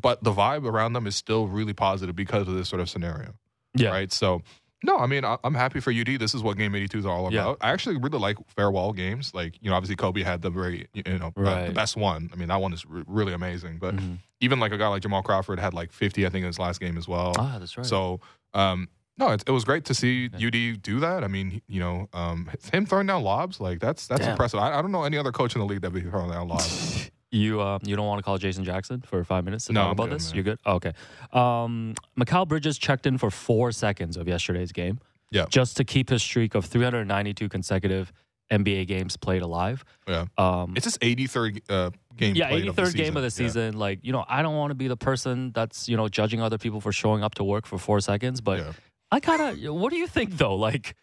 but 0.00 0.22
the 0.22 0.32
vibe 0.32 0.64
around 0.64 0.92
them 0.92 1.06
is 1.08 1.16
still 1.16 1.48
really 1.48 1.72
positive 1.72 2.14
because 2.14 2.46
of 2.46 2.54
this 2.54 2.68
sort 2.68 2.80
of 2.80 2.88
scenario, 2.88 3.34
Yeah. 3.74 3.88
right? 3.90 4.12
So, 4.12 4.42
no, 4.84 4.96
I 4.98 5.06
mean, 5.06 5.24
I, 5.24 5.36
I'm 5.42 5.54
happy 5.54 5.80
for 5.80 5.90
UD. 5.90 6.16
This 6.16 6.32
is 6.32 6.42
what 6.44 6.56
Game 6.56 6.72
82 6.76 7.00
is 7.00 7.04
all 7.06 7.32
Yeah. 7.32 7.40
about. 7.42 7.58
I 7.60 7.70
actually 7.72 7.96
really 7.96 8.18
like 8.20 8.36
farewell 8.54 8.92
games. 8.92 9.34
Like 9.34 9.54
you 9.60 9.70
know, 9.70 9.76
obviously 9.76 9.96
Kobe 9.96 10.22
had 10.22 10.42
the 10.42 10.50
very 10.50 10.86
you 10.94 11.02
know 11.18 11.32
uh, 11.36 11.66
the 11.66 11.72
best 11.72 11.96
one. 11.96 12.30
I 12.32 12.36
mean, 12.36 12.46
that 12.48 12.60
one 12.60 12.72
is 12.72 12.86
re- 12.86 13.02
really 13.08 13.32
amazing. 13.32 13.78
But 13.78 13.96
Mhm. 13.96 14.18
even 14.40 14.60
like 14.60 14.70
a 14.70 14.78
guy 14.78 14.86
like 14.86 15.02
Jamal 15.02 15.22
Crawford 15.24 15.58
had 15.58 15.74
like 15.74 15.90
50, 15.90 16.24
I 16.24 16.28
think, 16.30 16.42
in 16.44 16.46
his 16.46 16.60
last 16.60 16.78
game 16.80 16.96
as 16.96 17.08
well. 17.08 17.34
Ah, 17.36 17.56
that's 17.58 17.76
right. 17.76 17.84
So, 17.84 18.20
um, 18.54 18.88
no, 19.18 19.28
it, 19.30 19.44
it 19.46 19.50
was 19.50 19.64
great 19.64 19.84
to 19.86 19.94
see 19.94 20.30
UD 20.34 20.82
do 20.82 21.00
that. 21.00 21.24
I 21.24 21.26
mean, 21.28 21.60
you 21.68 21.80
know, 21.80 22.08
um, 22.12 22.48
him 22.72 22.86
throwing 22.86 23.06
down 23.06 23.22
lobs 23.22 23.60
like 23.60 23.80
that's 23.80 24.06
that's 24.06 24.22
Damn. 24.22 24.30
impressive. 24.30 24.60
I, 24.60 24.78
I 24.78 24.82
don't 24.82 24.92
know 24.92 25.04
any 25.04 25.18
other 25.18 25.32
coach 25.32 25.54
in 25.54 25.60
the 25.60 25.66
league 25.66 25.82
that 25.82 25.92
would 25.92 26.02
be 26.04 26.08
throwing 26.10 26.30
down 26.30 26.48
lobs. 26.54 27.10
You 27.32 27.60
uh, 27.60 27.78
you 27.82 27.94
don't 27.96 28.06
want 28.06 28.18
to 28.18 28.22
call 28.24 28.38
Jason 28.38 28.64
Jackson 28.64 29.02
for 29.02 29.22
five 29.24 29.44
minutes 29.44 29.66
to 29.66 29.72
No, 29.72 29.82
talk 29.84 29.92
about 29.92 30.08
good, 30.08 30.16
this? 30.16 30.28
man. 30.30 30.34
You're 30.36 30.44
good. 30.44 30.58
okay. 30.66 30.92
Um, 31.32 31.94
Mikal 32.18 32.48
Bridges 32.48 32.76
checked 32.78 33.06
in 33.06 33.18
for 33.18 33.30
four 33.30 33.70
seconds 33.72 34.16
of 34.16 34.26
yesterday's 34.26 34.72
game. 34.72 34.98
Yeah. 35.30 35.44
Just 35.48 35.76
to 35.76 35.84
keep 35.84 36.10
his 36.10 36.22
streak 36.24 36.56
of 36.56 36.64
392 36.64 37.48
consecutive 37.48 38.12
NBA 38.50 38.88
games 38.88 39.16
played 39.16 39.42
alive. 39.42 39.84
Yeah. 40.08 40.24
Um, 40.36 40.72
It's 40.76 40.86
his 40.86 40.98
83rd 40.98 41.60
uh, 41.70 41.90
game. 42.16 42.34
yeah, 42.34 42.50
83rd 42.50 42.68
of 42.68 42.76
the 42.92 42.98
game 42.98 43.16
of 43.16 43.22
the 43.22 43.30
season. 43.30 43.48
season. 43.70 43.78
Like 43.78 44.00
you 44.02 44.10
know, 44.12 44.24
I 44.28 44.42
don't 44.42 44.56
want 44.56 44.72
to 44.72 44.74
be 44.74 44.88
the 44.88 44.96
person 44.96 45.52
that's 45.52 45.88
you 45.88 45.96
know 45.96 46.08
judging 46.08 46.42
other 46.42 46.58
people 46.58 46.80
for 46.80 46.90
showing 46.90 47.22
up 47.22 47.36
to 47.36 47.44
work 47.44 47.64
for 47.64 47.78
four 47.78 48.00
seconds, 48.00 48.40
but 48.40 48.58
Yeah. 48.58 48.72
I 49.10 49.20
kind 49.20 49.40
of. 49.42 49.74
What 49.74 49.90
do 49.90 49.96
you 49.98 50.06
think 50.06 50.36
though? 50.36 50.54
Like. 50.56 50.96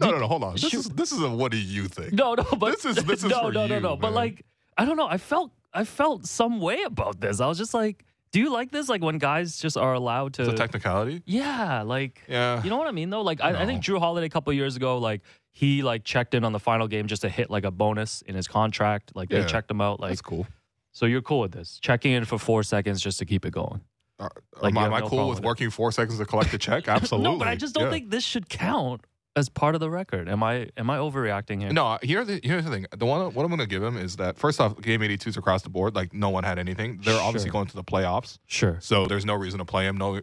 No, 0.00 0.10
no, 0.10 0.18
no. 0.18 0.26
Hold 0.26 0.42
on. 0.42 0.52
This 0.54 0.62
Shoot. 0.70 0.74
is 0.80 0.88
this 0.90 1.12
is 1.12 1.20
a 1.22 1.30
what 1.30 1.52
do 1.52 1.58
you 1.58 1.86
think? 1.86 2.12
No, 2.14 2.34
no, 2.34 2.42
but 2.58 2.72
This 2.72 2.84
is- 2.84 3.04
this 3.04 3.22
is 3.22 3.30
no, 3.30 3.48
no, 3.50 3.66
no, 3.66 3.74
you, 3.76 3.80
no. 3.80 3.96
But 3.96 4.12
like, 4.12 4.44
I 4.76 4.84
don't 4.84 4.96
know. 4.96 5.06
I 5.06 5.18
felt, 5.18 5.52
I 5.72 5.84
felt 5.84 6.26
some 6.26 6.60
way 6.60 6.82
about 6.82 7.20
this. 7.20 7.40
I 7.40 7.46
was 7.46 7.58
just 7.58 7.74
like, 7.74 8.04
do 8.32 8.40
you 8.40 8.50
like 8.50 8.72
this? 8.72 8.88
Like 8.88 9.02
when 9.02 9.18
guys 9.18 9.56
just 9.58 9.76
are 9.76 9.94
allowed 9.94 10.34
to, 10.34 10.42
It's 10.42 10.52
a 10.52 10.56
technicality. 10.56 11.22
yeah, 11.26 11.82
like, 11.82 12.22
Yeah. 12.28 12.60
you 12.64 12.70
know 12.70 12.76
what 12.76 12.88
I 12.88 12.90
mean 12.90 13.10
though. 13.10 13.22
Like, 13.22 13.40
I, 13.40 13.62
I 13.62 13.66
think 13.66 13.84
Jrue 13.84 14.00
Holiday 14.00 14.26
a 14.26 14.30
couple 14.30 14.52
years 14.52 14.74
ago, 14.74 14.98
like 14.98 15.20
he 15.52 15.84
like 15.84 16.02
checked 16.02 16.34
in 16.34 16.42
on 16.44 16.50
the 16.52 16.58
final 16.58 16.88
game 16.88 17.06
just 17.06 17.22
to 17.22 17.28
hit 17.28 17.48
like 17.48 17.62
a 17.64 17.70
bonus 17.70 18.20
in 18.22 18.34
his 18.34 18.48
contract. 18.48 19.12
Like 19.14 19.28
they 19.28 19.44
checked 19.44 19.70
him 19.70 19.80
out. 19.80 20.00
Like, 20.00 20.10
That's 20.10 20.22
cool. 20.22 20.48
so 20.90 21.06
you're 21.06 21.22
cool 21.22 21.38
with 21.38 21.52
this? 21.52 21.78
Checking 21.80 22.10
in 22.10 22.24
for 22.24 22.36
four 22.36 22.64
seconds 22.64 23.00
just 23.00 23.20
to 23.20 23.24
keep 23.24 23.46
it 23.46 23.52
going. 23.52 23.80
Uh, 24.24 24.60
Like, 24.62 24.74
am 24.76 24.84
am 24.84 24.94
I 24.94 25.00
no 25.00 25.08
cool 25.08 25.28
with 25.28 25.38
with 25.38 25.44
working 25.44 25.70
four 25.70 25.92
seconds 25.92 26.18
to 26.18 26.24
collect 26.26 26.52
a 26.54 26.58
check? 26.68 26.88
Absolutely. 26.88 27.30
no, 27.32 27.38
but 27.38 27.48
I 27.48 27.56
just 27.56 27.74
don't 27.74 27.84
Yeah. 27.84 27.90
think 27.90 28.10
this 28.10 28.24
should 28.24 28.48
count 28.48 29.02
as 29.36 29.48
part 29.48 29.74
of 29.74 29.80
the 29.80 29.90
record. 29.90 30.28
Am 30.28 30.42
I? 30.44 30.68
Am 30.76 30.88
I 30.88 30.98
overreacting 30.98 31.60
here? 31.60 31.72
No, 31.72 31.98
here's 32.02 32.28
the 32.28 32.40
here's 32.44 32.64
the 32.64 32.70
thing. 32.70 32.86
The 32.96 33.04
one 33.04 33.34
what 33.34 33.42
I'm 33.42 33.48
going 33.48 33.58
to 33.58 33.66
give 33.66 33.82
him 33.82 33.96
is 33.96 34.14
that 34.16 34.38
first 34.38 34.60
off, 34.60 34.80
game 34.80 35.00
82s 35.00 35.36
across 35.36 35.62
the 35.62 35.70
board. 35.70 35.94
Like 35.96 36.14
no 36.14 36.30
one 36.30 36.44
had 36.44 36.58
anything. 36.58 37.00
They're 37.02 37.20
obviously 37.20 37.50
going 37.50 37.66
to 37.66 37.74
the 37.74 37.82
playoffs, 37.84 38.38
Sure. 38.46 38.78
so 38.80 39.06
there's 39.06 39.24
no 39.24 39.34
reason 39.34 39.58
to 39.58 39.64
play 39.64 39.86
him. 39.86 39.96
No 39.96 40.20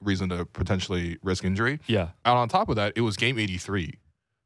reason 0.00 0.30
to 0.30 0.46
potentially 0.46 1.18
risk 1.22 1.44
injury. 1.44 1.80
Yeah. 1.86 2.08
And 2.24 2.38
on 2.38 2.48
top 2.48 2.68
of 2.70 2.76
that, 2.76 2.94
it 2.96 3.02
was 3.02 3.16
game 3.16 3.38
83. 3.38 3.94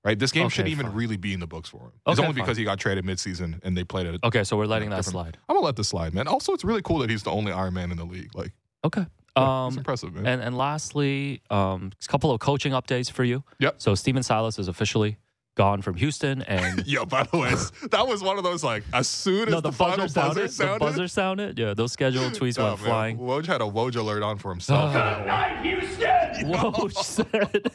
Right, 0.02 0.18
this 0.18 0.32
game 0.32 0.46
Okay, 0.46 0.54
shouldn't 0.54 0.72
even 0.72 0.86
fine. 0.86 0.94
really 0.96 1.18
be 1.18 1.34
in 1.34 1.40
the 1.40 1.46
books 1.46 1.68
for 1.68 1.76
him. 1.82 1.92
It's 2.06 2.18
Okay, 2.18 2.26
only 2.26 2.32
fine. 2.38 2.46
because 2.46 2.56
he 2.56 2.64
got 2.64 2.78
traded 2.80 3.04
midseason 3.04 3.60
and 3.62 3.76
they 3.76 3.84
played 3.84 4.06
it. 4.06 4.18
Okay, 4.24 4.44
so 4.44 4.56
we're 4.56 4.64
letting 4.64 4.88
that 4.88 5.04
slide. 5.04 5.36
I'm 5.46 5.54
gonna 5.56 5.66
let 5.66 5.76
this 5.76 5.88
slide, 5.88 6.14
man. 6.14 6.26
Also, 6.26 6.54
it's 6.54 6.64
really 6.64 6.80
cool 6.80 6.98
that 7.00 7.10
he's 7.10 7.22
the 7.22 7.30
only 7.30 7.52
Iron 7.52 7.74
Man 7.74 7.90
in 7.90 7.98
the 7.98 8.06
league. 8.06 8.34
Like, 8.34 8.52
Okay. 8.84 9.02
it's 9.02 9.36
Um, 9.36 9.76
impressive, 9.78 10.14
man. 10.14 10.26
And 10.26 10.42
and 10.42 10.56
lastly, 10.56 11.40
um, 11.50 11.92
a 12.02 12.08
couple 12.08 12.30
of 12.30 12.40
coaching 12.40 12.72
updates 12.72 13.10
for 13.10 13.24
you. 13.24 13.44
Yep. 13.58 13.74
So 13.78 13.94
Stephen 13.94 14.22
Silas 14.22 14.58
is 14.58 14.68
officially 14.68 15.18
gone 15.56 15.82
from 15.82 15.94
Houston, 15.96 16.42
and 16.42 16.86
Yo, 16.94 17.04
by 17.04 17.24
the 17.24 17.36
way, 17.36 17.50
that 17.90 18.06
was 18.06 18.22
one 18.22 18.38
of 18.38 18.44
those 18.44 18.64
like 18.64 18.82
as 18.92 19.08
soon 19.08 19.48
as 19.48 19.52
no, 19.54 19.60
the, 19.60 19.72
final 19.72 20.06
buzzer 20.08 20.48
sounded. 20.48 20.74
The 20.80 20.84
buzzer 20.84 21.08
sounded. 21.08 21.58
Yeah, 21.58 21.74
those 21.74 21.92
scheduled 21.92 22.32
tweets 22.40 22.58
Oh, 22.58 22.64
went 22.68 22.80
man. 22.80 22.86
flying. 22.88 23.18
Woj 23.18 23.46
had 23.46 23.60
a 23.60 23.64
Woj 23.64 23.96
alert 23.96 24.22
on 24.22 24.38
for 24.38 24.50
himself. 24.50 24.94
Woj 24.94 26.92
said. 27.04 27.70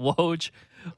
Woj, 0.00 0.50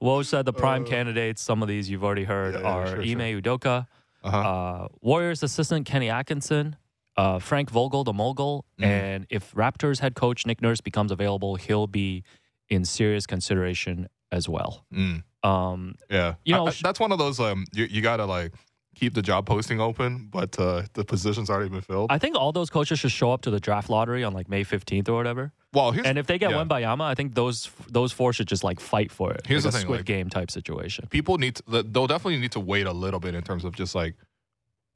Woj 0.03 0.25
said 0.27 0.45
the 0.45 0.53
prime 0.53 0.85
candidates. 0.85 1.43
Some 1.43 1.63
of 1.63 1.69
these 1.69 1.89
you've 1.91 2.05
already 2.05 2.25
heard 2.25 2.57
Uh, 2.57 2.61
Yeah, 2.61 2.65
yeah, 2.65 2.75
are 2.77 2.87
sure, 2.89 3.03
Ime 3.03 3.41
Udoka, 3.43 3.87
Uh-huh. 4.25 4.37
uh, 4.39 4.89
Warriors 5.01 5.43
assistant 5.43 5.87
Kenny 5.87 6.09
Atkinson, 6.11 6.77
uh, 7.19 7.39
Frank 7.39 7.69
Vogel, 7.71 8.05
the 8.05 8.13
mogul, 8.15 8.65
Mhm. 8.81 8.85
and 8.87 9.27
if 9.29 9.53
Raptors 9.53 9.99
head 10.01 10.15
coach 10.15 10.47
Nick 10.47 10.63
Nurse 10.63 10.81
becomes 10.81 11.11
available, 11.13 11.57
he'll 11.57 11.87
be 11.89 12.23
in 12.71 12.85
serious 12.85 13.27
consideration 13.27 14.09
as 14.33 14.49
well. 14.49 14.87
Mm, 14.95 15.23
Um, 15.43 15.95
yeah, 16.11 16.35
You 16.45 16.55
know, 16.55 16.67
I- 16.67 16.71
sh- 16.71 16.83
that's 16.83 16.99
one 17.01 17.13
of 17.13 17.19
those. 17.19 17.39
Um, 17.41 17.65
you, 17.73 17.85
you 17.91 18.01
gotta 18.03 18.25
like 18.25 18.53
keep 18.97 19.15
the 19.15 19.23
job 19.23 19.47
posting 19.47 19.81
open, 19.81 20.27
but 20.31 20.59
uh, 20.59 20.83
the 20.95 21.05
position's 21.05 21.49
already 21.49 21.69
been 21.71 21.81
filled. 21.81 22.11
I 22.11 22.19
think 22.19 22.35
all 22.37 22.51
those 22.53 22.69
coaches 22.71 22.99
should 22.99 23.13
show 23.13 23.31
up 23.33 23.43
to 23.43 23.51
the 23.51 23.61
draft 23.61 23.89
lottery 23.89 24.25
on 24.25 24.33
like 24.35 24.49
May 24.49 24.65
15th 24.65 25.09
or 25.09 25.15
whatever. 25.15 25.53
well, 25.73 25.93
here's, 25.93 26.05
And 26.07 26.19
if 26.19 26.27
they 26.27 26.39
get 26.39 26.51
yeah. 26.51 26.57
Wembanyama, 26.65 27.03
I 27.03 27.15
think 27.15 27.35
those 27.35 27.71
those 27.89 28.13
four 28.13 28.33
should 28.33 28.49
just 28.49 28.65
like 28.65 28.81
fight 28.81 29.13
for 29.13 29.33
it. 29.33 29.47
Here's 29.47 29.65
like 29.65 29.73
the 29.73 29.77
a 29.79 29.81
thing, 29.81 29.87
Squid 29.87 29.99
like- 30.01 30.07
Game 30.07 30.29
type 30.29 30.51
situation. 30.51 31.07
people 31.11 31.39
need 31.39 31.55
to, 31.57 31.83
they'll 31.85 32.07
definitely 32.09 32.39
need 32.41 32.53
to 32.53 32.61
wait 32.61 32.87
a 32.87 32.93
little 32.93 33.21
bit 33.21 33.35
in 33.37 33.43
terms 33.43 33.65
of 33.65 33.75
just 33.77 33.95
like 33.95 34.15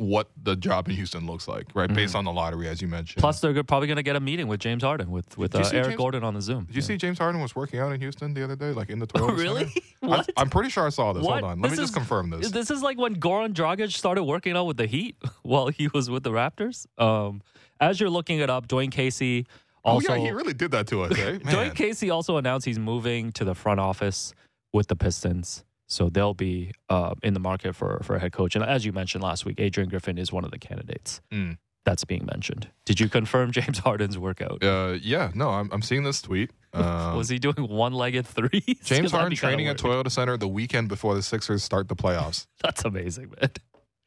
what 0.02 0.28
the 0.42 0.56
job 0.56 0.88
in 0.88 0.94
Houston 0.96 1.26
looks 1.26 1.46
like, 1.46 1.66
right? 1.74 1.92
Based 1.92 2.14
on 2.14 2.24
the 2.24 2.32
lottery, 2.32 2.68
as 2.68 2.82
you 2.82 2.88
mentioned. 2.88 3.16
Mm-hmm. 3.16 3.20
Plus, 3.20 3.40
they're 3.40 3.62
probably 3.62 3.86
going 3.86 3.96
to 3.96 4.02
get 4.02 4.16
a 4.16 4.20
meeting 4.20 4.48
with 4.48 4.60
James 4.60 4.82
Harden 4.82 5.10
with 5.10 5.38
with 5.38 5.54
uh, 5.54 5.58
Eric 5.72 5.86
James- 5.86 5.96
Gordon 5.96 6.24
on 6.24 6.34
the 6.34 6.42
Zoom. 6.42 6.64
did 6.64 6.76
you 6.76 6.82
see 6.82 6.96
James 6.96 7.18
Harden 7.18 7.40
was 7.40 7.54
working 7.54 7.78
out 7.80 7.92
in 7.92 8.00
Houston 8.00 8.34
the 8.34 8.44
other 8.44 8.56
day, 8.56 8.72
like 8.72 8.90
in 8.90 8.98
the 8.98 9.06
Toyota 9.06 9.36
really? 9.36 9.68
Center? 9.68 9.86
what? 10.00 10.18
I'm, 10.20 10.24
I'm 10.36 10.50
pretty 10.50 10.70
sure 10.70 10.86
I 10.86 10.90
saw 10.90 11.12
this. 11.12 11.22
What? 11.22 11.40
Hold 11.40 11.52
on, 11.52 11.60
let 11.60 11.70
This 11.70 11.78
me 11.78 11.84
just 11.84 11.94
confirm 11.94 12.30
this. 12.30 12.50
This 12.50 12.70
is 12.70 12.82
like 12.82 12.98
when 12.98 13.16
Goran 13.16 13.52
Dragic 13.52 13.92
started 13.92 14.24
working 14.24 14.56
out 14.56 14.64
with 14.64 14.76
the 14.76 14.86
Heat 14.86 15.16
while 15.42 15.68
he 15.68 15.88
was 15.88 16.10
with 16.10 16.22
the 16.24 16.30
Raptors. 16.30 16.86
Um, 17.00 17.42
as 17.80 18.00
you're 18.00 18.10
looking 18.10 18.40
it 18.40 18.50
up, 18.50 18.68
Dwane 18.68 18.90
Casey 18.90 19.46
also 19.84 20.12
oh 20.12 20.16
yeah, 20.16 20.22
he 20.22 20.30
really 20.30 20.54
did 20.54 20.70
that 20.72 20.86
to 20.88 21.02
us, 21.02 21.18
eh? 21.18 21.38
Dwane 21.44 21.74
Casey 21.74 22.10
also 22.10 22.36
announced 22.36 22.66
he's 22.66 22.78
moving 22.78 23.32
to 23.32 23.44
the 23.44 23.54
front 23.54 23.80
office 23.80 24.32
with 24.72 24.88
the 24.88 24.96
Pistons. 24.96 25.64
So 25.92 26.09
they'll 26.09 26.35
be 26.35 26.72
uh, 26.88 27.14
in 27.22 27.35
the 27.35 27.40
market 27.40 27.74
for, 27.76 28.00
for 28.02 28.16
a 28.16 28.18
head 28.18 28.33
coach. 28.33 28.57
And 28.57 28.64
as 28.64 28.85
you 28.87 28.92
mentioned 28.92 29.22
last 29.22 29.44
week, 29.44 29.61
Adrian 29.61 29.90
Griffin 29.90 30.16
is 30.18 30.33
one 30.33 30.44
of 30.44 30.50
the 30.50 30.59
candidates 30.59 31.20
Mm. 31.31 31.59
that's 31.85 32.05
being 32.05 32.24
mentioned. 32.24 32.68
Did 32.87 32.98
you 32.98 33.09
confirm 33.09 33.52
James 33.59 33.78
Harden's 33.78 34.16
workout? 34.18 34.64
Uh, 34.64 34.96
yeah, 35.02 35.31
no, 35.35 35.50
I'm, 35.50 35.68
I'm 35.72 35.83
seeing 35.83 36.02
this 36.05 36.22
tweet. 36.22 36.50
Um, 36.74 37.18
Was 37.18 37.28
he 37.28 37.38
doing 37.38 37.68
one 37.68 37.92
legged 37.92 38.26
threes? 38.26 38.62
'Cause 38.66 38.76
James 38.85 39.12
Harden 39.12 39.37
training 39.37 39.68
at. 39.68 39.76
Toyota 39.76 40.11
Center 40.11 40.38
the 40.38 40.48
weekend 40.48 40.88
before 40.88 41.14
the 41.14 41.20
Sixers 41.22 41.62
start 41.62 41.87
the 41.88 41.94
playoffs. 41.94 42.46
That's 42.62 42.83
amazing, 42.87 43.35
man. 43.38 43.50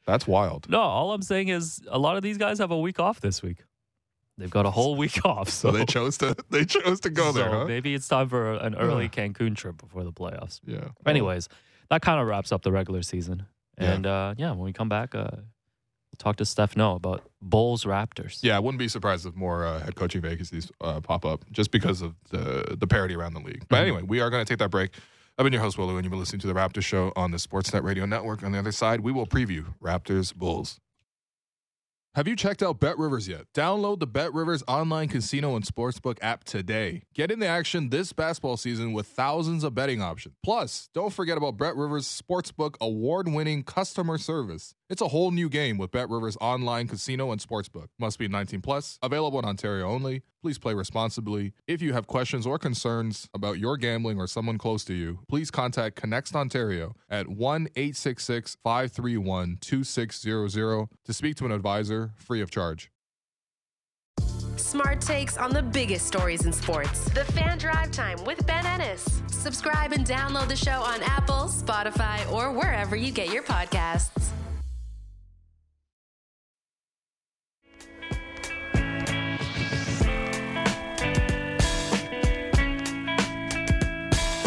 That's 0.07 0.25
wild. 0.25 0.67
No, 0.67 0.81
all 0.81 1.11
I'm 1.13 1.21
saying 1.21 1.49
is 1.49 1.83
a 1.87 1.99
lot 1.99 2.17
of 2.17 2.23
these 2.23 2.39
guys 2.39 2.57
have 2.57 2.71
a 2.71 2.79
week 2.79 2.99
off 2.99 3.21
this 3.21 3.43
week. 3.43 3.57
They've 4.39 4.49
got 4.49 4.65
a 4.65 4.71
whole 4.71 4.95
week 4.95 5.23
off. 5.25 5.49
So, 5.49 5.69
So 5.71 5.77
they 5.77 5.85
chose 5.85 6.17
to 6.17 6.35
they 6.49 6.65
chose 6.65 6.99
to 7.01 7.11
go 7.11 7.31
there, 7.31 7.49
huh? 7.51 7.65
maybe 7.65 7.93
it's 7.93 8.07
time 8.07 8.29
for 8.29 8.53
an 8.55 8.73
early 8.73 9.09
Cancun 9.09 9.55
trip 9.55 9.77
before 9.77 10.03
the 10.03 10.11
playoffs. 10.11 10.59
yeah. 10.65 10.87
Anyways, 11.05 11.47
that 11.89 12.01
kind 12.01 12.19
of 12.19 12.27
wraps 12.27 12.51
up 12.51 12.63
the 12.63 12.71
regular 12.71 13.01
season. 13.01 13.45
Yeah. 13.79 13.91
And 13.93 14.05
uh, 14.05 14.35
yeah, 14.37 14.51
when 14.51 14.59
we 14.61 14.73
come 14.73 14.89
back, 14.89 15.13
uh, 15.15 15.27
we'll 15.33 16.17
talk 16.17 16.37
to 16.37 16.45
Steph 16.45 16.75
Noh 16.77 16.95
about 16.95 17.23
Bulls 17.41 17.83
Raptors. 17.85 18.39
Yeah, 18.41 18.55
I 18.55 18.59
wouldn't 18.59 18.79
be 18.79 18.87
surprised 18.87 19.25
if 19.25 19.35
more 19.35 19.65
uh, 19.65 19.79
head 19.81 19.95
coaching 19.95 20.21
vacancies 20.21 20.71
uh, 20.81 21.01
pop 21.01 21.25
up 21.25 21.43
just 21.51 21.71
because 21.71 22.01
of 22.01 22.15
the 22.31 22.75
the 22.79 22.87
parity 22.87 23.15
around 23.15 23.33
the 23.33 23.41
league. 23.41 23.65
But 23.69 23.77
Mhm. 23.77 23.81
anyway, 23.81 24.01
we 24.03 24.21
are 24.21 24.29
going 24.29 24.43
to 24.45 24.49
take 24.49 24.59
that 24.59 24.71
break. 24.71 24.91
I've 25.37 25.43
been 25.43 25.51
your 25.51 25.61
host, 25.61 25.77
Will 25.77 25.87
Lou, 25.87 25.97
and 25.97 26.05
you've 26.05 26.11
been 26.11 26.19
listening 26.19 26.39
to 26.41 26.47
the 26.47 26.53
Raptors 26.53 26.85
Show 26.85 27.11
on 27.17 27.31
the 27.31 27.37
Sportsnet 27.37 27.83
Radio 27.83 28.05
Network. 28.05 28.41
On 28.43 28.53
the 28.53 28.57
other 28.59 28.71
side, 28.71 29.01
we 29.01 29.11
will 29.11 29.27
preview 29.27 29.65
Raptors 29.83 30.33
Bulls. 30.33 30.79
Have 32.15 32.29
you 32.29 32.37
checked 32.37 32.63
out 32.63 32.79
Bet 32.79 32.97
Rivers 32.97 33.27
yet? 33.27 33.41
Download 33.53 33.99
the 33.99 34.07
Bet 34.07 34.33
Rivers 34.33 34.63
online 34.69 35.09
casino 35.09 35.57
and 35.57 35.65
sportsbook 35.65 36.17
app 36.21 36.45
today. 36.45 37.03
Get 37.13 37.29
in 37.29 37.39
the 37.39 37.45
action 37.45 37.89
this 37.89 38.13
basketball 38.13 38.55
season 38.55 38.93
with 38.93 39.05
thousands 39.05 39.65
of 39.65 39.75
betting 39.75 40.01
options. 40.01 40.33
Plus, 40.41 40.89
don't 40.93 41.11
forget 41.11 41.37
about 41.37 41.57
Bet 41.57 41.75
Rivers 41.75 42.07
Sportsbook 42.07 42.75
award 42.79 43.27
winning 43.27 43.63
customer 43.63 44.17
service. 44.17 44.75
It's 44.87 45.01
a 45.01 45.07
whole 45.07 45.31
new 45.31 45.49
game 45.49 45.79
with 45.79 45.89
Bet 45.89 46.11
Rivers 46.11 46.37
online 46.39 46.87
casino 46.87 47.31
and 47.31 47.41
sportsbook. 47.41 47.87
Must 47.97 48.19
be 48.19 48.27
19 48.27 48.61
plus. 48.61 48.99
Available 49.01 49.39
in 49.39 49.45
Ontario 49.45 49.89
only. 49.89 50.21
Please 50.43 50.59
play 50.59 50.75
responsibly. 50.75 51.53
If 51.67 51.81
you 51.81 51.93
have 51.93 52.05
questions 52.05 52.45
or 52.45 52.59
concerns 52.59 53.27
about 53.33 53.57
your 53.57 53.77
gambling 53.77 54.19
or 54.19 54.27
someone 54.27 54.59
close 54.59 54.85
to 54.85 54.93
you, 54.93 55.21
please 55.27 55.49
contact 55.49 55.99
ConnexOntario 55.99 56.93
at 57.09 57.27
1 57.27 57.67
866 57.75 58.57
531 58.63 59.57
2600 59.59 60.87
to 61.03 61.13
speak 61.13 61.35
to 61.37 61.45
an 61.45 61.51
advisor 61.51 62.11
free 62.17 62.41
of 62.41 62.51
charge. 62.51 62.91
Smart 64.57 65.01
takes 65.01 65.35
on 65.35 65.51
the 65.51 65.63
biggest 65.63 66.05
stories 66.05 66.45
in 66.45 66.53
sports. 66.53 67.05
The 67.09 67.25
Fan 67.25 67.57
Drive 67.57 67.91
Time 67.91 68.23
with 68.23 68.45
Ben 68.45 68.67
Ennis. 68.67 69.03
Subscribe 69.31 69.93
and 69.93 70.05
download 70.05 70.47
the 70.47 70.55
show 70.55 70.79
on 70.81 71.01
Apple, 71.01 71.45
Spotify, 71.47 72.31
or 72.31 72.51
wherever 72.51 72.95
you 72.95 73.11
get 73.11 73.33
your 73.33 73.43
podcasts. 73.43 74.31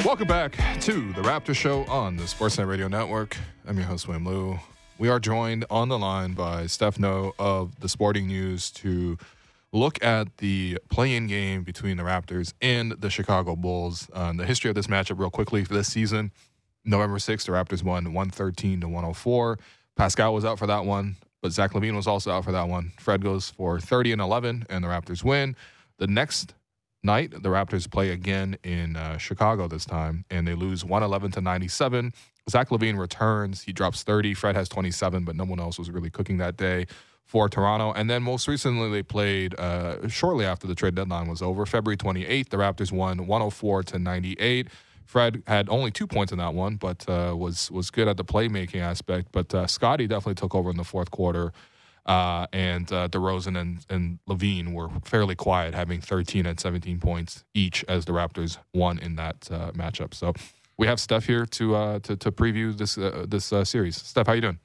Welcome 0.05 0.29
back 0.29 0.53
to 0.83 1.13
the 1.13 1.23
Raptor 1.23 1.55
Show 1.55 1.85
on 1.85 2.17
the 2.17 2.23
Sportsnet 2.23 2.69
Radio 2.69 2.87
Network. 2.87 3.37
I'm 3.67 3.77
your 3.77 3.87
host, 3.87 4.07
William 4.07 4.25
Lou. 4.25 4.59
We 4.97 5.09
are 5.09 5.19
joined 5.19 5.65
on 5.71 5.89
the 5.89 5.99
line 5.99 6.35
by 6.35 6.67
Steph 6.67 6.99
Noh 7.01 7.33
of 7.39 7.79
the 7.81 7.89
Sporting 7.89 8.29
News 8.29 8.71
to 8.73 9.19
look 9.73 10.03
at 10.03 10.39
the 10.39 10.79
play-in 10.89 11.27
game 11.27 11.63
between 11.63 11.97
the 11.97 12.05
Raptors 12.05 12.55
and 12.63 12.93
the 12.93 13.11
Chicago 13.11 13.57
Bulls. 13.57 14.09
Uh, 14.13 14.33
the 14.33 14.47
history 14.47 14.71
of 14.71 14.77
this 14.77 14.87
matchup, 14.87 15.19
real 15.19 15.31
quickly, 15.31 15.65
for 15.65 15.75
this 15.75 15.89
season. 15.93 16.31
November 16.85 17.19
6th, 17.19 17.45
the 17.45 17.53
Raptors 17.53 17.83
won 17.83 18.05
113 18.05 18.81
to 18.81 18.87
104. 18.87 19.59
Pascal 19.97 20.33
was 20.33 20.45
out 20.45 20.59
for 20.59 20.69
that 20.69 20.85
one, 20.85 21.17
but 21.43 21.53
Zach 21.53 21.73
LaVine 21.73 21.97
was 21.97 22.07
also 22.07 22.31
out 22.31 22.45
for 22.45 22.53
that 22.53 22.69
one. 22.69 22.93
Fred 22.99 23.23
goes 23.23 23.51
for 23.51 23.81
30 23.81 24.13
and 24.13 24.21
11, 24.23 24.67
and 24.71 24.85
the 24.85 24.89
Raptors 24.89 25.25
win. 25.25 25.57
The 25.99 26.07
next 26.07 26.55
night, 27.03 27.31
the 27.31 27.49
Raptors 27.49 27.91
play 27.91 28.11
again 28.11 28.57
in 28.63 28.97
uh, 28.97 29.19
Chicago 29.19 29.69
this 29.69 29.85
time, 29.85 30.25
and 30.31 30.47
they 30.47 30.55
lose 30.55 30.85
111 30.85 31.33
to 31.33 31.41
97. 31.41 32.13
Zach 32.51 32.71
LaVine 32.71 32.99
returns. 32.99 33.63
He 33.63 33.73
drops 33.73 34.03
30. 34.03 34.35
Fred 34.35 34.57
has 34.57 34.69
27, 34.69 35.25
but 35.25 35.37
no 35.37 35.45
one 35.45 35.61
else 35.61 35.79
was 35.79 35.91
really 35.91 36.11
cooking 36.11 36.39
that 36.39 36.57
day 36.57 36.87
for 37.25 37.49
Toronto. 37.49 37.93
And 37.93 38.09
then 38.09 38.23
most 38.23 38.49
recently, 38.49 38.91
they 38.91 39.03
played 39.03 39.55
uh, 39.59 40.09
shortly 40.09 40.47
after 40.47 40.67
the 40.67 40.75
trade 40.75 40.95
deadline 40.95 41.29
was 41.29 41.43
over, 41.43 41.67
February 41.67 41.99
28th. 41.99 42.49
The 42.49 42.57
Raptors 42.57 42.91
won 42.91 43.27
104 43.27 43.83
to 43.85 43.99
98. 43.99 44.69
Fred 45.05 45.43
had 45.47 45.69
only 45.71 45.91
two 45.91 46.07
points 46.07 46.33
in 46.33 46.39
that 46.39 46.53
one, 46.53 46.77
but 46.77 47.09
uh, 47.09 47.35
was 47.37 47.71
was 47.71 47.91
good 47.91 48.09
at 48.09 48.19
the 48.19 48.25
playmaking 48.25 48.81
aspect. 48.81 49.29
But 49.33 49.55
uh, 49.55 49.67
Scotty 49.67 50.07
definitely 50.07 50.35
took 50.35 50.55
over 50.55 50.71
in 50.71 50.77
the 50.77 50.85
fourth 50.85 51.11
quarter. 51.11 51.53
Uh, 52.09 52.47
and 52.55 52.91
uh, 52.91 53.07
DeRozan 53.09 53.61
and, 53.61 53.85
and 53.91 54.19
LaVine 54.27 54.73
were 54.73 54.89
fairly 55.05 55.35
quiet, 55.35 55.75
having 55.75 56.01
13 56.01 56.47
and 56.47 56.59
17 56.59 56.99
points 57.01 57.45
each 57.53 57.85
as 57.87 58.07
the 58.07 58.13
Raptors 58.13 58.57
won 58.73 58.99
in 58.99 59.17
that 59.17 59.47
uh, 59.51 59.73
matchup. 59.73 60.15
So 60.15 60.33
we 60.79 60.87
have 60.87 60.99
Steph 60.99 61.27
here 61.27 61.45
to 61.45 61.77
uh, 61.77 61.99
to, 62.01 62.17
to 62.17 62.33
preview 62.33 62.75
this 62.75 62.97
uh, 62.97 63.27
this 63.29 63.53
uh, 63.53 63.63
series. 63.63 63.97
Steph, 63.97 64.27
how 64.27 64.33
you 64.33 64.41
doing? 64.41 64.59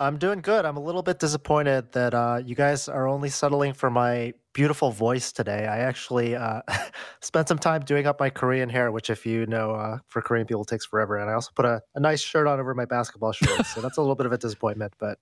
I'm 0.00 0.18
doing 0.18 0.40
good. 0.40 0.64
I'm 0.64 0.76
a 0.76 0.82
little 0.82 1.02
bit 1.02 1.20
disappointed 1.20 1.92
that 1.92 2.42
you 2.44 2.56
guys 2.56 2.88
are 2.88 3.06
only 3.06 3.28
settling 3.28 3.72
for 3.72 3.88
my 3.88 4.32
beautiful 4.52 4.90
voice 4.90 5.30
today. 5.30 5.66
I 5.66 5.78
actually 5.78 6.36
spent 7.20 7.48
some 7.48 7.58
time 7.58 7.82
doing 7.82 8.06
up 8.06 8.18
my 8.18 8.30
Korean 8.30 8.68
hair, 8.68 8.90
which, 8.92 9.10
if 9.10 9.26
you 9.26 9.46
know, 9.46 9.98
for 10.06 10.22
Korean 10.22 10.46
people 10.46 10.64
takes 10.64 10.86
forever. 10.86 11.16
And 11.16 11.28
I 11.28 11.34
also 11.34 11.50
put 11.54 11.64
a, 11.64 11.82
a 11.96 12.00
nice 12.00 12.20
shirt 12.20 12.46
on 12.46 12.60
over 12.60 12.74
my 12.74 12.84
basketball 12.84 13.32
shorts. 13.32 13.74
so 13.74 13.80
that's 13.80 13.96
a 13.96 14.00
little 14.00 14.14
bit 14.14 14.26
of 14.26 14.32
a 14.32 14.38
disappointment, 14.38 14.94
but 15.00 15.18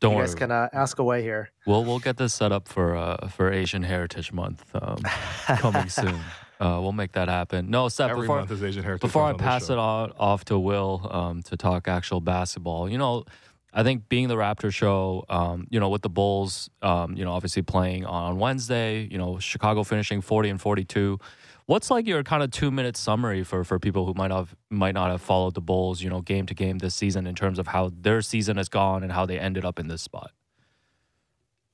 Don't 0.00 0.12
you 0.12 0.16
worry. 0.18 0.26
guys 0.26 0.34
can 0.34 0.50
uh, 0.50 0.68
ask 0.72 0.98
away 0.98 1.22
here. 1.22 1.50
We'll 1.66 1.84
we'll 1.84 1.98
get 1.98 2.16
this 2.16 2.34
set 2.34 2.52
up 2.52 2.68
for 2.68 2.96
uh, 2.96 3.28
for 3.28 3.52
Asian 3.52 3.82
Heritage 3.82 4.32
Month 4.32 4.64
um, 4.74 4.98
coming 5.58 5.88
soon. 6.00 6.20
Uh, 6.58 6.78
we'll 6.80 6.92
make 6.92 7.12
that 7.12 7.28
happen. 7.28 7.70
No, 7.70 7.88
Steph. 7.88 8.10
Every 8.10 8.22
before 8.22 8.38
month 8.38 8.50
is 8.50 8.62
Asian 8.62 8.82
Heritage 8.82 9.00
before 9.02 9.24
I 9.24 9.32
Month 9.32 9.42
on 9.42 9.48
pass 9.48 9.70
it 9.70 9.78
on, 9.78 10.12
off 10.18 10.44
to 10.46 10.58
Will 10.58 11.08
um, 11.10 11.42
to 11.44 11.56
talk 11.56 11.88
actual 11.88 12.20
basketball, 12.20 12.88
you 12.88 12.98
know, 12.98 13.24
I 13.76 13.82
think 13.82 14.08
being 14.08 14.28
the 14.28 14.36
Raptor 14.36 14.72
show, 14.72 15.26
um, 15.28 15.66
you 15.70 15.78
know, 15.78 15.90
with 15.90 16.00
the 16.00 16.08
Bulls, 16.08 16.70
um, 16.80 17.14
you 17.14 17.26
know, 17.26 17.32
obviously 17.32 17.60
playing 17.60 18.06
on 18.06 18.38
Wednesday, 18.38 19.06
you 19.10 19.18
know, 19.18 19.38
Chicago 19.38 19.84
finishing 19.84 20.22
forty 20.22 20.48
and 20.48 20.58
forty-two. 20.58 21.20
What's 21.66 21.90
like 21.90 22.06
your 22.06 22.22
kind 22.22 22.44
of 22.44 22.52
two-minute 22.52 22.96
summary 22.96 23.42
for 23.42 23.64
for 23.64 23.78
people 23.78 24.06
who 24.06 24.14
might 24.14 24.30
have 24.30 24.54
might 24.70 24.94
not 24.94 25.10
have 25.10 25.20
followed 25.20 25.54
the 25.54 25.60
Bulls, 25.60 26.00
you 26.00 26.08
know, 26.08 26.20
game 26.20 26.46
to 26.46 26.54
game 26.54 26.78
this 26.78 26.94
season 26.94 27.26
in 27.26 27.34
terms 27.34 27.58
of 27.58 27.66
how 27.66 27.90
their 27.92 28.22
season 28.22 28.56
has 28.56 28.68
gone 28.68 29.02
and 29.02 29.12
how 29.12 29.26
they 29.26 29.38
ended 29.38 29.64
up 29.64 29.78
in 29.78 29.88
this 29.88 30.02
spot? 30.02 30.30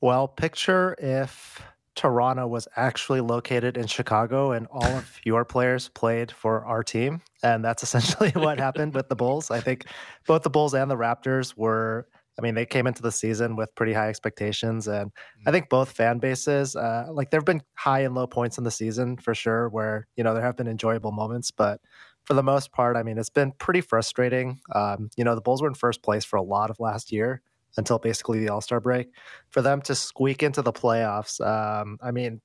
Well, 0.01 0.27
picture 0.27 0.97
if 0.99 1.63
Toronto 1.95 2.47
was 2.47 2.67
actually 2.77 3.21
located 3.21 3.77
in 3.77 3.87
Chicago 3.87 4.53
and 4.53 4.67
all 4.71 4.85
of 4.85 5.21
your 5.25 5.45
players 5.45 5.89
played 5.89 6.33
for 6.33 6.65
our 6.65 6.83
team. 6.83 7.21
And 7.43 7.65
that's 7.65 7.83
essentially 7.83 8.31
what 8.35 8.59
happened 8.59 8.95
with 8.95 9.09
the 9.09 9.17
Bulls. 9.17 9.51
I 9.51 9.61
think 9.61 9.87
both 10.27 10.43
the 10.43 10.51
Bulls 10.51 10.75
and 10.75 10.91
the 10.91 10.97
Raptors 10.97 11.57
were, 11.57 12.09
I 12.39 12.43
mean, 12.43 12.55
they 12.55 12.67
came 12.67 12.87
into 12.87 13.03
the 13.03 13.13
season 13.13 13.57
with 13.57 13.75
pretty 13.75 13.93
high 13.93 14.09
expectations. 14.09 14.89
And 14.89 15.13
I 15.47 15.51
think 15.51 15.69
both 15.69 15.91
fan 15.93 16.19
bases, 16.19 16.75
uh, 16.75 17.07
like 17.11 17.31
there 17.31 17.41
have 17.41 17.45
been 17.45 17.63
high 17.75 18.01
and 18.01 18.15
low 18.15 18.27
points 18.27 18.59
in 18.59 18.65
the 18.65 18.71
season 18.71 19.19
for 19.19 19.35
sure, 19.35 19.69
where, 19.69 20.07
you 20.17 20.25
know, 20.25 20.33
there 20.33 20.43
have 20.43 20.57
been 20.57 20.69
enjoyable 20.69 21.13
moments. 21.13 21.51
But 21.51 21.81
for 22.25 22.35
the 22.35 22.43
most 22.43 22.73
part, 22.73 22.97
I 22.97 23.03
mean, 23.03 23.19
it's 23.19 23.31
been 23.31 23.53
pretty 23.59 23.81
frustrating. 23.81 24.61
Um, 24.75 25.11
you 25.17 25.25
know, 25.25 25.35
the 25.35 25.41
Bulls 25.41 25.61
were 25.61 25.69
in 25.69 25.75
first 25.75 26.03
place 26.03 26.25
for 26.25 26.37
a 26.37 26.43
lot 26.43 26.71
of 26.71 26.81
last 26.81 27.13
year 27.13 27.43
until 27.77 27.99
basically 27.99 28.39
the 28.39 28.49
All 28.49 28.61
Star 28.61 28.81
break. 28.81 29.09
For 29.51 29.61
them 29.61 29.83
to 29.83 29.95
squeak 29.95 30.43
into 30.43 30.63
the 30.63 30.73
playoffs, 30.73 31.41
um, 31.45 31.99
I 32.03 32.13
mean, 32.13 32.41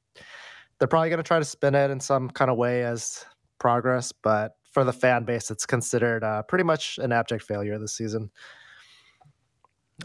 they're 0.80 0.88
probably 0.88 1.10
going 1.10 1.18
to 1.18 1.24
try 1.24 1.40
to 1.40 1.46
spin 1.46 1.76
it 1.76 1.92
in 1.92 2.00
some 2.00 2.30
kind 2.30 2.52
of 2.52 2.58
way 2.58 2.84
as 2.84 3.26
progress, 3.60 4.12
but 4.12 4.54
for 4.72 4.84
the 4.84 4.94
fan 4.94 5.24
base, 5.24 5.50
it's 5.50 5.66
considered 5.66 6.24
uh, 6.24 6.44
pretty 6.44 6.64
much 6.64 7.00
an 7.00 7.12
abject 7.12 7.44
failure 7.44 7.80
this 7.80 7.96
season. 7.96 8.30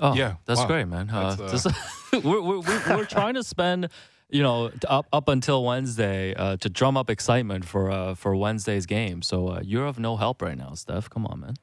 Oh, 0.00 0.14
Yeah, 0.14 0.36
that's 0.46 0.60
wow. 0.60 0.66
great, 0.66 0.88
man. 0.88 1.10
Uh, 1.10 1.34
That's, 1.34 1.64
just- 1.64 1.76
we're, 2.24 2.40
we're, 2.40 2.60
we're, 2.60 2.96
we're 2.96 3.04
trying 3.04 3.34
to 3.34 3.42
spend, 3.44 3.88
you 4.30 4.42
know, 4.42 4.70
up 4.88 5.06
up 5.12 5.28
until 5.28 5.64
Wednesday 5.64 6.34
uh, 6.34 6.56
to 6.58 6.68
drum 6.70 6.96
up 6.96 7.10
excitement 7.10 7.64
for 7.66 7.90
uh, 7.90 8.14
for 8.14 8.34
Wednesday's 8.34 8.86
game. 8.86 9.20
So 9.22 9.48
uh, 9.48 9.60
you're 9.62 9.86
of 9.86 9.98
no 9.98 10.16
help 10.16 10.40
right 10.40 10.56
now, 10.56 10.72
Steph. 10.74 11.10
Come 11.10 11.26
on, 11.26 11.40
man. 11.40 11.54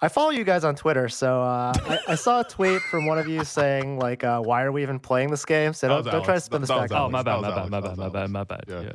I 0.00 0.06
follow 0.06 0.30
you 0.30 0.44
guys 0.44 0.62
on 0.62 0.76
Twitter, 0.76 1.08
so 1.08 1.42
uh, 1.42 1.72
I, 1.76 1.98
I 2.08 2.14
saw 2.14 2.40
a 2.42 2.44
tweet 2.44 2.80
from 2.82 3.06
one 3.06 3.18
of 3.18 3.26
you 3.26 3.42
saying 3.42 3.98
like, 3.98 4.22
uh, 4.22 4.40
"Why 4.40 4.62
are 4.62 4.70
we 4.70 4.82
even 4.82 5.00
playing 5.00 5.30
this 5.32 5.44
game?" 5.44 5.72
So 5.72 5.88
don't, 5.88 6.04
don't 6.04 6.12
try 6.12 6.22
to 6.22 6.30
Alex. 6.30 6.44
spin 6.44 6.60
this 6.60 6.68
That 6.68 6.74
back 6.76 6.82
was 6.82 6.92
on 6.92 7.00
Oh, 7.06 7.08
my 7.10 7.22
that 7.24 7.42
bad, 7.42 7.42
my 7.42 7.50
bad, 7.50 7.70
my 7.70 7.80
bad, 7.80 7.96
my 7.98 8.08
bad, 8.08 8.30
my 8.30 8.44
bad. 8.44 8.64
Yeah. 8.68 8.80
Yeah. 8.82 8.92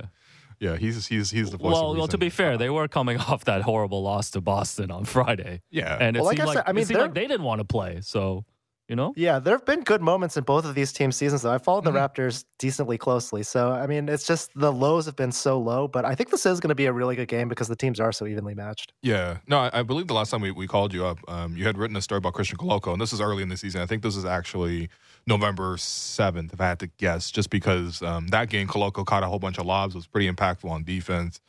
Yeah, 0.60 0.78
he's 0.78 1.06
he's 1.08 1.30
he's 1.30 1.52
the 1.52 1.58
voice. 1.58 1.74
Well, 1.74 1.92
of 1.92 1.98
well, 1.98 2.08
to 2.08 2.18
be 2.18 2.30
fair, 2.30 2.58
they 2.58 2.70
were 2.70 2.88
coming 2.88 3.18
off 3.28 3.44
that 3.46 3.64
horrible 3.64 4.02
loss 4.02 4.32
to 4.32 4.40
Boston 4.40 4.92
on 4.92 5.04
Friday, 5.04 5.62
yeah, 5.70 5.98
and 6.00 6.16
it 6.16 6.22
Well, 6.22 6.28
like 6.28 6.38
seemed 6.38 6.42
I 6.44 6.46
like, 6.46 6.58
said, 6.60 6.64
I 6.68 6.72
mean, 6.72 6.84
it 6.84 6.88
seemed 6.88 7.02
like 7.02 7.14
they're- 7.14 7.24
they 7.24 7.28
didn't 7.28 7.44
want 7.46 7.60
to 7.60 7.66
play. 7.66 8.00
So, 8.02 8.46
you 8.88 8.96
know, 8.96 9.14
Yeah, 9.16 9.40
there 9.40 9.56
have 9.56 9.66
been 9.66 9.82
good 9.82 10.02
moments 10.02 10.36
in 10.38 10.44
both 10.44 10.66
of 10.66 10.76
these 10.76 10.92
team 10.92 11.12
seasons, 11.12 11.42
though. 11.44 11.54
I 11.54 11.58
followed 11.58 11.86
the 11.86 11.92
Mhm. 11.92 11.96
Raptors 12.16 12.46
decently 12.60 12.98
closely. 12.98 13.42
So, 13.44 13.72
I 13.72 13.88
mean, 13.88 14.10
it's 14.10 14.28
just 14.28 14.52
the 14.56 14.72
lows 14.74 15.06
have 15.06 15.16
been 15.16 15.32
so 15.32 15.58
low, 15.60 15.88
but 15.88 16.04
I 16.06 16.16
think 16.16 16.30
this 16.32 16.46
is 16.46 16.60
going 16.60 16.70
to 16.70 16.76
be 16.76 16.86
a 16.86 16.94
really 16.94 17.16
good 17.16 17.28
game 17.30 17.48
because 17.48 17.68
the 17.68 17.76
teams 17.76 18.00
are 18.00 18.12
so 18.12 18.26
evenly 18.28 18.54
matched. 18.56 18.92
Yeah, 19.02 19.38
no, 19.48 19.60
I, 19.60 19.80
I 19.80 19.84
believe 19.84 20.08
the 20.08 20.14
last 20.14 20.32
time 20.32 20.42
we, 20.42 20.52
we 20.52 20.68
called 20.68 20.94
you 20.94 21.06
up, 21.06 21.20
um, 21.30 21.56
you 21.56 21.66
had 21.66 21.78
written 21.78 21.96
a 21.96 22.02
story 22.02 22.18
about 22.18 22.34
Christian 22.34 22.58
Koloko, 22.58 22.92
and 22.92 23.02
this 23.02 23.14
is 23.14 23.22
early 23.22 23.44
in 23.44 23.50
the 23.50 23.58
season. 23.58 23.82
I 23.82 23.86
think 23.86 24.04
this 24.04 24.16
is 24.16 24.26
actually 24.26 24.90
November 25.28 25.78
seventh, 25.78 26.54
if 26.54 26.60
I 26.60 26.68
had 26.68 26.80
to 26.80 26.88
guess, 26.88 27.32
just 27.32 27.50
because 27.50 28.02
um, 28.02 28.28
that 28.30 28.50
game 28.50 28.68
Coloco 28.68 29.06
caught 29.06 29.24
a 29.24 29.28
whole 29.28 29.40
bunch 29.40 29.58
of 29.58 29.66
lobs, 29.66 29.96
was 29.96 30.08
pretty 30.08 30.30
impactful 30.30 30.70
on 30.70 30.84
defense, 30.84 31.40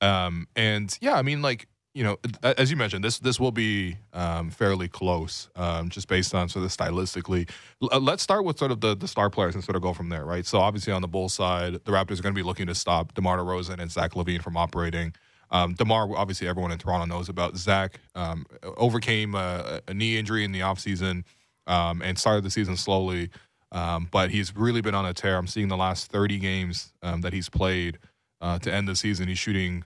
um, 0.00 0.46
and 0.56 0.96
yeah, 1.00 1.14
I 1.14 1.22
mean, 1.22 1.40
like 1.40 1.66
you 1.94 2.02
know, 2.02 2.18
as 2.42 2.72
you 2.72 2.76
mentioned, 2.76 3.04
this 3.04 3.20
this 3.20 3.38
will 3.38 3.52
be 3.52 3.96
um, 4.12 4.50
fairly 4.50 4.88
close, 4.88 5.48
um, 5.54 5.88
just 5.88 6.08
based 6.08 6.34
on 6.34 6.48
sort 6.48 6.64
of 6.64 6.72
stylistically. 6.72 7.48
L- 7.80 7.90
uh, 7.92 8.00
let's 8.00 8.22
start 8.22 8.44
with 8.44 8.58
sort 8.58 8.72
of 8.72 8.80
the, 8.80 8.96
the 8.96 9.06
star 9.06 9.30
players 9.30 9.54
and 9.54 9.62
sort 9.62 9.76
of 9.76 9.82
go 9.82 9.94
from 9.94 10.08
there, 10.08 10.24
right? 10.24 10.44
So 10.44 10.58
obviously 10.58 10.92
on 10.92 11.02
the 11.02 11.08
Bulls 11.08 11.34
side, 11.34 11.74
the 11.74 11.92
Raptors 11.92 12.18
are 12.18 12.22
going 12.22 12.34
to 12.34 12.38
be 12.38 12.42
looking 12.42 12.66
to 12.66 12.74
stop 12.74 13.14
DeMar 13.14 13.38
DeRozan 13.38 13.78
and 13.78 13.90
Zach 13.92 14.12
LaVine 14.14 14.42
from 14.42 14.56
operating. 14.56 15.14
Um, 15.52 15.74
DeMar, 15.74 16.16
obviously 16.16 16.48
everyone 16.48 16.72
in 16.72 16.78
Toronto 16.78 17.06
knows 17.06 17.28
about. 17.28 17.56
Zach 17.56 18.00
um, 18.16 18.44
overcame 18.76 19.36
a, 19.36 19.80
a 19.86 19.94
knee 19.94 20.18
injury 20.18 20.44
in 20.44 20.50
the 20.50 20.60
offseason 20.60 21.22
um, 21.68 22.02
and 22.02 22.18
started 22.18 22.42
the 22.42 22.50
season 22.50 22.76
slowly. 22.76 23.30
Um, 23.70 24.08
but 24.10 24.30
he's 24.30 24.56
really 24.56 24.80
been 24.80 24.96
on 24.96 25.06
a 25.06 25.14
tear. 25.14 25.36
I'm 25.36 25.46
seeing 25.46 25.68
the 25.68 25.76
last 25.76 26.10
30 26.10 26.40
games 26.40 26.92
um, 27.02 27.20
that 27.20 27.32
he's 27.32 27.48
played 27.48 27.98
uh, 28.40 28.58
to 28.60 28.72
end 28.72 28.88
the 28.88 28.96
season. 28.96 29.28
He's 29.28 29.38
shooting 29.38 29.84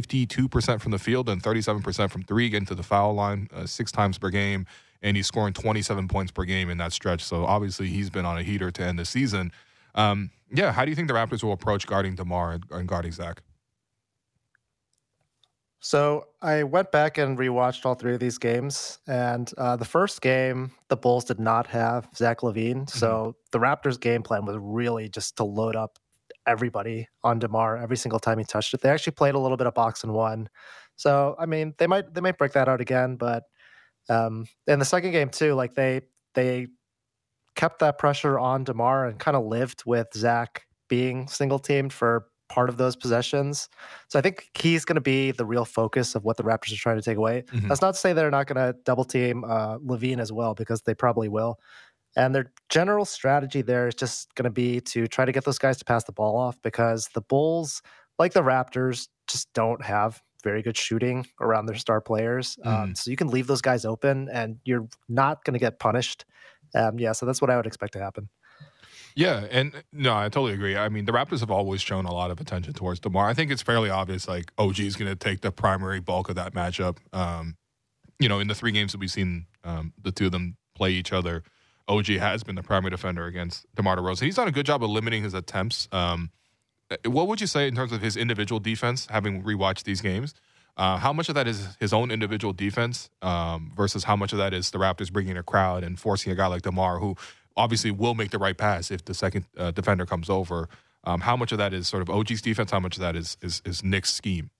52% 0.00 0.80
from 0.80 0.92
the 0.92 0.98
field 0.98 1.28
and 1.28 1.42
37% 1.42 2.10
from 2.10 2.22
three, 2.22 2.48
getting 2.48 2.66
to 2.66 2.74
the 2.74 2.82
foul 2.82 3.14
line 3.14 3.48
uh, 3.54 3.66
six 3.66 3.92
times 3.92 4.18
per 4.18 4.30
game. 4.30 4.66
and 5.02 5.16
he's 5.16 5.26
scoring 5.26 5.52
27 5.52 6.08
points 6.08 6.32
per 6.32 6.44
game 6.44 6.70
in 6.70 6.78
that 6.78 6.92
stretch. 6.92 7.22
So 7.22 7.44
obviously 7.44 7.86
he's 7.88 8.10
been 8.10 8.24
on 8.24 8.38
a 8.38 8.42
heater 8.42 8.70
to 8.70 8.82
end 8.82 8.98
the 8.98 9.04
season. 9.04 9.52
Um, 9.94 10.30
yeah, 10.50 10.72
how 10.72 10.84
do 10.84 10.90
you 10.90 10.96
think 10.96 11.08
the 11.08 11.14
Raptors 11.14 11.42
will 11.42 11.52
approach 11.52 11.86
guarding 11.86 12.14
DeMar 12.14 12.52
and, 12.52 12.64
and 12.70 12.88
guarding 12.88 13.12
Zach? 13.12 13.42
So 15.80 16.28
I 16.42 16.64
went 16.64 16.90
back 16.90 17.18
and 17.18 17.38
rewatched 17.38 17.84
all 17.86 17.94
three 17.94 18.14
of 18.14 18.20
these 18.20 18.38
games, 18.38 18.98
and 19.06 19.48
uh, 19.56 19.76
the 19.76 19.84
first 19.84 20.20
game 20.20 20.72
the 20.88 20.96
Bulls 20.96 21.24
did 21.24 21.38
not 21.38 21.66
have 21.68 22.08
Zach 22.16 22.40
LaVine, 22.40 22.90
so 22.90 23.08
mm-hmm. 23.08 23.30
the 23.52 23.58
Raptors' 23.58 24.00
game 24.00 24.22
plan 24.22 24.44
was 24.44 24.56
really 24.58 25.08
just 25.08 25.36
to 25.36 25.44
load 25.44 25.76
up 25.76 25.98
everybody 26.46 27.08
on 27.24 27.38
Demar 27.38 27.76
every 27.76 27.96
single 27.96 28.18
time 28.18 28.38
he 28.38 28.44
touched 28.44 28.74
it. 28.74 28.80
They 28.80 28.88
actually 28.88 29.14
played 29.14 29.34
a 29.34 29.38
little 29.38 29.56
bit 29.56 29.66
of 29.66 29.74
box 29.74 30.04
and 30.04 30.12
one, 30.12 30.48
so 30.96 31.36
I 31.38 31.46
mean 31.46 31.74
they 31.78 31.86
might 31.86 32.14
they 32.14 32.20
might 32.20 32.38
break 32.38 32.52
that 32.52 32.68
out 32.68 32.80
again, 32.80 33.16
but 33.16 33.44
um, 34.08 34.46
in 34.66 34.78
the 34.78 34.84
second 34.84 35.12
game 35.12 35.28
too, 35.28 35.54
like 35.54 35.74
they 35.74 36.02
they 36.34 36.68
kept 37.56 37.78
that 37.80 37.98
pressure 37.98 38.38
on 38.38 38.64
Demar 38.64 39.06
and 39.06 39.18
kind 39.18 39.36
of 39.36 39.44
lived 39.44 39.82
with 39.86 40.08
Zach 40.14 40.62
being 40.88 41.26
single 41.26 41.58
teamed 41.58 41.92
for 41.92 42.26
part 42.48 42.68
of 42.68 42.76
those 42.76 42.94
possessions. 42.94 43.68
So 44.08 44.18
I 44.18 44.22
think 44.22 44.48
he's 44.56 44.84
going 44.84 44.94
to 44.94 45.00
be 45.00 45.32
the 45.32 45.44
real 45.44 45.64
focus 45.64 46.14
of 46.14 46.24
what 46.24 46.36
the 46.36 46.44
Raptors 46.44 46.72
are 46.72 46.76
trying 46.76 46.96
to 46.96 47.02
take 47.02 47.16
away. 47.16 47.42
Mm-hmm. 47.52 47.66
That's 47.66 47.80
not 47.80 47.94
to 47.94 47.98
say 47.98 48.12
they're 48.12 48.30
not 48.30 48.46
going 48.46 48.64
to 48.64 48.78
double 48.84 49.04
team 49.04 49.42
uh, 49.44 49.78
LaVine 49.78 50.20
as 50.20 50.30
well, 50.30 50.54
because 50.54 50.82
they 50.82 50.94
probably 50.94 51.28
will. 51.28 51.58
And 52.16 52.34
their 52.34 52.50
general 52.70 53.04
strategy 53.04 53.62
there 53.62 53.88
is 53.88 53.94
just 53.94 54.34
going 54.34 54.44
to 54.44 54.50
be 54.50 54.80
to 54.80 55.06
try 55.06 55.24
to 55.24 55.32
get 55.32 55.44
those 55.44 55.58
guys 55.58 55.76
to 55.78 55.84
pass 55.84 56.04
the 56.04 56.12
ball 56.12 56.36
off 56.36 56.60
because 56.62 57.08
the 57.14 57.20
Bulls, 57.20 57.82
like 58.18 58.32
the 58.32 58.42
Raptors, 58.42 59.08
just 59.28 59.52
don't 59.52 59.84
have 59.84 60.22
very 60.42 60.62
good 60.62 60.76
shooting 60.76 61.26
around 61.40 61.66
their 61.66 61.76
star 61.76 62.00
players. 62.00 62.56
Um, 62.62 62.72
mm. 62.72 62.82
Um, 62.82 62.94
so 62.94 63.10
you 63.10 63.16
can 63.16 63.28
leave 63.28 63.46
those 63.46 63.60
guys 63.60 63.84
open 63.84 64.28
and 64.32 64.58
you're 64.64 64.88
not 65.08 65.44
going 65.44 65.54
to 65.54 65.60
get 65.60 65.78
punished. 65.78 66.24
Um, 66.74 66.98
yeah, 66.98 67.12
so 67.12 67.26
that's 67.26 67.40
what 67.40 67.50
I 67.50 67.56
would 67.56 67.66
expect 67.66 67.92
to 67.94 68.00
happen. 68.00 68.28
Yeah, 69.14 69.46
and 69.50 69.82
no, 69.92 70.14
I 70.14 70.24
totally 70.24 70.52
agree. 70.52 70.76
I 70.76 70.90
mean, 70.90 71.06
the 71.06 71.12
Raptors 71.12 71.40
have 71.40 71.50
always 71.50 71.80
shown 71.80 72.04
a 72.04 72.12
lot 72.12 72.30
of 72.30 72.38
attention 72.38 72.74
towards 72.74 73.00
Demar. 73.00 73.26
I 73.26 73.34
think 73.34 73.50
it's 73.50 73.62
fairly 73.62 73.88
obvious. 73.88 74.28
Like 74.28 74.52
OG 74.58 74.80
is 74.80 74.94
going 74.94 75.10
to 75.10 75.16
take 75.16 75.40
the 75.40 75.50
primary 75.50 76.00
bulk 76.00 76.28
of 76.28 76.36
that 76.36 76.52
matchup. 76.52 76.98
Um, 77.14 77.56
you 78.20 78.28
know, 78.28 78.38
in 78.40 78.46
the 78.46 78.54
three 78.54 78.72
games 78.72 78.92
that 78.92 78.98
we've 78.98 79.10
seen 79.10 79.46
um, 79.64 79.94
the 80.02 80.12
two 80.12 80.26
of 80.26 80.32
them 80.32 80.58
play 80.74 80.92
each 80.92 81.14
other, 81.14 81.42
OG 81.88 82.06
has 82.06 82.42
been 82.42 82.54
the 82.54 82.62
primary 82.62 82.90
defender 82.90 83.26
against 83.26 83.66
DeMar 83.74 83.96
DeRozan. 83.96 84.22
He's 84.22 84.36
done 84.36 84.48
a 84.48 84.52
good 84.52 84.66
job 84.66 84.82
of 84.82 84.90
limiting 84.90 85.22
his 85.22 85.34
attempts. 85.34 85.88
Um, 85.92 86.30
what 87.04 87.28
would 87.28 87.40
you 87.40 87.46
say 87.46 87.68
in 87.68 87.74
terms 87.74 87.92
of 87.92 88.00
his 88.00 88.16
individual 88.16 88.60
defense, 88.60 89.06
having 89.10 89.42
rewatched 89.42 89.84
these 89.84 90.00
games? 90.00 90.34
Uh, 90.76 90.98
how 90.98 91.12
much 91.12 91.28
of 91.28 91.34
that 91.34 91.48
is 91.48 91.76
his 91.80 91.92
own 91.92 92.10
individual 92.10 92.52
defense 92.52 93.08
um, 93.22 93.72
versus 93.74 94.04
how 94.04 94.14
much 94.14 94.32
of 94.32 94.38
that 94.38 94.52
is 94.52 94.70
the 94.70 94.78
Raptors 94.78 95.10
bringing 95.10 95.36
a 95.36 95.42
crowd 95.42 95.82
and 95.82 95.98
forcing 95.98 96.32
a 96.32 96.34
guy 96.34 96.46
like 96.46 96.62
DeMar, 96.62 96.98
who 96.98 97.16
obviously 97.56 97.90
will 97.90 98.14
make 98.14 98.30
the 98.30 98.38
right 98.38 98.56
pass 98.56 98.90
if 98.90 99.04
the 99.04 99.14
second 99.14 99.46
uh, 99.56 99.70
defender 99.70 100.04
comes 100.04 100.28
over. 100.28 100.68
Um, 101.04 101.20
how 101.20 101.36
much 101.36 101.52
of 101.52 101.58
that 101.58 101.72
is 101.72 101.88
sort 101.88 102.02
of 102.02 102.10
OG's 102.10 102.42
defense? 102.42 102.70
How 102.70 102.80
much 102.80 102.96
of 102.96 103.00
that 103.00 103.16
is 103.16 103.36
is, 103.40 103.62
is 103.64 103.82
Nick's 103.82 104.12
scheme? 104.12 104.50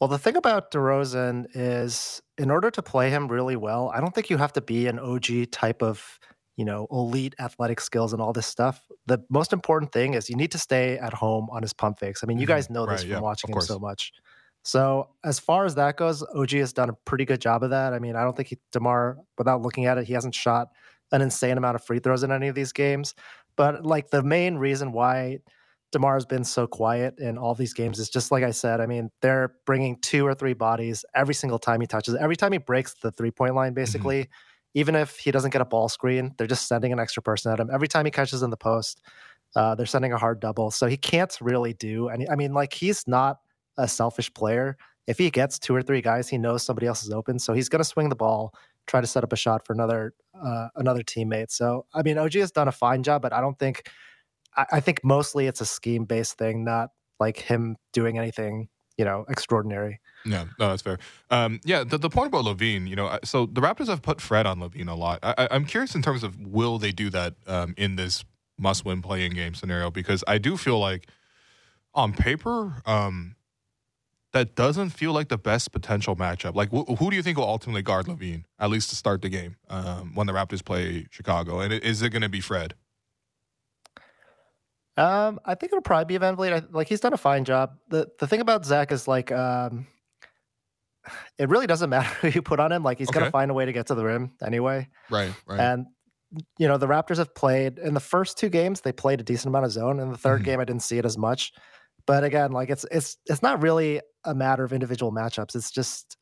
Well, 0.00 0.08
the 0.08 0.18
thing 0.18 0.36
about 0.36 0.72
DeRozan 0.72 1.46
is, 1.54 2.20
in 2.38 2.50
order 2.50 2.70
to 2.70 2.82
play 2.82 3.10
him 3.10 3.28
really 3.28 3.56
well, 3.56 3.90
I 3.94 4.00
don't 4.00 4.14
think 4.14 4.30
you 4.30 4.36
have 4.36 4.52
to 4.54 4.60
be 4.60 4.86
an 4.86 4.98
OG 4.98 5.50
type 5.50 5.82
of, 5.82 6.18
you 6.56 6.64
know, 6.64 6.86
elite 6.90 7.34
athletic 7.38 7.80
skills 7.80 8.12
and 8.12 8.20
all 8.20 8.32
this 8.32 8.46
stuff. 8.46 8.86
The 9.06 9.24
most 9.30 9.52
important 9.52 9.92
thing 9.92 10.14
is 10.14 10.28
you 10.28 10.36
need 10.36 10.52
to 10.52 10.58
stay 10.58 10.98
at 10.98 11.12
home 11.12 11.48
on 11.50 11.62
his 11.62 11.72
pump 11.72 11.98
fakes. 11.98 12.22
I 12.22 12.26
mean, 12.26 12.38
you 12.38 12.46
mm-hmm. 12.46 12.54
guys 12.54 12.70
know 12.70 12.86
this 12.86 13.00
right, 13.00 13.00
from 13.02 13.10
yeah, 13.10 13.20
watching 13.20 13.52
him 13.52 13.60
so 13.60 13.78
much. 13.78 14.12
So 14.62 15.10
as 15.24 15.38
far 15.38 15.64
as 15.64 15.76
that 15.76 15.96
goes, 15.96 16.24
OG 16.34 16.50
has 16.50 16.72
done 16.72 16.88
a 16.88 16.92
pretty 16.92 17.24
good 17.24 17.40
job 17.40 17.62
of 17.62 17.70
that. 17.70 17.94
I 17.94 18.00
mean, 18.00 18.16
I 18.16 18.24
don't 18.24 18.36
think 18.36 18.48
he, 18.48 18.58
Demar, 18.72 19.18
without 19.38 19.62
looking 19.62 19.86
at 19.86 19.96
it, 19.96 20.06
he 20.06 20.12
hasn't 20.12 20.34
shot 20.34 20.68
an 21.12 21.22
insane 21.22 21.56
amount 21.56 21.76
of 21.76 21.84
free 21.84 22.00
throws 22.00 22.24
in 22.24 22.32
any 22.32 22.48
of 22.48 22.56
these 22.56 22.72
games. 22.72 23.14
But 23.56 23.86
like 23.86 24.10
the 24.10 24.24
main 24.24 24.56
reason 24.56 24.92
why 24.92 25.38
DeMar 25.92 26.14
has 26.14 26.26
been 26.26 26.44
so 26.44 26.66
quiet 26.66 27.18
in 27.18 27.38
all 27.38 27.54
these 27.54 27.72
games 27.72 27.98
is 27.98 28.08
just 28.08 28.30
like 28.30 28.42
I 28.42 28.50
said. 28.50 28.80
I 28.80 28.86
mean, 28.86 29.10
they're 29.22 29.54
bringing 29.64 29.98
two 30.00 30.26
or 30.26 30.34
three 30.34 30.52
bodies 30.52 31.04
every 31.14 31.34
single 31.34 31.58
time 31.58 31.80
he 31.80 31.86
touches. 31.86 32.14
Every 32.16 32.36
time 32.36 32.52
he 32.52 32.58
breaks 32.58 32.94
the 32.94 33.12
three 33.12 33.30
point 33.30 33.54
line, 33.54 33.68
mm-hmm. 33.68 33.74
basically, 33.74 34.22
mm-hmm. 34.24 34.30
even 34.74 34.94
if 34.94 35.16
he 35.16 35.30
doesn't 35.30 35.50
get 35.50 35.60
a 35.60 35.66
ball 35.66 35.88
screen, 35.88 36.34
they're 36.36 36.46
just 36.46 36.68
sending 36.68 36.92
an 36.92 36.98
extra 36.98 37.22
person 37.22 37.52
at 37.52 37.60
him. 37.60 37.70
Every 37.72 37.88
time 37.88 38.04
he 38.04 38.10
catches 38.10 38.42
in 38.42 38.50
the 38.50 38.56
post, 38.56 39.00
uh, 39.54 39.74
they're 39.74 39.86
sending 39.86 40.12
a 40.12 40.18
hard 40.18 40.40
double. 40.40 40.70
So 40.70 40.86
he 40.86 40.96
can't 40.96 41.36
really 41.40 41.72
do 41.72 42.08
any. 42.08 42.28
I 42.28 42.34
mean, 42.34 42.52
like 42.52 42.72
he's 42.72 43.06
not 43.06 43.40
a 43.78 43.86
selfish 43.86 44.32
player. 44.34 44.76
If 45.06 45.18
he 45.18 45.30
gets 45.30 45.58
two 45.58 45.74
or 45.74 45.82
three 45.82 46.02
guys, 46.02 46.28
he 46.28 46.36
knows 46.36 46.64
somebody 46.64 46.88
else 46.88 47.04
is 47.04 47.10
open, 47.10 47.38
so 47.38 47.52
he's 47.52 47.68
going 47.68 47.80
to 47.80 47.84
swing 47.84 48.08
the 48.08 48.16
ball 48.16 48.52
try 48.86 49.00
to 49.00 49.06
set 49.06 49.24
up 49.24 49.32
a 49.32 49.36
shot 49.36 49.66
for 49.66 49.72
another 49.72 50.14
uh, 50.40 50.68
another 50.76 51.02
teammate. 51.02 51.50
So 51.50 51.86
I 51.94 52.02
mean, 52.02 52.18
OG 52.18 52.34
has 52.34 52.52
done 52.52 52.68
a 52.68 52.72
fine 52.72 53.02
job, 53.02 53.22
but 53.22 53.32
I 53.32 53.40
don't 53.40 53.58
think 53.58 53.88
I, 54.56 54.66
I 54.72 54.80
think 54.80 55.00
mostly 55.04 55.46
it's 55.46 55.60
a 55.60 55.66
scheme 55.66 56.04
based 56.04 56.38
thing, 56.38 56.64
not 56.64 56.90
like 57.18 57.38
him 57.38 57.76
doing 57.92 58.18
anything 58.18 58.68
you 58.96 59.04
know 59.04 59.24
extraordinary. 59.28 60.00
Yeah, 60.24 60.46
no, 60.58 60.70
that's 60.70 60.82
fair. 60.82 60.98
Um, 61.30 61.60
yeah, 61.64 61.84
the, 61.84 61.98
the 61.98 62.10
point 62.10 62.28
about 62.28 62.44
LaVine, 62.44 62.88
you 62.88 62.96
know, 62.96 63.18
so 63.22 63.46
the 63.46 63.60
Raptors 63.60 63.86
have 63.86 64.02
put 64.02 64.20
Fred 64.20 64.44
on 64.44 64.58
LaVine 64.58 64.88
a 64.88 64.94
lot. 64.94 65.20
I, 65.22 65.46
am 65.50 65.64
curious 65.64 65.94
in 65.94 66.02
terms 66.02 66.24
of 66.24 66.40
will 66.40 66.78
they 66.78 66.90
do 66.90 67.10
that 67.10 67.34
um, 67.46 67.74
in 67.76 67.94
this 67.94 68.24
must-win 68.58 69.02
play-in 69.02 69.32
game 69.32 69.54
scenario 69.54 69.90
because 69.90 70.24
I 70.26 70.38
do 70.38 70.56
feel 70.56 70.80
like 70.80 71.08
on 71.94 72.12
paper, 72.12 72.82
um, 72.86 73.36
that 74.32 74.54
doesn't 74.56 74.90
feel 74.90 75.12
like 75.12 75.28
the 75.28 75.38
best 75.38 75.72
potential 75.72 76.16
matchup. 76.16 76.54
Like, 76.54 76.70
wh- 76.70 76.98
who 76.98 77.10
do 77.10 77.16
you 77.16 77.22
think 77.22 77.38
will 77.38 77.48
ultimately 77.48 77.82
guard 77.82 78.06
LaVine 78.06 78.44
at 78.58 78.68
least 78.68 78.90
to 78.90 78.96
start 78.96 79.22
the 79.22 79.28
game 79.28 79.56
um, 79.70 80.14
when 80.14 80.26
the 80.26 80.32
Raptors 80.32 80.64
play 80.64 81.06
Chicago? 81.10 81.60
And 81.60 81.72
is 81.72 82.02
it 82.02 82.10
going 82.10 82.22
to 82.22 82.28
be 82.28 82.40
Fred? 82.40 82.74
Um, 84.96 85.38
I 85.44 85.54
think 85.54 85.72
it'll 85.72 85.82
probably 85.82 86.16
be 86.16 86.24
VanVleet. 86.24 86.68
Like 86.72 86.88
he's 86.88 87.00
done 87.00 87.12
a 87.12 87.18
fine 87.18 87.44
job. 87.44 87.76
the 87.88 88.08
The 88.18 88.26
thing 88.26 88.40
about 88.40 88.64
Zach 88.64 88.92
is 88.92 89.06
like, 89.06 89.30
um, 89.30 89.86
it 91.38 91.48
really 91.48 91.66
doesn't 91.66 91.90
matter 91.96 92.08
who 92.20 92.28
you 92.28 92.42
put 92.42 92.60
on 92.60 92.72
him. 92.72 92.82
Like 92.82 92.98
he's 92.98 93.08
okay. 93.08 93.20
gonna 93.20 93.30
find 93.30 93.50
a 93.50 93.54
way 93.54 93.64
to 93.64 93.72
get 93.72 93.86
to 93.88 93.94
the 93.94 94.04
rim 94.04 94.32
anyway. 94.42 94.88
Right. 95.10 95.32
Right. 95.46 95.60
And 95.60 95.86
you 96.58 96.66
know 96.66 96.76
the 96.76 96.88
Raptors 96.88 97.18
have 97.18 97.34
played 97.34 97.78
in 97.78 97.94
the 97.94 98.00
first 98.00 98.38
two 98.38 98.48
games. 98.48 98.80
They 98.80 98.92
played 98.92 99.20
a 99.20 99.24
decent 99.24 99.48
amount 99.48 99.66
of 99.66 99.72
zone. 99.72 100.00
In 100.00 100.10
the 100.10 100.18
3rd 100.18 100.36
mm-hmm. 100.36 100.44
game, 100.44 100.60
I 100.60 100.64
didn't 100.64 100.82
see 100.82 100.98
it 100.98 101.04
as 101.04 101.16
much. 101.18 101.52
But 102.06 102.24
again, 102.24 102.52
like 102.52 102.70
it's 102.70 102.86
it's 102.90 103.16
it's 103.26 103.42
not 103.42 103.62
really 103.62 104.00
a 104.24 104.34
matter 104.34 104.64
of 104.64 104.72
individual 104.72 105.12
matchups. 105.12 105.54
It's 105.54 105.70
just 105.70 106.16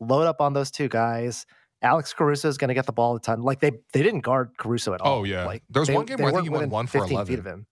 load 0.00 0.26
up 0.26 0.40
on 0.40 0.52
those 0.52 0.70
two 0.70 0.88
guys. 0.88 1.44
Alex 1.82 2.14
Caruso 2.14 2.48
is 2.48 2.56
going 2.56 2.68
to 2.68 2.74
get 2.74 2.86
the 2.86 2.92
ball 2.92 3.16
a 3.16 3.20
ton. 3.20 3.42
Like 3.42 3.60
they 3.60 3.72
they 3.92 4.02
didn't 4.02 4.20
guard 4.20 4.52
Caruso 4.58 4.94
at 4.94 5.00
all. 5.00 5.20
Oh 5.20 5.24
yeah, 5.24 5.44
like 5.44 5.62
there's 5.68 5.88
they, 5.88 5.94
one 5.94 6.06
game 6.06 6.18
where 6.18 6.28
I 6.28 6.32
think 6.32 6.44
he 6.44 6.50
went 6.50 6.70
one 6.70 6.86
for 6.86 6.98
eleven. 6.98 7.26
Feet 7.26 7.38
of 7.38 7.46
him. 7.46 7.66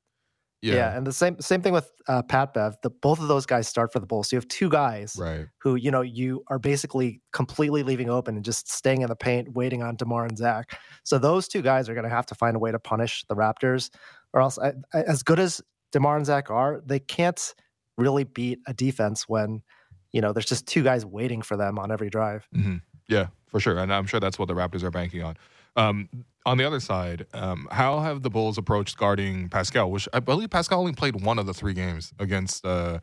Yeah. 0.63 0.75
yeah, 0.75 0.97
and 0.97 1.05
the 1.05 1.13
same 1.13 1.41
same 1.41 1.61
thing 1.61 1.73
with 1.73 1.91
uh, 2.07 2.23
Pat 2.23 2.55
Bev. 2.55 2.77
The 2.85 2.91
both 2.91 3.21
of 3.21 3.27
those 3.27 3.47
guys 3.47 3.67
start 3.67 3.93
for 3.93 3.99
the 3.99 4.07
Bulls. 4.07 4.31
So 4.31 4.37
you 4.37 4.39
have 4.39 4.47
two 4.47 4.69
guys 4.69 5.17
right. 5.19 5.47
who 5.59 5.75
you 5.75 5.91
know 5.91 6.03
you 6.03 6.45
are 6.49 6.61
basically 6.61 7.21
completely 7.33 7.83
leaving 7.83 8.09
open 8.09 8.37
and 8.37 8.45
just 8.45 8.71
staying 8.71 9.03
in 9.03 9.09
the 9.09 9.17
paint, 9.17 9.55
waiting 9.55 9.83
on 9.83 9.97
Demar 9.97 10.25
and 10.25 10.39
Zach. 10.39 10.79
So 11.03 11.19
those 11.19 11.49
two 11.49 11.63
guys 11.63 11.89
are 11.89 11.95
going 11.95 12.05
to 12.05 12.15
have 12.15 12.27
to 12.27 12.37
find 12.37 12.55
a 12.55 12.61
way 12.61 12.71
to 12.71 12.79
punish 12.79 13.25
the 13.29 13.35
Raptors, 13.35 13.91
or 14.33 14.41
else 14.41 14.57
I, 14.57 14.75
I, 14.95 15.03
as 15.03 15.25
good 15.25 15.41
as 15.41 15.61
Demar 15.91 16.17
and 16.17 16.25
Zach 16.25 16.49
are, 16.49 16.81
they 16.87 17.01
can't 17.01 17.55
really 17.99 18.23
beat 18.23 18.61
a 18.69 18.73
defense 18.73 19.29
when 19.29 19.63
you 20.13 20.21
know 20.21 20.33
there's 20.33 20.47
just 20.47 20.69
two 20.69 20.85
guys 20.85 21.05
waiting 21.05 21.43
for 21.43 21.57
them 21.57 21.77
on 21.77 21.91
every 21.91 22.09
drive. 22.09 22.47
Mm-hmm. 22.55 22.77
Yeah, 23.09 23.27
for 23.49 23.59
sure, 23.59 23.79
and 23.79 23.93
I'm 23.93 24.07
sure 24.07 24.21
that's 24.21 24.39
what 24.39 24.47
the 24.47 24.55
Raptors 24.55 24.85
are 24.85 24.93
banking 24.93 25.25
on. 25.25 25.37
Um, 25.77 26.09
on 26.45 26.59
the 26.59 26.65
other 26.65 26.81
side, 26.81 27.27
um, 27.35 27.69
how 27.71 28.01
have 28.01 28.23
the 28.23 28.31
Bulls 28.31 28.59
approached 28.59 28.97
guarding 28.97 29.49
Pascal? 29.49 29.91
Which 29.91 30.09
I 30.13 30.21
believe 30.21 30.51
Pascal 30.51 30.81
only 30.81 30.93
played 30.93 31.23
one 31.23 31.39
of 31.39 31.47
the 31.47 31.55
three 31.55 31.73
games 31.73 32.13
against 32.19 32.65
uh, 32.67 32.99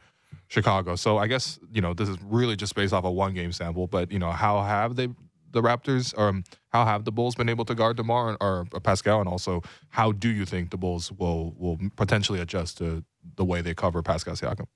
Chicago. 0.48 0.96
So 0.96 1.18
I 1.18 1.28
guess 1.28 1.60
you 1.72 1.82
know 1.82 1.94
this 1.94 2.10
is 2.10 2.18
really 2.22 2.56
just 2.56 2.76
based 2.76 2.94
off 2.94 3.06
a 3.06 3.12
one 3.12 3.34
game 3.34 3.52
sample. 3.52 3.88
But 3.88 4.12
you 4.12 4.20
know 4.20 4.32
how 4.32 4.62
have 4.62 4.96
they 4.96 5.10
the 5.52 5.62
Raptors 5.62 6.14
or 6.18 6.30
um, 6.30 6.44
how 6.70 6.86
have 6.86 7.06
the 7.06 7.12
Bulls 7.12 7.36
been 7.36 7.50
able 7.50 7.66
to 7.66 7.76
guard 7.76 7.98
Demar 7.98 8.38
or, 8.42 8.68
or 8.72 8.80
Pascal, 8.80 9.20
and 9.20 9.30
also 9.30 9.62
how 9.90 10.12
do 10.12 10.30
you 10.30 10.46
think 10.46 10.70
the 10.72 10.78
Bulls 10.78 11.12
will 11.12 11.54
will 11.58 11.80
potentially 11.96 12.40
adjust 12.40 12.78
to 12.80 13.04
the 13.36 13.46
way 13.46 13.62
they 13.62 13.74
cover 13.74 14.02
Pascal 14.02 14.36
Siakam? 14.36 14.68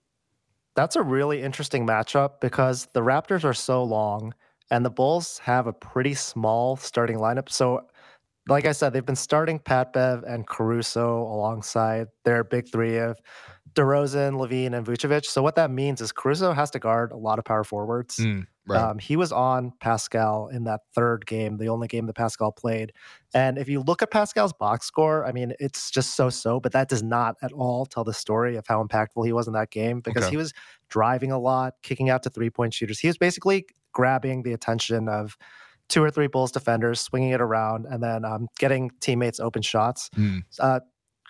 That's 0.75 0.95
a 0.95 1.03
really 1.03 1.43
interesting 1.43 1.85
matchup 1.85 2.39
because 2.39 2.87
the 2.93 3.01
Raptors 3.01 3.43
are 3.43 3.53
so 3.53 3.83
long 3.83 4.33
and 4.74 4.84
the 4.84 4.89
Bulls 4.89 5.38
have 5.38 5.67
a 5.67 5.74
pretty 5.74 6.15
small 6.15 6.76
starting 6.78 7.17
lineup. 7.17 7.47
So, 7.47 7.82
like 8.47 8.65
I 8.65 8.71
said, 8.71 8.91
they've 8.91 9.05
been 9.05 9.15
starting 9.15 9.59
Pat 9.59 9.93
Bev 9.93 10.24
and 10.24 10.47
Caruso 10.47 11.21
alongside 11.21 12.07
their 12.26 12.43
big 12.43 12.67
three 12.67 12.97
of 12.97 13.19
DeRozan, 13.76 14.34
LaVine, 14.34 14.76
and 14.76 14.86
Vucevic. 14.86 15.26
So 15.26 15.43
what 15.43 15.55
that 15.57 15.69
means 15.69 16.01
is 16.01 16.11
Caruso 16.11 16.53
has 16.53 16.71
to 16.71 16.80
guard 16.80 17.11
a 17.11 17.15
lot 17.15 17.38
of 17.38 17.45
power 17.45 17.63
forwards. 17.63 18.17
Mm, 18.17 18.47
right. 18.65 18.82
um, 18.82 18.97
he 18.97 19.15
was 19.15 19.32
on 19.32 19.74
Pascal 19.80 20.47
in 20.47 20.63
that 20.63 20.82
third 20.95 21.28
game, 21.28 21.57
the 21.57 21.69
only 21.69 21.88
game 21.88 22.07
that 22.07 22.15
Pascal 22.15 22.51
played. 22.51 22.93
And 23.36 23.59
if 23.59 23.69
you 23.69 23.80
look 23.80 24.01
at 24.01 24.09
Pascal's 24.09 24.53
box 24.53 24.88
score, 24.88 25.24
I 25.24 25.32
mean, 25.32 25.53
it's 25.59 25.91
just 25.91 26.15
so-so, 26.15 26.59
but 26.59 26.71
that 26.71 26.89
does 26.89 27.03
not 27.03 27.36
at 27.43 27.51
all 27.51 27.86
tell 27.86 28.03
the 28.03 28.13
story 28.13 28.55
of 28.55 28.65
how 28.67 28.84
impactful 28.84 29.24
he 29.24 29.34
was 29.34 29.45
in 29.45 29.53
that 29.53 29.69
game 29.69 30.01
because 30.01 30.24
okay. 30.24 30.32
he 30.32 30.38
was 30.38 30.51
driving 30.89 31.32
a 31.32 31.39
lot, 31.39 31.76
kicking 31.84 32.09
out 32.09 32.24
to 32.24 32.32
three-point 32.32 32.74
shooters. 32.74 32.99
He 32.99 33.07
was 33.07 33.19
basically 33.19 33.67
grabbing 33.93 34.43
the 34.43 34.53
attention 34.53 35.07
of 35.07 35.37
two 35.89 36.03
or 36.03 36.09
three 36.11 36.27
Bulls 36.27 36.51
defenders, 36.51 36.99
swinging 36.99 37.31
it 37.31 37.41
around, 37.41 37.85
and 37.89 38.01
then 38.01 38.25
um, 38.25 38.47
getting 38.59 38.91
teammates 38.99 39.39
open 39.39 39.61
shots. 39.61 40.09
Mm. 40.17 40.43
Uh, 40.59 40.79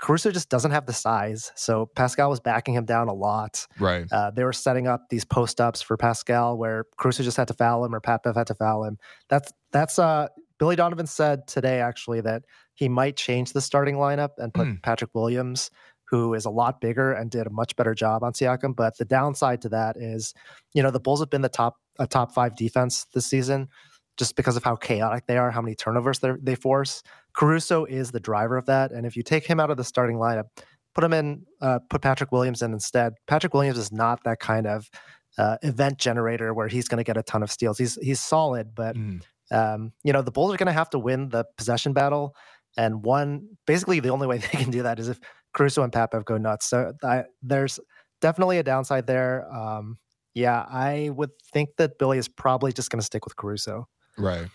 Caruso 0.02 0.32
just 0.32 0.50
doesn't 0.50 0.72
have 0.72 0.86
the 0.86 0.94
size, 0.94 1.52
so 1.56 1.90
Pascal 1.96 2.30
was 2.30 2.40
backing 2.40 2.74
him 2.74 2.84
down 2.86 3.08
a 3.08 3.14
lot. 3.14 3.66
Right. 3.80 4.06
Uh, 4.12 4.32
they 4.32 4.44
were 4.44 4.52
setting 4.54 4.88
up 4.88 5.10
these 5.10 5.24
post 5.24 5.62
ups 5.62 5.82
for 5.82 5.96
Pascal 5.98 6.58
where 6.58 6.86
Caruso 6.98 7.24
just 7.24 7.38
had 7.38 7.48
to 7.48 7.54
foul 7.54 7.86
him 7.86 7.96
or 7.96 8.00
Pat 8.00 8.24
Bev 8.24 8.36
had 8.36 8.48
to 8.48 8.56
foul 8.56 8.84
him. 8.84 8.98
That's 9.30 9.54
that's 9.72 10.00
uh 10.00 10.28
Billy 10.60 10.76
Donovan 10.76 11.08
said 11.08 11.48
today 11.48 11.80
actually 11.80 12.22
that 12.22 12.44
he 12.74 12.90
might 12.90 13.16
change 13.16 13.54
the 13.54 13.62
starting 13.62 13.96
lineup 13.96 14.32
and 14.38 14.54
put 14.54 14.68
Hmm. 14.68 14.76
Patrick 14.84 15.12
Williams, 15.14 15.70
who 16.10 16.34
is 16.34 16.46
a 16.46 16.50
lot 16.50 16.82
bigger 16.82 17.14
and 17.14 17.32
did 17.32 17.48
a 17.48 17.50
much 17.50 17.76
better 17.76 17.94
job 17.94 18.24
on 18.24 18.34
Siakam. 18.34 18.76
But 18.76 18.98
the 18.98 19.06
downside 19.06 19.62
to 19.62 19.70
that 19.70 19.96
is, 19.98 20.34
you 20.74 20.84
know, 20.84 20.92
the 20.92 21.00
Bulls 21.00 21.22
have 21.22 21.30
been 21.30 21.42
the 21.42 21.50
top 21.50 21.78
a 22.00 22.08
top 22.08 22.34
five 22.34 22.56
defense 22.56 23.06
this 23.14 23.26
season 23.26 23.68
just 24.18 24.36
because 24.36 24.56
of 24.58 24.64
how 24.64 24.76
chaotic 24.76 25.26
they 25.28 25.38
are, 25.38 25.50
how 25.52 25.62
many 25.62 25.76
turnovers 25.76 26.20
they 26.20 26.32
they 26.42 26.56
force. 26.56 27.02
Caruso 27.36 27.86
is 27.86 28.12
the 28.12 28.20
driver 28.20 28.58
of 28.58 28.66
that, 28.68 28.92
and 28.92 29.06
if 29.06 29.16
you 29.16 29.24
take 29.24 29.46
him 29.46 29.60
out 29.60 29.70
of 29.72 29.78
the 29.78 29.84
starting 29.84 30.18
lineup, 30.18 30.46
put 30.94 31.04
him 31.04 31.14
in, 31.14 31.46
uh, 31.62 31.80
put 31.90 32.02
Patrick 32.02 32.32
Williams 32.32 32.62
in 32.62 32.74
instead. 32.74 33.14
Patrick 33.28 33.54
Williams 33.54 33.78
is 33.80 33.92
not 33.92 34.24
that 34.24 34.40
kind 34.40 34.68
of 34.68 34.88
uh, 35.40 35.58
event 35.64 35.98
generator 35.98 36.54
where 36.54 36.68
he's 36.68 36.88
going 36.88 37.00
to 37.00 37.04
get 37.04 37.18
a 37.18 37.24
ton 37.24 37.42
of 37.42 37.52
steals. 37.52 37.78
He's 37.80 37.96
he's 38.02 38.20
solid, 38.20 38.76
but 38.76 38.96
Mm. 38.96 39.22
um, 39.52 39.94
you 40.04 40.14
know 40.14 40.22
the 40.22 40.32
Bulls 40.32 40.54
are 40.54 40.58
going 40.58 40.68
to 40.68 40.74
have 40.74 40.92
to 40.92 41.00
win 41.00 41.30
the 41.30 41.46
possession 41.58 41.94
battle, 41.94 42.36
and 42.78 43.04
one 43.04 43.48
basically 43.66 44.00
the 44.00 44.10
only 44.10 44.28
way 44.28 44.38
they 44.54 44.60
can 44.60 44.70
do 44.70 44.84
that 44.84 45.00
is 45.00 45.10
if 45.10 45.20
Caruso 45.54 45.82
and 45.84 45.92
Pat 45.92 46.12
Bev 46.12 46.24
go 46.26 46.38
nuts. 46.38 46.68
So 46.68 46.94
I, 47.04 47.24
there's 47.42 47.80
definitely 48.22 48.60
a 48.60 48.64
downside 48.64 49.08
there. 49.08 49.52
Um, 49.52 49.98
yeah, 50.34 50.66
I 50.70 51.10
would 51.14 51.32
think 51.54 51.76
that 51.78 51.98
Billy 51.98 52.18
is 52.18 52.28
probably 52.28 52.72
just 52.72 52.90
going 52.90 53.00
to 53.00 53.06
stick 53.06 53.26
with 53.26 53.36
Caruso. 53.36 53.88
Right. 54.18 54.48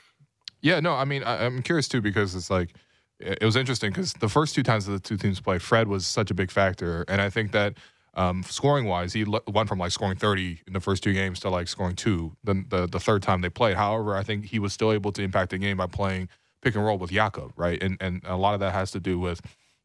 Yeah, 0.60 0.80
no, 0.80 0.94
I 0.94 1.04
mean, 1.04 1.22
I, 1.22 1.44
I'm 1.44 1.62
curious 1.62 1.88
too 1.88 2.00
because 2.00 2.34
it's 2.34 2.50
like, 2.50 2.74
it 3.20 3.38
it 3.40 3.44
was 3.44 3.56
interesting 3.56 3.90
because 3.90 4.12
the 4.14 4.28
first 4.28 4.54
two 4.54 4.62
times 4.62 4.86
that 4.86 4.92
the 4.92 5.00
two 5.00 5.16
teams 5.16 5.40
played, 5.40 5.62
Fred 5.62 5.88
was 5.88 6.06
such 6.06 6.30
a 6.30 6.34
big 6.34 6.50
factor. 6.50 7.04
And 7.08 7.20
I 7.20 7.30
think 7.30 7.52
that 7.52 7.74
um, 8.14 8.42
scoring 8.42 8.86
wise, 8.86 9.12
he 9.12 9.24
le- 9.24 9.42
went 9.46 9.68
from 9.68 9.78
like 9.78 9.92
scoring 9.92 10.16
30 10.16 10.62
in 10.66 10.72
the 10.72 10.80
first 10.80 11.02
two 11.02 11.12
games 11.12 11.38
to 11.40 11.50
like 11.50 11.68
scoring 11.68 11.94
two 11.94 12.36
the, 12.42 12.64
the, 12.68 12.86
the 12.86 13.00
third 13.00 13.22
time 13.22 13.40
they 13.40 13.48
played. 13.48 13.76
However, 13.76 14.16
I 14.16 14.22
think 14.22 14.46
he 14.46 14.58
was 14.58 14.72
still 14.72 14.92
able 14.92 15.12
to 15.12 15.22
impact 15.22 15.50
the 15.50 15.58
game 15.58 15.76
by 15.76 15.86
playing 15.86 16.28
pick 16.62 16.74
and 16.74 16.84
roll 16.84 16.98
with 16.98 17.10
Jakob, 17.12 17.52
right? 17.56 17.80
And, 17.80 17.96
and 18.00 18.20
a 18.24 18.36
lot 18.36 18.54
of 18.54 18.60
that 18.60 18.72
has 18.72 18.90
to 18.92 19.00
do 19.00 19.18
with, 19.20 19.40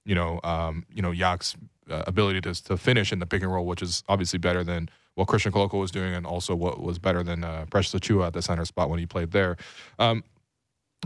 you 0.06 0.16
know, 0.16 0.40
um, 0.44 0.86
you 0.92 1.04
know, 1.04 1.12
Yak's 1.12 1.56
uh, 1.90 2.04
ability 2.08 2.42
to, 2.42 2.64
to 2.64 2.78
finish 2.78 3.12
in 3.12 3.20
the 3.20 3.28
pick 3.28 3.44
and 3.44 3.52
roll, 3.52 3.66
which 3.66 3.84
is 3.84 4.04
obviously 4.08 4.40
better 4.40 4.64
than 4.64 4.90
what 5.16 5.28
Christian 5.28 5.52
Koloko 5.52 5.80
was 5.80 5.92
doing 5.92 6.14
and 6.14 6.26
also 6.26 6.56
what 6.56 6.82
was 6.82 7.00
better 7.00 7.24
than 7.24 7.44
uh, 7.44 7.66
Precious 7.70 7.94
Achiuwa 7.94 8.28
at 8.28 8.34
the 8.34 8.42
center 8.42 8.66
spot 8.66 8.90
when 8.90 9.00
he 9.00 9.06
played 9.06 9.32
there. 9.32 9.58
Um, 10.00 10.24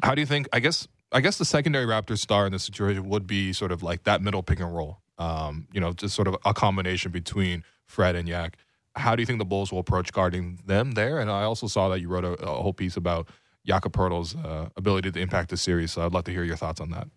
how 0.03 0.15
do 0.15 0.21
you 0.21 0.27
think? 0.27 0.47
I 0.53 0.59
guess 0.59 0.87
I 1.11 1.21
guess 1.21 1.37
the 1.37 1.45
secondary 1.45 1.85
Raptors 1.85 2.19
star 2.19 2.45
in 2.45 2.51
this 2.51 2.63
situation 2.63 3.07
would 3.09 3.27
be 3.27 3.53
sort 3.53 3.71
of 3.71 3.83
like 3.83 4.03
that 4.03 4.21
middle 4.21 4.43
pick 4.43 4.59
and 4.59 4.75
roll. 4.75 4.99
Um, 5.17 5.67
you 5.71 5.79
know, 5.79 5.93
just 5.93 6.15
sort 6.15 6.27
of 6.27 6.35
a 6.45 6.53
combination 6.53 7.11
between 7.11 7.63
Fred 7.85 8.15
and 8.15 8.27
Yak. 8.27 8.57
How 8.95 9.15
do 9.15 9.21
you 9.21 9.25
think 9.25 9.39
the 9.39 9.45
Bulls 9.45 9.71
will 9.71 9.79
approach 9.79 10.11
guarding 10.11 10.59
them 10.65 10.91
there? 10.91 11.19
And 11.19 11.29
I 11.31 11.43
also 11.43 11.67
saw 11.67 11.89
that 11.89 12.01
you 12.01 12.07
wrote 12.07 12.23
a, 12.23 12.33
a 12.33 12.61
whole 12.61 12.73
piece 12.73 12.97
about 12.97 13.29
Jakob 13.65 13.93
Poeltl's 13.93 14.35
uh, 14.35 14.69
ability 14.75 15.11
to 15.11 15.19
impact 15.19 15.49
the 15.49 15.57
series. 15.57 15.91
So 15.91 16.05
I'd 16.05 16.13
love 16.13 16.23
to 16.25 16.31
hear 16.31 16.43
your 16.43 16.55
thoughts 16.55 16.81
on 16.81 16.91
that. 16.91 17.07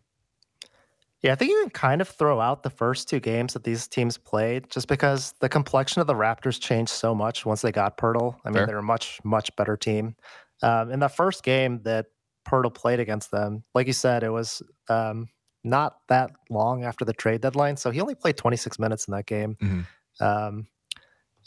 Yeah, 1.22 1.32
I 1.32 1.34
think 1.34 1.50
you 1.50 1.60
can 1.60 1.70
kind 1.70 2.00
of 2.00 2.08
throw 2.08 2.40
out 2.40 2.62
the 2.62 2.70
first 2.70 3.08
two 3.08 3.20
games 3.20 3.52
that 3.52 3.62
these 3.64 3.86
teams 3.86 4.16
played 4.16 4.70
just 4.70 4.88
because 4.88 5.34
the 5.40 5.48
complexion 5.50 6.00
of 6.00 6.06
the 6.06 6.14
Raptors 6.14 6.58
changed 6.58 6.90
so 6.92 7.14
much 7.14 7.44
once 7.44 7.60
they 7.60 7.72
got 7.72 7.98
Poeltl. 7.98 8.36
I 8.44 8.48
mean, 8.48 8.54
Fair. 8.54 8.66
they're 8.66 8.78
a 8.78 8.82
much, 8.82 9.20
much 9.22 9.54
better 9.56 9.76
team. 9.76 10.16
Um, 10.62 10.90
in 10.90 11.00
the 11.00 11.08
first 11.08 11.42
game 11.42 11.82
that 11.82 12.06
Poeltl 12.48 12.72
played 12.74 13.00
against 13.00 13.30
them, 13.30 13.64
like 13.74 13.86
you 13.86 13.92
said, 13.92 14.22
it 14.22 14.30
was 14.30 14.62
um, 14.88 15.28
not 15.62 15.96
that 16.08 16.30
long 16.48 16.84
after 16.84 17.04
the 17.04 17.12
trade 17.12 17.42
deadline. 17.42 17.76
So 17.76 17.90
he 17.90 18.00
only 18.00 18.14
played 18.14 18.38
26 18.38 18.78
minutes 18.78 19.06
in 19.06 19.12
that 19.12 19.26
game. 19.26 19.56
Mhm. 19.60 19.86
Um, 20.20 20.66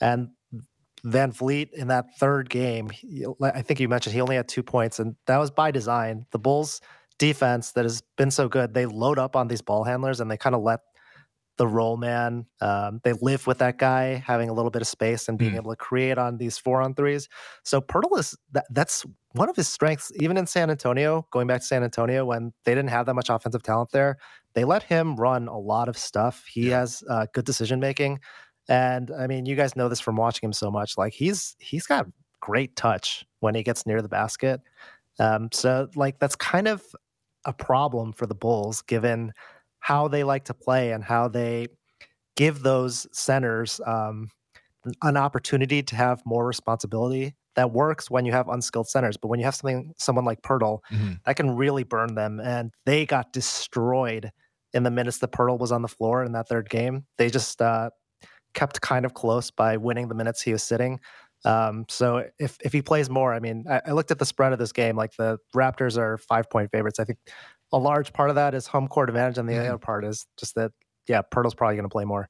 and 0.02 0.30
VanVleet 1.06 1.74
in 1.74 1.88
that 1.88 2.06
third 2.20 2.50
game, 2.50 2.90
he- 2.90 3.26
I 3.42 3.62
think 3.64 3.80
you 3.80 3.90
mentioned 3.90 4.14
he 4.14 4.22
only 4.22 4.36
had 4.36 4.48
two 4.48 4.64
points, 4.64 5.00
and 5.00 5.16
that 5.26 5.38
was 5.38 5.52
by 5.52 5.72
design. 5.72 6.26
The 6.32 6.40
Bulls 6.40 6.80
defense 7.18 7.72
that 7.74 7.86
has 7.86 8.02
been 8.18 8.32
so 8.32 8.48
good, 8.48 8.74
they 8.74 8.86
load 8.86 9.20
up 9.20 9.36
on 9.36 9.48
these 9.48 9.62
ball 9.62 9.84
handlers 9.84 10.20
and 10.20 10.30
they 10.30 10.38
kind 10.38 10.56
of 10.56 10.62
let 10.62 10.82
the 11.58 11.68
roll 11.68 11.98
man. 11.98 12.48
Um, 12.62 13.00
they 13.04 13.14
live 13.14 13.46
with 13.46 13.60
that 13.60 13.78
guy 13.78 14.16
having 14.16 14.50
a 14.50 14.54
little 14.54 14.72
bit 14.72 14.82
of 14.82 14.88
space 14.88 15.30
and 15.30 15.38
being 15.38 15.54
Mm. 15.54 15.58
able 15.58 15.72
to 15.72 15.76
create 15.76 16.18
on 16.18 16.38
these 16.38 16.58
four 16.58 16.82
on 16.82 16.96
threes. 16.96 17.30
So 17.64 17.80
Poeltl 17.80 18.18
is 18.18 18.36
that, 18.54 18.66
that's 18.72 19.06
one 19.34 19.50
of 19.50 19.56
his 19.56 19.68
strengths. 19.68 20.12
Even 20.16 20.36
in 20.38 20.48
San 20.48 20.72
Antonio, 20.72 21.28
going 21.30 21.46
back 21.46 21.62
to 21.62 21.68
San 21.68 21.84
Antonio 21.84 22.26
when 22.26 22.54
they 22.66 22.74
didn't 22.74 22.90
have 22.90 23.06
that 23.06 23.14
much 23.14 23.30
offensive 23.30 23.62
talent 23.62 23.92
there, 23.92 24.18
they 24.56 24.64
let 24.64 24.82
him 24.84 25.16
run 25.16 25.48
a 25.48 25.58
lot 25.58 25.90
of 25.90 25.98
stuff. 25.98 26.44
He 26.52 26.70
has 26.70 27.04
uh, 27.08 27.28
good 27.34 27.46
decision 27.46 27.80
making, 27.80 28.20
and 28.68 29.12
I 29.12 29.28
mean, 29.28 29.46
you 29.46 29.56
guys 29.56 29.76
know 29.76 29.90
this 29.90 30.00
from 30.00 30.16
watching 30.16 30.48
him 30.48 30.54
so 30.54 30.72
much. 30.72 30.98
Like 30.98 31.14
he's 31.14 31.56
he's 31.60 31.86
got 31.86 32.08
great 32.40 32.76
touch 32.76 33.26
when 33.42 33.54
he 33.56 33.62
gets 33.64 33.86
near 33.86 34.02
the 34.02 34.10
basket. 34.10 34.62
Um, 35.20 35.50
so 35.52 35.88
like 35.96 36.18
that's 36.20 36.36
kind 36.36 36.68
of 36.68 36.84
a 37.46 37.54
problem 37.54 38.14
for 38.14 38.26
the 38.26 38.36
Bulls 38.36 38.82
given 38.82 39.34
how 39.80 40.08
they 40.08 40.24
like 40.24 40.46
to 40.46 40.54
play 40.54 40.92
and 40.92 41.04
how 41.04 41.28
they 41.28 41.68
give 42.36 42.64
those 42.64 43.06
centers 43.12 43.80
um, 43.86 44.30
an 45.02 45.18
opportunity 45.18 45.84
to 45.84 45.96
have 45.96 46.22
more 46.26 46.46
responsibility. 46.46 47.36
That 47.56 47.72
works 47.72 48.10
when 48.10 48.26
you 48.26 48.32
have 48.32 48.50
unskilled 48.50 48.88
centers, 48.88 49.18
but 49.18 49.28
when 49.28 49.40
you 49.40 49.46
have 49.46 49.56
something 49.56 49.94
someone 49.98 50.26
like 50.26 50.42
Poeltl, 50.42 50.80
Mhm. 50.92 51.20
that 51.26 51.36
can 51.36 51.56
really 51.56 51.84
burn 51.84 52.16
them. 52.16 52.40
And 52.40 52.72
they 52.86 53.06
got 53.06 53.32
destroyed 53.32 54.32
in 54.74 54.84
the 54.84 54.90
minutes 54.90 55.20
that 55.20 55.32
Poeltl 55.32 55.60
was 55.60 55.72
on 55.72 55.84
the 55.84 55.88
floor 55.88 56.24
in 56.24 56.32
that 56.32 56.48
third 56.48 56.70
game. 56.70 57.06
They 57.18 57.30
just 57.30 57.62
uh, 57.62 57.92
kept 58.56 58.82
kind 58.82 59.06
of 59.06 59.14
close 59.14 59.52
by 59.52 59.78
winning 59.78 60.08
the 60.08 60.16
minutes 60.16 60.42
he 60.42 60.52
was 60.52 60.64
sitting. 60.64 61.00
Um, 61.46 61.86
so 61.90 62.26
if 62.40 62.58
if 62.64 62.72
he 62.74 62.82
plays 62.82 63.10
more, 63.10 63.34
I 63.34 63.40
mean, 63.40 63.66
I, 63.70 63.82
I 63.88 63.92
looked 63.92 64.12
at 64.12 64.20
the 64.20 64.26
spread 64.26 64.54
of 64.54 64.60
this 64.60 64.72
game. 64.72 64.96
Like 64.96 65.12
the 65.18 65.38
Raptors 65.56 65.98
are 65.98 66.18
five 66.18 66.50
point 66.50 66.72
favorites. 66.72 67.00
I 67.00 67.04
think 67.06 67.20
a 67.72 67.78
large 67.78 68.14
part 68.14 68.30
of 68.30 68.36
that 68.36 68.54
is 68.54 68.68
home 68.68 68.88
court 68.88 69.10
advantage, 69.10 69.38
and 69.38 69.48
the 69.50 69.54
Mhm. 69.54 69.68
other 69.70 69.78
part 69.78 70.06
is 70.06 70.26
just 70.38 70.56
that 70.56 70.72
yeah, 71.08 71.22
Poeltl's 71.22 71.54
probably 71.56 71.76
going 71.76 71.84
to 71.86 71.90
play 71.90 72.06
more. 72.06 72.30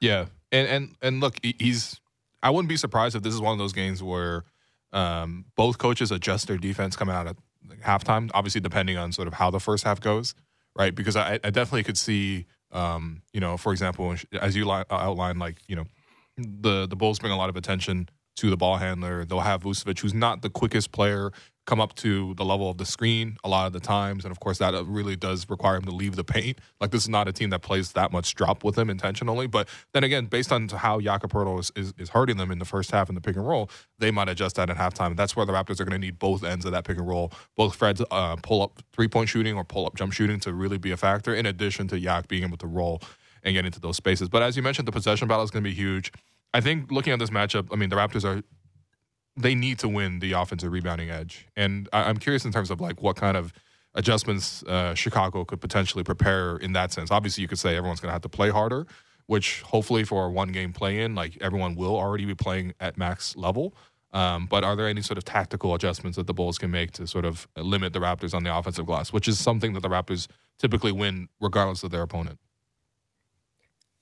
Yeah, 0.00 0.26
and 0.52 0.68
and 0.68 0.96
and 1.02 1.20
look, 1.20 1.36
he's. 1.42 2.00
I 2.42 2.50
wouldn't 2.50 2.68
be 2.68 2.76
surprised 2.76 3.16
if 3.16 3.22
this 3.22 3.34
is 3.34 3.40
one 3.40 3.52
of 3.52 3.58
those 3.58 3.72
games 3.72 4.02
where 4.02 4.44
um, 4.92 5.46
both 5.56 5.78
coaches 5.78 6.12
adjust 6.12 6.46
their 6.46 6.58
defense 6.58 6.94
coming 6.94 7.14
out 7.14 7.26
at 7.26 7.36
halftime. 7.82 8.30
Obviously, 8.34 8.60
depending 8.60 8.96
on 8.98 9.10
sort 9.12 9.26
of 9.26 9.34
how 9.34 9.50
the 9.50 9.58
first 9.58 9.84
half 9.84 10.00
goes, 10.00 10.34
right? 10.78 10.94
Because 10.94 11.16
I, 11.16 11.40
I 11.42 11.50
definitely 11.50 11.82
could 11.82 11.96
see, 11.98 12.46
um, 12.70 13.22
you 13.32 13.40
know, 13.40 13.56
for 13.56 13.72
example, 13.72 14.14
as 14.40 14.54
you 14.54 14.66
li- 14.66 14.84
outlined, 14.90 15.38
like 15.38 15.56
you 15.66 15.76
know, 15.76 15.86
the 16.36 16.86
the 16.86 16.94
Bulls 16.96 17.18
bring 17.18 17.32
a 17.32 17.36
lot 17.36 17.48
of 17.48 17.56
attention 17.56 18.08
to 18.36 18.50
the 18.50 18.56
ball 18.56 18.76
handler. 18.76 19.24
They'll 19.24 19.40
have 19.40 19.62
Vucevic, 19.62 20.00
who's 20.00 20.14
not 20.14 20.42
the 20.42 20.50
quickest 20.50 20.92
player, 20.92 21.32
come 21.66 21.80
up 21.80 21.94
to 21.96 22.32
the 22.34 22.44
level 22.44 22.70
of 22.70 22.78
the 22.78 22.86
screen 22.86 23.36
a 23.42 23.48
lot 23.48 23.66
of 23.66 23.72
the 23.72 23.80
times, 23.80 24.24
and 24.24 24.30
of 24.30 24.38
course 24.38 24.58
that 24.58 24.74
uh, 24.74 24.84
really 24.84 25.16
does 25.16 25.50
require 25.50 25.76
him 25.76 25.82
to 25.82 25.90
leave 25.90 26.14
the 26.14 26.24
paint. 26.24 26.58
Like 26.80 26.92
this 26.92 27.02
is 27.02 27.08
not 27.08 27.28
a 27.28 27.32
team 27.32 27.50
that 27.50 27.60
plays 27.62 27.92
that 27.92 28.12
much 28.12 28.34
drop 28.34 28.62
with 28.62 28.78
him 28.78 28.88
intentionally. 28.88 29.46
But 29.46 29.68
then 29.92 30.04
again, 30.04 30.26
based 30.26 30.52
on 30.52 30.68
how 30.68 31.00
Jakob 31.00 31.32
is, 31.58 31.72
is, 31.74 31.92
is 31.98 32.10
hurting 32.10 32.36
them 32.36 32.50
in 32.50 32.60
the 32.60 32.64
first 32.64 32.92
half 32.92 33.08
in 33.08 33.14
the 33.14 33.20
pick 33.20 33.36
and 33.36 33.46
roll, 33.46 33.68
they 33.98 34.10
might 34.10 34.28
adjust 34.28 34.56
that 34.56 34.70
at 34.70 34.76
halftime. 34.76 35.16
That's 35.16 35.34
where 35.34 35.44
the 35.44 35.52
Raptors 35.52 35.80
are 35.80 35.84
going 35.84 36.00
to 36.00 36.06
need 36.06 36.18
both 36.18 36.44
ends 36.44 36.64
of 36.64 36.72
that 36.72 36.84
pick 36.84 36.98
and 36.98 37.08
roll, 37.08 37.32
both 37.56 37.74
Fred's 37.74 38.02
uh, 38.10 38.36
pull 38.36 38.62
up 38.62 38.80
three 38.92 39.08
point 39.08 39.28
shooting 39.28 39.56
or 39.56 39.64
pull 39.64 39.86
up 39.86 39.96
jump 39.96 40.12
shooting 40.12 40.38
to 40.40 40.52
really 40.52 40.78
be 40.78 40.92
a 40.92 40.96
factor. 40.96 41.34
In 41.34 41.46
addition 41.46 41.88
to 41.88 41.98
Yak 41.98 42.28
being 42.28 42.44
able 42.44 42.58
to 42.58 42.66
roll 42.66 43.02
and 43.42 43.54
get 43.54 43.64
into 43.64 43.80
those 43.80 43.96
spaces. 43.96 44.28
But 44.28 44.42
as 44.42 44.56
you 44.56 44.62
mentioned, 44.62 44.88
the 44.88 44.92
possession 44.92 45.28
battle 45.28 45.44
is 45.44 45.50
going 45.50 45.62
to 45.62 45.70
be 45.70 45.74
huge. 45.74 46.12
I 46.54 46.60
think 46.60 46.90
looking 46.90 47.12
at 47.12 47.18
this 47.18 47.30
matchup, 47.30 47.68
I 47.72 47.76
mean, 47.76 47.90
the 47.90 47.96
Raptors 47.96 48.24
are 48.24 48.42
they 49.38 49.54
need 49.54 49.78
to 49.80 49.88
win 49.88 50.20
the 50.20 50.32
offensive 50.32 50.72
rebounding 50.72 51.10
edge, 51.10 51.46
and 51.56 51.88
I, 51.92 52.04
I'm 52.04 52.16
curious 52.16 52.44
in 52.44 52.52
terms 52.52 52.70
of 52.70 52.80
like 52.80 53.02
what 53.02 53.16
kind 53.16 53.36
of 53.36 53.52
adjustments 53.94 54.62
uh, 54.64 54.94
Chicago 54.94 55.44
could 55.44 55.60
potentially 55.60 56.04
prepare 56.04 56.56
in 56.58 56.72
that 56.72 56.92
sense. 56.92 57.10
Obviously, 57.10 57.42
you 57.42 57.48
could 57.48 57.58
say 57.58 57.76
everyone's 57.76 58.00
going 58.00 58.08
to 58.08 58.12
have 58.12 58.22
to 58.22 58.28
play 58.28 58.50
harder, 58.50 58.86
which 59.26 59.62
hopefully 59.62 60.04
for 60.04 60.26
a 60.26 60.30
one 60.30 60.52
game 60.52 60.72
play 60.72 61.00
in, 61.00 61.14
like 61.14 61.36
everyone 61.40 61.74
will 61.74 61.96
already 61.96 62.24
be 62.24 62.34
playing 62.34 62.74
at 62.80 62.96
max 62.96 63.36
level. 63.36 63.74
Um, 64.12 64.46
but 64.46 64.64
are 64.64 64.76
there 64.76 64.86
any 64.86 65.02
sort 65.02 65.18
of 65.18 65.24
tactical 65.24 65.74
adjustments 65.74 66.16
that 66.16 66.26
the 66.26 66.32
Bulls 66.32 66.56
can 66.58 66.70
make 66.70 66.92
to 66.92 67.06
sort 67.06 67.24
of 67.24 67.48
limit 67.56 67.92
the 67.92 67.98
Raptors 67.98 68.32
on 68.32 68.44
the 68.44 68.56
offensive 68.56 68.86
glass, 68.86 69.12
which 69.12 69.28
is 69.28 69.38
something 69.38 69.72
that 69.74 69.80
the 69.80 69.88
Raptors 69.88 70.28
typically 70.58 70.92
win 70.92 71.28
regardless 71.40 71.82
of 71.82 71.90
their 71.90 72.02
opponent? 72.02 72.38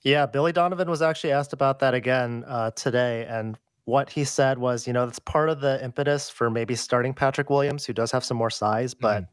Yeah, 0.05 0.27
Billy 0.27 0.51
Donovan 0.51 0.87
was 0.87 1.01
actually 1.01 1.31
asked 1.33 1.51
about 1.51 1.79
that 1.79 1.95
again 1.95 2.45
uh, 2.47 2.69
today, 2.71 3.25
and 3.27 3.57
what 3.85 4.07
he 4.09 4.23
said 4.23 4.59
was, 4.59 4.85
you 4.85 4.93
know, 4.93 5.05
that's 5.05 5.17
part 5.19 5.49
of 5.49 5.61
the 5.61 5.83
impetus 5.83 6.29
for 6.29 6.49
maybe 6.51 6.75
starting 6.75 7.11
Patrick 7.13 7.49
Williams, 7.49 7.85
who 7.85 7.91
does 7.93 8.11
have 8.11 8.23
some 8.23 8.37
more 8.37 8.51
size, 8.51 8.93
but 8.93 9.25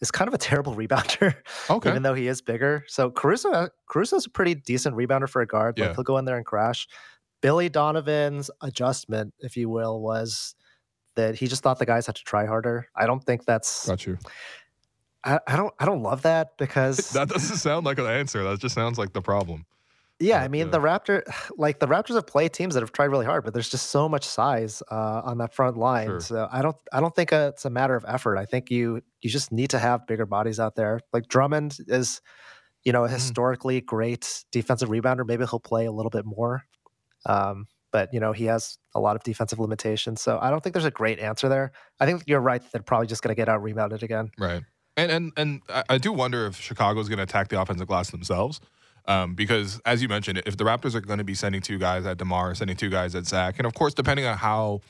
is 0.00 0.10
kind 0.10 0.28
of 0.28 0.34
a 0.34 0.38
terrible 0.38 0.74
rebounder, 0.76 1.34
Okay. 1.70 1.88
even 1.88 2.02
though 2.02 2.12
he 2.14 2.28
is 2.28 2.42
bigger. 2.42 2.84
So 2.88 3.10
Caruso, 3.10 3.50
uh, 3.50 3.68
Caruso's 3.90 4.26
a 4.26 4.30
pretty 4.30 4.54
decent 4.54 4.94
rebounder 4.96 5.28
for 5.28 5.40
a 5.40 5.46
guard. 5.46 5.78
Like 5.78 5.88
Yeah. 5.88 5.94
he'll 5.94 6.04
go 6.04 6.18
in 6.18 6.26
there 6.26 6.36
and 6.36 6.44
crash. 6.46 6.86
Billy 7.40 7.70
Donovan's 7.70 8.50
adjustment, 8.60 9.32
if 9.40 9.56
you 9.56 9.70
will, 9.70 10.00
was 10.00 10.54
that 11.16 11.36
he 11.36 11.46
just 11.46 11.62
thought 11.62 11.78
the 11.78 11.86
guys 11.86 12.04
had 12.06 12.16
to 12.16 12.24
try 12.24 12.44
harder. 12.44 12.88
I 12.94 13.06
don't 13.06 13.24
think 13.24 13.46
that's. 13.46 13.86
Got 13.88 14.06
you. 14.06 14.18
I, 15.24 15.40
I 15.46 15.56
don't. 15.56 15.72
I 15.78 15.84
don't 15.86 16.02
love 16.02 16.22
that 16.22 16.56
because 16.58 17.10
That 17.12 17.28
doesn't 17.28 17.56
sound 17.56 17.86
like 17.86 17.98
an 17.98 18.06
answer. 18.06 18.44
That 18.44 18.58
just 18.60 18.74
sounds 18.74 18.98
like 18.98 19.12
the 19.14 19.22
problem. 19.22 19.64
Yeah, 20.20 20.42
I 20.42 20.48
mean 20.48 20.70
the 20.70 20.80
Raptor, 20.80 21.22
like 21.56 21.78
the 21.78 21.86
Raptors 21.86 22.14
have 22.16 22.26
played 22.26 22.52
teams 22.52 22.74
that 22.74 22.80
have 22.82 22.92
tried 22.92 23.06
really 23.06 23.26
hard, 23.26 23.44
but 23.44 23.54
there's 23.54 23.68
just 23.68 23.90
so 23.90 24.08
much 24.08 24.24
size 24.24 24.82
uh, 24.90 25.22
on 25.24 25.38
that 25.38 25.54
front 25.54 25.76
line. 25.76 26.08
Sure. 26.08 26.20
So 26.20 26.48
I 26.50 26.62
don't, 26.62 26.76
I 26.92 27.00
don't 27.00 27.14
think 27.14 27.32
uh, 27.32 27.50
it's 27.54 27.64
a 27.64 27.70
matter 27.70 27.94
of 27.94 28.04
effort. 28.08 28.36
I 28.36 28.44
think 28.44 28.70
you, 28.70 29.00
you 29.22 29.30
just 29.30 29.52
need 29.52 29.70
to 29.70 29.78
have 29.78 30.06
bigger 30.06 30.26
bodies 30.26 30.58
out 30.58 30.74
there. 30.74 31.00
Like 31.12 31.28
Drummond 31.28 31.76
is, 31.86 32.20
you 32.84 32.92
know, 32.92 33.04
a 33.04 33.08
historically 33.08 33.80
great 33.80 34.44
defensive 34.50 34.88
rebounder. 34.88 35.26
Maybe 35.26 35.44
he'll 35.46 35.60
play 35.60 35.86
a 35.86 35.92
little 35.92 36.10
bit 36.10 36.24
more, 36.24 36.64
um, 37.26 37.66
but 37.92 38.12
you 38.12 38.20
know 38.20 38.32
he 38.32 38.44
has 38.46 38.76
a 38.94 39.00
lot 39.00 39.16
of 39.16 39.22
defensive 39.22 39.58
limitations. 39.58 40.20
So 40.20 40.38
I 40.40 40.50
don't 40.50 40.62
think 40.62 40.74
there's 40.74 40.84
a 40.84 40.90
great 40.90 41.18
answer 41.18 41.48
there. 41.48 41.72
I 42.00 42.06
think 42.06 42.24
you're 42.26 42.40
right. 42.40 42.62
They're 42.72 42.82
probably 42.82 43.06
just 43.06 43.22
going 43.22 43.34
to 43.34 43.38
get 43.40 43.48
out 43.48 43.62
rebounded 43.62 44.02
again. 44.02 44.30
Right. 44.38 44.62
And 44.96 45.10
and 45.12 45.32
and 45.36 45.62
I- 45.68 45.84
I 45.90 45.98
do 45.98 46.12
wonder 46.12 46.46
if 46.46 46.56
Chicago's 46.60 47.08
going 47.08 47.18
to 47.18 47.22
attack 47.24 47.48
the 47.48 47.60
offensive 47.60 47.86
glass 47.86 48.10
themselves. 48.10 48.60
Um, 49.08 49.34
because 49.34 49.80
as 49.86 50.02
you 50.02 50.08
mentioned, 50.08 50.42
if 50.44 50.58
the 50.58 50.64
Raptors 50.64 50.94
are 50.94 51.00
going 51.00 51.18
to 51.18 51.24
be 51.24 51.34
sending 51.34 51.62
two 51.62 51.78
guys 51.78 52.04
at 52.04 52.18
Demar, 52.18 52.54
sending 52.54 52.76
two 52.76 52.90
guys 52.90 53.14
at 53.14 53.26
Zach, 53.26 53.54
and 53.58 53.66
of 53.66 53.72
course, 53.72 53.94
depending 53.94 54.26
on 54.26 54.36
how 54.36 54.82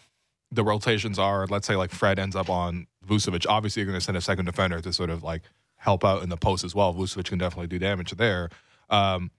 the 0.51 0.65
rotations 0.65 1.21
are, 1.21 1.47
let's 1.47 1.69
say 1.69 1.77
like 1.77 1.93
Fred 1.93 2.19
ends 2.19 2.35
up 2.35 2.51
on 2.51 2.89
Vucevic, 3.07 3.47
obviously 3.49 3.81
you're 3.81 3.87
going 3.87 3.99
to 3.99 4.05
send 4.05 4.17
a 4.17 4.21
second 4.21 4.47
defender 4.47 4.81
to 4.81 4.93
sort 4.93 5.11
of 5.11 5.23
like 5.23 5.43
help 5.77 6.05
out 6.05 6.25
in 6.25 6.31
the 6.31 6.37
post 6.37 6.65
as 6.65 6.75
well. 6.75 6.93
Vucevic 6.93 7.27
can 7.27 7.39
definitely 7.39 7.69
do 7.69 7.79
damage 7.79 8.11
there. 8.13 8.51
Um, 8.91 9.31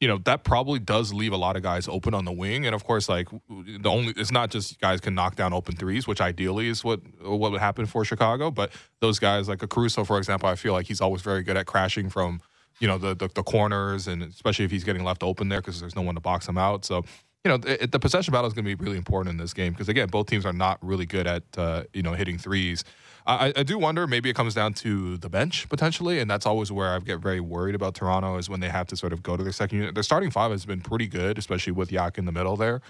you 0.00 0.08
know 0.08 0.18
that 0.24 0.44
probably 0.44 0.78
does 0.78 1.12
leave 1.12 1.32
a 1.32 1.36
lot 1.36 1.56
of 1.56 1.62
guys 1.62 1.86
open 1.86 2.14
on 2.14 2.24
the 2.24 2.32
wing, 2.32 2.64
and 2.64 2.74
of 2.74 2.84
course, 2.84 3.08
like 3.08 3.28
the 3.48 3.88
only 3.88 4.14
it's 4.16 4.32
not 4.32 4.50
just 4.50 4.80
guys 4.80 4.98
can 4.98 5.14
knock 5.14 5.36
down 5.36 5.52
open 5.52 5.76
threes, 5.76 6.06
which 6.06 6.22
ideally 6.22 6.68
is 6.68 6.82
what 6.82 7.00
what 7.20 7.52
would 7.52 7.60
happen 7.60 7.84
for 7.84 8.02
Chicago. 8.04 8.50
But 8.50 8.72
those 9.00 9.18
guys 9.18 9.46
like 9.46 9.62
a 9.62 9.68
Caruso, 9.68 10.04
for 10.04 10.16
example, 10.16 10.48
I 10.48 10.56
feel 10.56 10.72
like 10.72 10.86
he's 10.86 11.02
always 11.02 11.20
very 11.20 11.42
good 11.42 11.58
at 11.58 11.66
crashing 11.66 12.08
from 12.08 12.40
you 12.80 12.88
know 12.88 12.98
the 12.98 13.14
the, 13.14 13.28
the 13.28 13.42
corners, 13.42 14.08
and 14.08 14.22
especially 14.22 14.64
if 14.64 14.70
he's 14.70 14.84
getting 14.84 15.04
left 15.04 15.22
open 15.22 15.48
there 15.48 15.60
because 15.60 15.80
there's 15.80 15.96
no 15.96 16.02
one 16.02 16.14
to 16.14 16.20
box 16.20 16.48
him 16.48 16.58
out. 16.58 16.84
So 16.84 17.04
you 17.44 17.48
know 17.50 17.58
it, 17.66 17.92
the 17.92 17.98
possession 17.98 18.32
battle 18.32 18.48
is 18.48 18.54
going 18.54 18.64
to 18.64 18.76
be 18.76 18.82
really 18.82 18.96
important 18.96 19.32
in 19.32 19.36
this 19.36 19.54
game 19.54 19.72
because 19.72 19.88
again, 19.88 20.08
both 20.08 20.26
teams 20.26 20.44
are 20.44 20.52
not 20.52 20.78
really 20.82 21.06
good 21.06 21.26
at 21.26 21.42
uh, 21.56 21.84
you 21.92 22.02
know 22.02 22.14
hitting 22.14 22.38
threes. 22.38 22.84
I, 23.26 23.52
I 23.54 23.62
do 23.62 23.78
wonder 23.78 24.06
maybe 24.06 24.30
it 24.30 24.34
comes 24.34 24.54
down 24.54 24.72
to 24.74 25.18
the 25.18 25.28
bench 25.28 25.68
potentially, 25.68 26.20
and 26.20 26.30
that's 26.30 26.46
always 26.46 26.72
where 26.72 26.88
I 26.88 26.98
get 27.00 27.20
very 27.20 27.40
worried 27.40 27.74
about 27.74 27.94
Toronto 27.94 28.38
is 28.38 28.48
when 28.48 28.60
they 28.60 28.70
have 28.70 28.86
to 28.88 28.96
sort 28.96 29.12
of 29.12 29.22
go 29.22 29.36
to 29.36 29.42
their 29.42 29.52
second 29.52 29.78
unit. 29.78 29.94
Their 29.94 30.02
starting 30.02 30.30
five 30.30 30.50
has 30.50 30.64
been 30.64 30.80
pretty 30.80 31.06
good, 31.06 31.38
especially 31.38 31.72
with 31.72 31.92
Yak 31.92 32.18
in 32.18 32.24
the 32.24 32.32
middle 32.32 32.56
there. 32.56 32.80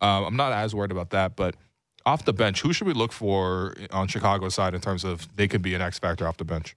Um, 0.00 0.24
I'm 0.24 0.36
not 0.36 0.52
as 0.52 0.74
worried 0.74 0.90
about 0.90 1.10
that, 1.10 1.36
but 1.36 1.54
off 2.04 2.24
the 2.24 2.32
bench, 2.32 2.62
who 2.62 2.72
should 2.72 2.86
we 2.86 2.92
look 2.92 3.12
for 3.12 3.74
on 3.90 4.08
Chicago's 4.08 4.54
side 4.54 4.74
in 4.74 4.80
terms 4.80 5.04
of 5.04 5.34
they 5.36 5.48
could 5.48 5.62
be 5.62 5.74
an 5.74 5.80
X 5.80 5.98
factor 5.98 6.26
off 6.26 6.36
the 6.36 6.44
bench? 6.44 6.76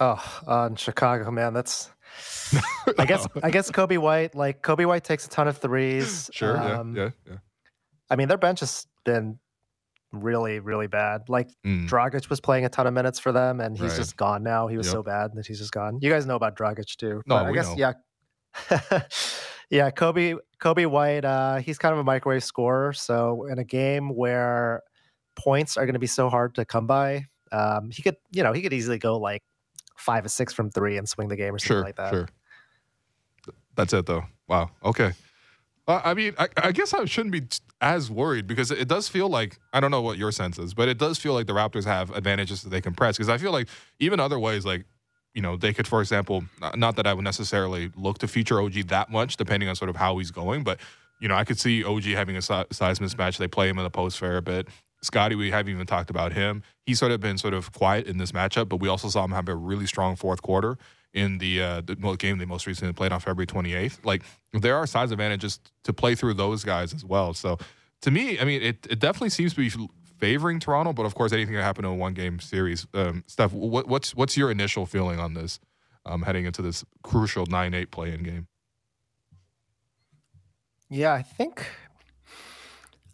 Oh, 0.00 0.40
on 0.46 0.76
Chicago, 0.76 1.30
man, 1.30 1.52
that's. 1.54 1.90
I 2.98 3.04
guess 3.04 3.26
I 3.42 3.50
guess 3.50 3.70
Coby 3.70 3.98
White, 3.98 4.34
like 4.34 4.62
Coby 4.62 4.86
White 4.86 5.04
takes 5.04 5.26
a 5.26 5.28
ton 5.28 5.48
of 5.48 5.58
threes. 5.58 6.30
Sure, 6.34 6.56
Um, 6.56 6.96
yeah, 6.96 7.04
yeah, 7.04 7.10
yeah. 7.32 7.36
I 8.10 8.16
mean, 8.16 8.28
their 8.28 8.38
bench 8.38 8.60
has 8.60 8.86
been 9.04 9.38
really, 10.12 10.58
really 10.60 10.86
bad. 10.86 11.28
Like 11.28 11.48
Mm, 11.66 11.88
Dragic 11.88 12.30
was 12.30 12.40
playing 12.40 12.64
a 12.64 12.68
ton 12.68 12.86
of 12.86 12.94
minutes 12.94 13.18
for 13.18 13.30
them, 13.32 13.60
and 13.60 13.76
he's 13.76 13.90
Right. 13.90 13.96
just 13.96 14.16
gone 14.16 14.42
now. 14.42 14.66
He 14.68 14.76
was 14.78 14.86
Yep. 14.86 14.92
so 14.92 15.02
bad 15.02 15.30
that 15.34 15.46
he's 15.46 15.58
just 15.58 15.72
gone. 15.72 15.98
You 16.00 16.10
guys 16.10 16.24
know 16.26 16.36
about 16.36 16.56
Dragic 16.56 16.96
too. 16.96 17.22
No, 17.26 17.36
I 17.36 17.52
guess 17.52 17.68
know. 17.68 17.74
yeah, 17.76 17.92
yeah. 19.70 19.90
Coby 19.90 20.36
Coby 20.60 20.86
White, 20.86 21.24
uh, 21.24 21.56
he's 21.56 21.78
kind 21.78 21.92
of 21.92 21.98
a 21.98 22.04
microwave 22.04 22.42
scorer. 22.44 22.92
So 22.92 23.46
in 23.46 23.58
a 23.58 23.64
game 23.64 24.14
where 24.14 24.82
points 25.36 25.76
are 25.76 25.84
going 25.84 25.92
to 25.94 25.98
be 26.00 26.06
so 26.06 26.28
hard 26.30 26.54
to 26.56 26.64
come 26.64 26.86
by, 26.86 27.26
um, 27.52 27.90
he 27.90 28.02
could, 28.02 28.16
you 28.32 28.42
know, 28.42 28.52
he 28.52 28.62
could 28.62 28.72
easily 28.72 28.98
go 28.98 29.18
like 29.18 29.42
five 29.98 30.24
or 30.24 30.28
six 30.28 30.52
from 30.52 30.70
three 30.70 30.96
and 30.96 31.08
swing 31.08 31.28
the 31.28 31.36
game 31.36 31.54
or 31.54 31.58
something 31.58 31.76
sure, 31.76 31.82
like 31.84 31.96
that. 31.96 32.10
sure. 32.10 32.28
That's 33.76 33.92
it 33.92 34.06
though. 34.06 34.24
Wow. 34.48 34.70
Okay. 34.84 35.12
Uh, 35.86 36.00
I 36.04 36.14
mean, 36.14 36.34
I, 36.38 36.48
I 36.56 36.72
guess 36.72 36.92
I 36.92 37.04
shouldn't 37.06 37.32
be 37.32 37.42
as 37.80 38.10
worried 38.10 38.46
because 38.46 38.70
it 38.70 38.88
does 38.88 39.08
feel 39.08 39.28
like 39.28 39.58
I 39.72 39.80
don't 39.80 39.90
know 39.90 40.02
what 40.02 40.18
your 40.18 40.32
sense 40.32 40.58
is, 40.58 40.74
but 40.74 40.88
it 40.88 40.98
does 40.98 41.18
feel 41.18 41.32
like 41.32 41.46
the 41.46 41.52
Raptors 41.54 41.84
have 41.84 42.10
advantages 42.10 42.62
that 42.62 42.70
they 42.70 42.80
can 42.80 42.94
press. 42.94 43.16
Because 43.16 43.28
I 43.28 43.38
feel 43.38 43.52
like 43.52 43.68
even 43.98 44.20
other 44.20 44.38
ways, 44.38 44.66
like 44.66 44.84
you 45.34 45.42
know, 45.42 45.56
they 45.56 45.72
could, 45.72 45.86
for 45.86 46.00
example, 46.00 46.44
not- 46.74 46.96
that 46.96 47.06
I 47.06 47.14
would 47.14 47.22
necessarily 47.24 47.92
look 47.94 48.18
to 48.18 48.28
feature 48.28 48.60
OG 48.60 48.88
that 48.88 49.10
much, 49.10 49.36
depending 49.36 49.68
on 49.68 49.76
sort 49.76 49.88
of 49.88 49.96
how 49.96 50.18
he's 50.18 50.30
going, 50.30 50.64
but 50.64 50.80
you 51.20 51.28
know, 51.28 51.34
I 51.34 51.44
could 51.44 51.58
see 51.58 51.84
OG 51.84 52.04
having 52.14 52.36
a 52.36 52.42
si- 52.42 52.64
size 52.72 52.98
mismatch. 52.98 53.38
They 53.38 53.48
play 53.48 53.68
him 53.68 53.78
in 53.78 53.84
the 53.84 53.90
post 53.90 54.18
fair 54.18 54.36
a 54.36 54.42
bit. 54.42 54.68
Scotty, 55.02 55.34
we 55.34 55.50
haven't 55.50 55.72
even 55.72 55.86
talked 55.86 56.10
about 56.10 56.32
him. 56.32 56.62
He's 56.84 56.98
sort 56.98 57.12
of 57.12 57.20
been 57.20 57.38
sort 57.38 57.54
of 57.54 57.72
quiet 57.72 58.06
in 58.06 58.18
this 58.18 58.32
matchup, 58.32 58.68
but 58.68 58.76
we 58.76 58.88
also 58.88 59.08
saw 59.08 59.24
him 59.24 59.32
have 59.32 59.48
a 59.48 59.54
really 59.54 59.86
strong 59.86 60.16
fourth 60.16 60.42
quarter 60.42 60.76
in 61.12 61.38
the, 61.38 61.62
uh, 61.62 61.80
the 61.80 61.94
game 62.18 62.38
they 62.38 62.44
most 62.44 62.66
recently 62.66 62.92
played 62.92 63.12
on 63.12 63.20
February 63.20 63.46
28th. 63.46 64.04
Like, 64.04 64.22
there 64.52 64.76
are 64.76 64.86
size 64.86 65.10
advantages 65.10 65.60
to 65.84 65.92
play 65.92 66.14
through 66.14 66.34
those 66.34 66.64
guys 66.64 66.92
as 66.92 67.04
well. 67.04 67.32
So, 67.32 67.58
to 68.02 68.10
me, 68.10 68.38
I 68.38 68.44
mean, 68.44 68.62
it, 68.62 68.86
it 68.90 68.98
definitely 68.98 69.30
seems 69.30 69.54
to 69.54 69.60
be 69.60 69.88
favoring 70.18 70.60
Toronto, 70.60 70.92
but 70.92 71.06
of 71.06 71.14
course, 71.14 71.32
anything 71.32 71.54
can 71.54 71.62
happen 71.62 71.84
in 71.84 71.92
a 71.92 71.94
one 71.94 72.14
game 72.14 72.40
series. 72.40 72.86
Um, 72.94 73.24
Steph, 73.26 73.52
what, 73.52 73.88
what's 73.88 74.14
what's 74.14 74.36
your 74.36 74.50
initial 74.50 74.86
feeling 74.86 75.18
on 75.18 75.34
this 75.34 75.58
um, 76.04 76.22
heading 76.22 76.44
into 76.44 76.62
this 76.62 76.84
crucial 77.02 77.46
9 77.46 77.74
8 77.74 77.90
play 77.90 78.12
in 78.12 78.22
game? 78.22 78.46
Yeah, 80.90 81.12
I 81.12 81.22
think. 81.22 81.66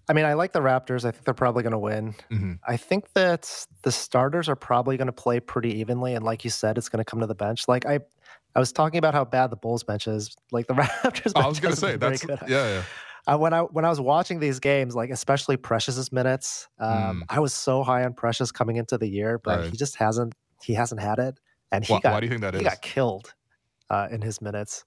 I 0.09 0.13
mean, 0.13 0.25
I 0.27 0.35
like 0.35 0.53
the 0.53 0.61
Raptors. 0.61 1.05
I 1.05 1.11
think 1.13 1.25
they're 1.25 1.33
probably 1.35 1.63
going 1.63 1.73
to 1.73 1.79
win. 1.79 2.15
Mhm. 2.31 2.59
I 2.67 2.77
think 2.77 3.13
that 3.15 3.67
the 3.83 3.91
starters 3.93 4.49
are 4.49 4.57
probably 4.57 4.97
going 4.99 5.07
to 5.07 5.13
play 5.13 5.41
pretty 5.41 5.79
evenly, 5.81 6.15
and 6.15 6.25
like 6.25 6.45
you 6.45 6.51
said, 6.51 6.77
it's 6.77 6.89
going 6.89 7.03
to 7.03 7.09
come 7.11 7.21
to 7.21 7.27
the 7.27 7.35
bench. 7.35 7.67
Like 7.69 7.87
I, 7.87 8.01
I 8.55 8.59
was 8.59 8.71
talking 8.73 8.99
about 8.99 9.15
how 9.15 9.25
bad 9.25 9.49
the 9.51 9.57
Bulls 9.57 9.83
bench 9.83 10.07
is. 10.07 10.37
Like 10.53 10.67
the 10.67 10.75
Raptors. 10.75 11.33
I 11.35 11.47
was 11.47 11.59
going 11.61 11.75
to 11.75 11.81
say, 11.81 11.97
that's, 11.97 12.23
yeah, 12.25 12.39
yeah. 12.49 12.83
Uh, 13.27 13.39
when 13.39 13.55
I 13.55 13.61
when 13.61 13.87
I 13.87 13.89
was 13.89 13.99
watching 14.01 14.39
these 14.41 14.61
games, 14.61 14.95
like 14.95 15.09
especially 15.09 15.57
Precious's 15.57 16.13
minutes, 16.13 16.69
um, 16.79 17.25
I 17.31 17.41
was 17.41 17.55
so 17.55 17.83
high 17.83 18.05
on 18.05 18.13
Precious 18.13 18.53
coming 18.53 18.77
into 18.77 18.99
the 18.99 19.09
year, 19.09 19.39
but 19.39 19.59
Mm. 19.59 19.63
Right. 19.63 19.71
he 19.71 19.77
just 19.79 19.97
hasn't. 19.97 20.35
He 20.63 20.75
hasn't 20.75 21.01
had 21.01 21.19
it, 21.19 21.41
and 21.73 21.83
he 21.85 21.93
Why, 21.95 22.01
got 22.01 22.13
why 22.13 22.21
do 22.21 22.27
you 22.27 22.31
think 22.31 22.43
that 22.43 22.53
he 22.55 22.61
is? 22.61 22.65
got 22.67 22.83
killed 22.83 23.33
uh, 23.89 24.09
in 24.11 24.21
his 24.21 24.43
minutes. 24.43 24.85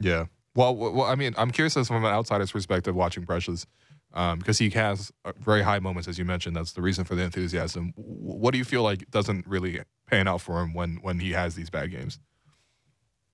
Yeah. 0.00 0.26
Well, 0.56 0.74
well, 0.74 1.02
I 1.02 1.14
mean, 1.14 1.34
I'm 1.36 1.50
curious 1.50 1.76
as 1.76 1.86
from 1.88 2.04
an 2.04 2.10
outsider's 2.10 2.50
perspective 2.50 2.94
watching 2.96 3.26
Precious, 3.26 3.66
um, 4.14 4.38
because 4.38 4.58
he 4.58 4.70
has 4.70 5.12
uh, 5.24 5.32
very 5.38 5.62
high 5.62 5.78
moments, 5.78 6.08
as 6.08 6.18
you 6.18 6.24
mentioned. 6.24 6.56
That's 6.56 6.72
the 6.72 6.82
reason 6.82 7.04
for 7.04 7.14
the 7.14 7.22
enthusiasm. 7.22 7.92
What 7.96 8.52
do 8.52 8.58
you 8.58 8.64
feel 8.64 8.82
like 8.82 9.10
doesn't 9.10 9.46
really 9.46 9.80
pan 10.06 10.26
out 10.26 10.40
for 10.40 10.60
him 10.62 10.72
when 10.72 10.96
when 11.02 11.20
he 11.20 11.32
has 11.32 11.54
these 11.54 11.68
bad 11.70 11.90
games? 11.90 12.18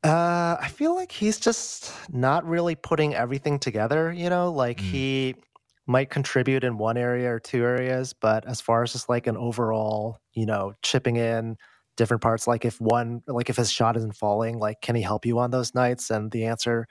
Uh, 0.04 0.56
I 0.60 0.68
feel 0.68 0.96
like 0.96 1.12
he's 1.12 1.38
just 1.38 1.92
not 2.10 2.44
really 2.44 2.74
putting 2.74 3.14
everything 3.14 3.58
together. 3.60 4.12
You 4.12 4.28
know, 4.28 4.50
like 4.50 4.78
Mm. 4.78 4.80
he 4.80 5.34
might 5.86 6.10
contribute 6.10 6.64
in 6.64 6.76
one 6.78 6.96
area 6.96 7.32
or 7.32 7.38
two 7.38 7.62
areas, 7.64 8.12
but 8.12 8.44
as 8.46 8.60
far 8.60 8.82
as 8.82 8.92
just 8.92 9.08
like 9.08 9.26
an 9.28 9.36
overall, 9.36 10.18
you 10.32 10.46
know, 10.46 10.74
chipping 10.82 11.16
in 11.16 11.56
different 11.96 12.22
parts, 12.22 12.46
like 12.46 12.64
if 12.64 12.80
one, 12.80 13.22
like 13.26 13.50
if 13.50 13.56
his 13.56 13.70
shot 13.70 13.96
isn't 13.96 14.16
falling, 14.16 14.58
like 14.58 14.80
can 14.80 14.94
he 14.94 15.02
help 15.02 15.26
you 15.26 15.38
on 15.38 15.50
those 15.50 15.74
nights? 15.74 16.10
And 16.10 16.30
the 16.30 16.46
answer 16.46 16.86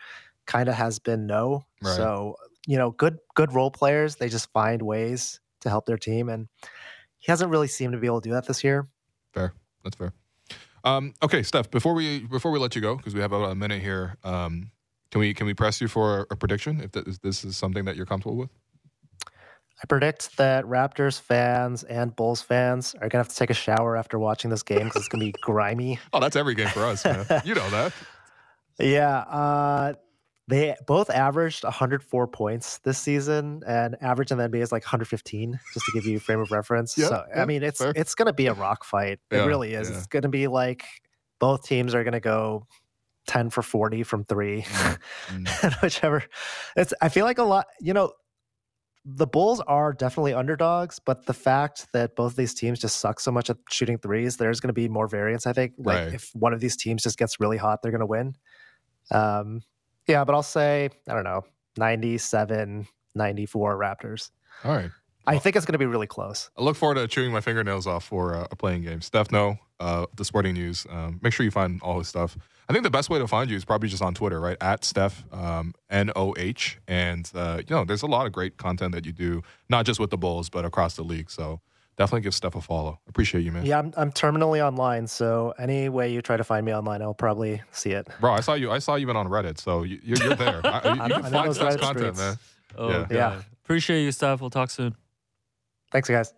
kind 0.45 0.69
of 0.69 0.75
has 0.75 0.99
been 0.99 1.25
no. 1.25 1.63
Right. 1.81 1.95
So 1.95 2.35
you 2.67 2.77
know, 2.77 2.91
good 2.91 3.17
good 3.35 3.53
role 3.53 3.71
players, 3.71 4.15
they 4.15 4.29
just 4.29 4.51
find 4.51 4.81
ways 4.81 5.39
to 5.61 5.69
help 5.69 5.85
their 5.85 5.97
team, 5.97 6.29
and 6.29 6.47
he 7.17 7.31
hasn't 7.31 7.51
really 7.51 7.67
seemed 7.67 7.93
to 7.93 7.99
be 7.99 8.07
able 8.07 8.21
to 8.21 8.29
do 8.29 8.33
that 8.33 8.47
this 8.47 8.63
year. 8.63 8.87
Fair. 9.33 9.53
That's 9.83 9.95
fair. 9.95 10.13
Um, 10.83 11.13
okay, 11.21 11.43
Steph. 11.43 11.69
Before 11.71 11.93
we 11.93 12.19
before 12.19 12.51
we 12.51 12.59
let 12.59 12.75
you 12.75 12.81
go, 12.81 12.95
because 12.95 13.13
we 13.13 13.21
have 13.21 13.31
about 13.31 13.51
a 13.51 13.55
minute 13.55 13.81
here, 13.81 14.17
um, 14.23 14.71
can 15.11 15.19
we 15.19 15.33
can 15.33 15.45
we 15.45 15.53
press 15.53 15.81
you 15.81 15.87
for 15.87 16.27
a 16.31 16.35
prediction 16.35 16.81
if, 16.81 16.91
this 17.21 17.43
is 17.43 17.57
something 17.57 17.85
that 17.85 17.95
you're 17.95 18.05
comfortable 18.05 18.37
with? 18.37 18.49
I 19.81 19.87
predict 19.87 20.37
that 20.37 20.63
Raptors 20.65 21.19
fans 21.19 21.83
and 21.83 22.15
Bulls 22.15 22.41
fans 22.41 22.93
are 23.01 23.09
gonna 23.09 23.23
have 23.23 23.29
to 23.29 23.35
take 23.35 23.49
a 23.49 23.53
shower 23.55 23.97
after 23.97 24.19
watching 24.19 24.49
this 24.51 24.61
game 24.63 24.85
because 24.85 24.97
it's 25.01 25.07
gonna 25.07 25.25
be 25.25 25.33
grimy. 25.41 25.99
Oh, 26.13 26.19
that's 26.19 26.35
every 26.35 26.53
game 26.55 26.67
for 26.67 26.85
us, 26.85 27.03
man. 27.03 27.25
you 27.45 27.55
know 27.55 27.67
that. 27.71 27.93
Yeah, 28.79 29.19
uh, 29.19 29.93
they 30.47 30.75
both 30.87 31.09
averaged 31.09 31.63
104 31.63 32.27
points 32.27 32.79
this 32.79 32.97
season, 32.99 33.63
and 33.65 33.95
average 34.01 34.31
in 34.31 34.37
the 34.37 34.49
NBA 34.49 34.61
is 34.61 34.71
like 34.71 34.83
115. 34.83 35.59
Just 35.73 35.85
to 35.85 35.91
give 35.93 36.05
you 36.05 36.17
a 36.17 36.19
frame 36.19 36.39
of 36.41 36.51
reference. 36.51 36.97
Yeah, 36.97 37.07
so 37.07 37.23
yeah, 37.33 37.41
I 37.41 37.45
mean, 37.45 37.63
it's 37.63 37.79
fair. 37.79 37.93
it's 37.95 38.15
gonna 38.15 38.33
be 38.33 38.47
a 38.47 38.53
rock 38.53 38.83
fight. 38.83 39.19
It 39.31 39.37
Yeah, 39.37 39.45
really 39.45 39.73
is. 39.73 39.89
It's 39.89 40.07
gonna 40.07 40.29
be 40.29 40.47
like 40.47 40.83
both 41.39 41.63
teams 41.63 41.95
are 41.95 42.03
gonna 42.03 42.19
go 42.19 42.67
10 43.27 43.49
for 43.49 43.61
40 43.61 44.03
from 44.03 44.25
three, 44.25 44.61
Mm. 45.27 45.63
and 45.63 45.73
whichever. 45.81 46.23
It's 46.75 46.93
I 47.01 47.09
feel 47.09 47.25
like 47.25 47.37
a 47.39 47.43
lot. 47.43 47.65
You 47.79 47.93
know, 47.93 48.13
the 49.03 49.25
Bulls 49.25 49.59
are 49.61 49.93
definitely 49.93 50.33
underdogs, 50.33 50.99
but 50.99 51.25
the 51.25 51.33
fact 51.33 51.87
that 51.93 52.15
both 52.15 52.35
these 52.35 52.53
teams 52.53 52.79
just 52.79 52.97
suck 52.97 53.19
so 53.19 53.31
much 53.31 53.49
at 53.49 53.57
shooting 53.69 53.97
threes, 53.97 54.37
there's 54.37 54.59
going 54.59 54.69
to 54.69 54.73
be 54.73 54.87
more 54.87 55.07
variance. 55.07 55.47
I 55.47 55.53
think. 55.53 55.73
Like 55.77 56.05
Right. 56.05 56.13
if 56.13 56.29
one 56.33 56.53
of 56.53 56.59
these 56.59 56.77
teams 56.77 57.01
just 57.03 57.17
gets 57.17 57.39
really 57.39 57.57
hot, 57.57 57.81
they're 57.81 57.91
going 57.91 57.99
to 57.99 58.05
win. 58.05 58.35
Um, 59.11 59.61
yeah, 60.07 60.23
but 60.23 60.35
I'll 60.35 60.43
say 60.43 60.89
I 61.07 61.13
don't 61.13 61.23
know, 61.23 61.41
97, 61.77 62.87
94 63.15 63.77
Raptors. 63.79 64.29
All 64.63 64.71
right. 64.73 64.91
I 65.27 65.37
think 65.37 65.55
it's 65.55 65.65
going 65.65 65.73
to 65.73 65.79
be 65.79 65.85
really 65.85 66.07
close. 66.07 66.49
I 66.57 66.63
look 66.63 66.75
forward 66.75 66.95
to 66.95 67.07
chewing 67.07 67.31
my 67.31 67.41
fingernails 67.41 67.85
off 67.87 68.03
for 68.05 68.35
uh, 68.35 68.47
a 68.51 68.55
play-in 68.55 68.81
game. 68.83 69.01
Steph 69.01 69.31
Noh, 69.31 69.57
uh, 69.79 70.05
the 70.15 70.25
Sporting 70.25 70.53
News. 70.55 70.85
Um, 70.89 71.19
make 71.21 71.33
sure 71.33 71.43
you 71.43 71.51
find 71.51 71.81
all 71.83 71.99
his 71.99 72.07
stuff. 72.07 72.37
I 72.69 72.73
think 72.73 72.83
the 72.83 72.89
best 72.91 73.09
way 73.09 73.19
to 73.19 73.27
find 73.27 73.49
you 73.49 73.57
is 73.57 73.65
probably 73.65 73.89
just 73.89 74.01
on 74.01 74.13
Twitter, 74.13 74.39
right? 74.39 74.57
At 74.61 74.83
Steph 74.85 75.23
um, 75.33 75.73
N 75.89 76.11
O 76.15 76.33
H, 76.37 76.79
and 76.87 77.29
uh, 77.35 77.61
you 77.67 77.75
know, 77.75 77.83
there's 77.83 78.01
a 78.03 78.07
lot 78.07 78.25
of 78.25 78.31
great 78.31 78.57
content 78.57 78.93
that 78.93 79.05
you 79.05 79.11
do, 79.11 79.41
not 79.69 79.85
just 79.85 79.99
with 79.99 80.09
the 80.09 80.17
Bulls, 80.17 80.49
but 80.49 80.63
across 80.65 80.95
the 80.95 81.03
league. 81.03 81.29
So 81.29 81.59
definitely 81.97 82.21
give 82.21 82.33
Steph 82.33 82.55
a 82.55 82.61
follow. 82.61 82.99
Appreciate 83.09 83.41
you, 83.41 83.51
man. 83.51 83.65
Yeah, 83.65 83.79
I'm, 83.79 83.93
I'm 83.97 84.11
terminally 84.11 84.65
online, 84.65 85.05
so 85.07 85.53
any 85.59 85.89
way 85.89 86.11
you 86.13 86.21
try 86.21 86.37
to 86.37 86.43
find 86.45 86.65
me 86.65 86.73
online, 86.73 87.01
I'll 87.01 87.13
probably 87.13 87.61
see 87.71 87.91
it. 87.91 88.07
Bro, 88.21 88.33
I 88.33 88.39
saw 88.39 88.53
you. 88.53 88.71
I 88.71 88.79
saw 88.79 88.95
you 88.95 89.01
even 89.01 89.17
on 89.17 89.27
Reddit, 89.27 89.59
so 89.59 89.83
you, 89.83 89.99
you're, 90.03 90.17
you're 90.19 90.35
there. 90.35 90.61
I, 90.65 90.93
you 90.95 91.01
I'm- 91.01 91.09
can 91.09 91.11
I'm 91.25 91.31
find 91.31 91.47
those 91.49 91.55
Steph's 91.57 91.75
Reddit 91.75 91.79
content, 91.81 92.15
streets. 92.15 92.19
man. 92.19 92.37
Oh, 92.77 92.89
Yeah. 92.89 93.05
Yeah. 93.11 93.41
Appreciate 93.65 94.03
you, 94.03 94.11
Steph. 94.11 94.39
We'll 94.41 94.49
talk 94.49 94.69
soon. 94.69 94.95
Thanks, 95.91 96.09
guys. 96.09 96.33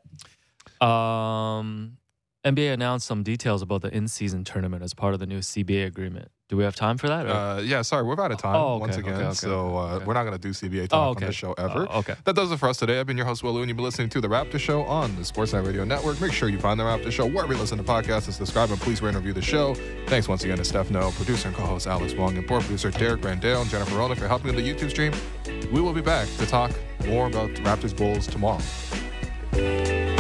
Um, 0.82 1.98
NBA 2.46 2.74
announced 2.74 3.08
some 3.08 3.24
details 3.24 3.62
about 3.62 3.82
the 3.82 3.96
in-season 3.96 4.44
tournament 4.44 4.84
as 4.84 4.94
part 4.94 5.14
of 5.14 5.20
the 5.20 5.26
new 5.26 5.40
CBA 5.40 5.86
agreement. 5.86 6.30
Do 6.50 6.58
we 6.58 6.66
have 6.66 6.76
time 6.76 6.98
for 6.98 7.08
that? 7.08 7.26
or- 7.26 7.30
Uh, 7.30 7.62
yeah, 7.62 7.82
sorry, 7.84 8.04
we're 8.04 8.20
out 8.22 8.32
of 8.32 8.38
time 8.38 8.56
Oh, 8.56 8.74
okay, 8.74 8.80
once 8.82 8.98
again. 8.98 9.14
okay, 9.14 9.34
so 9.34 9.78
uh, 9.78 9.94
okay. 9.96 10.06
we're 10.06 10.14
not 10.14 10.24
going 10.24 10.38
to 10.38 10.42
do 10.42 10.50
CBA 10.50 10.90
talk 10.90 10.98
oh, 11.00 11.02
on 11.04 11.10
okay. 11.12 11.28
this 11.28 11.36
show 11.36 11.54
ever. 11.54 11.88
Oh, 11.90 12.00
okay. 12.00 12.16
That 12.26 12.36
does 12.36 12.52
it 12.52 12.58
for 12.58 12.68
us 12.68 12.78
today. 12.78 13.00
I've 13.00 13.08
been 13.08 13.16
your 13.16 13.26
host, 13.26 13.44
Will 13.44 13.54
Lou, 13.54 13.62
and 13.62 13.70
you've 13.70 13.78
been 13.78 13.86
listening 13.86 14.10
to 14.10 14.20
The 14.22 14.28
Raptor 14.28 14.60
Show 14.60 14.84
on 14.84 15.16
the 15.16 15.22
Sportsnet 15.22 15.66
Radio 15.66 15.86
Network. 15.86 16.20
Make 16.20 16.34
sure 16.34 16.50
you 16.50 16.60
find 16.60 16.78
The 16.78 16.84
Raptor 16.84 17.12
Show 17.14 17.26
wherever 17.28 17.54
you 17.54 17.60
listen 17.60 17.78
to 17.78 17.84
podcasts 17.84 18.26
and 18.26 18.36
subscribe, 18.36 18.70
and 18.72 18.80
please 18.82 19.02
rate 19.02 19.10
and 19.16 19.18
review 19.18 19.34
the 19.34 19.42
show. 19.42 19.74
Thanks 20.08 20.28
once 20.28 20.44
again 20.44 20.58
to 20.58 20.66
Steph 20.66 20.92
Noh, 20.92 21.12
producer 21.12 21.48
and 21.48 21.56
co-host 21.58 21.88
Alex 21.88 22.14
Wong, 22.14 22.38
and 22.38 22.46
board 22.46 22.64
producer 22.64 22.92
Derek 22.92 23.22
Randale 23.22 23.62
and 23.62 23.70
Jennifer 23.70 23.96
Roenick 23.96 24.18
for 24.18 24.28
helping 24.28 24.54
with 24.54 24.64
the 24.64 24.70
YouTube 24.70 24.90
stream. 24.90 25.14
We 25.72 25.80
will 25.80 25.94
be 25.94 26.02
back 26.02 26.28
to 26.40 26.46
talk 26.46 26.72
more 27.08 27.28
about 27.28 27.56
the 27.56 27.62
Raptors 27.62 27.96
Bulls 27.96 28.28
tomorrow. 28.28 28.60
Música 29.56 30.13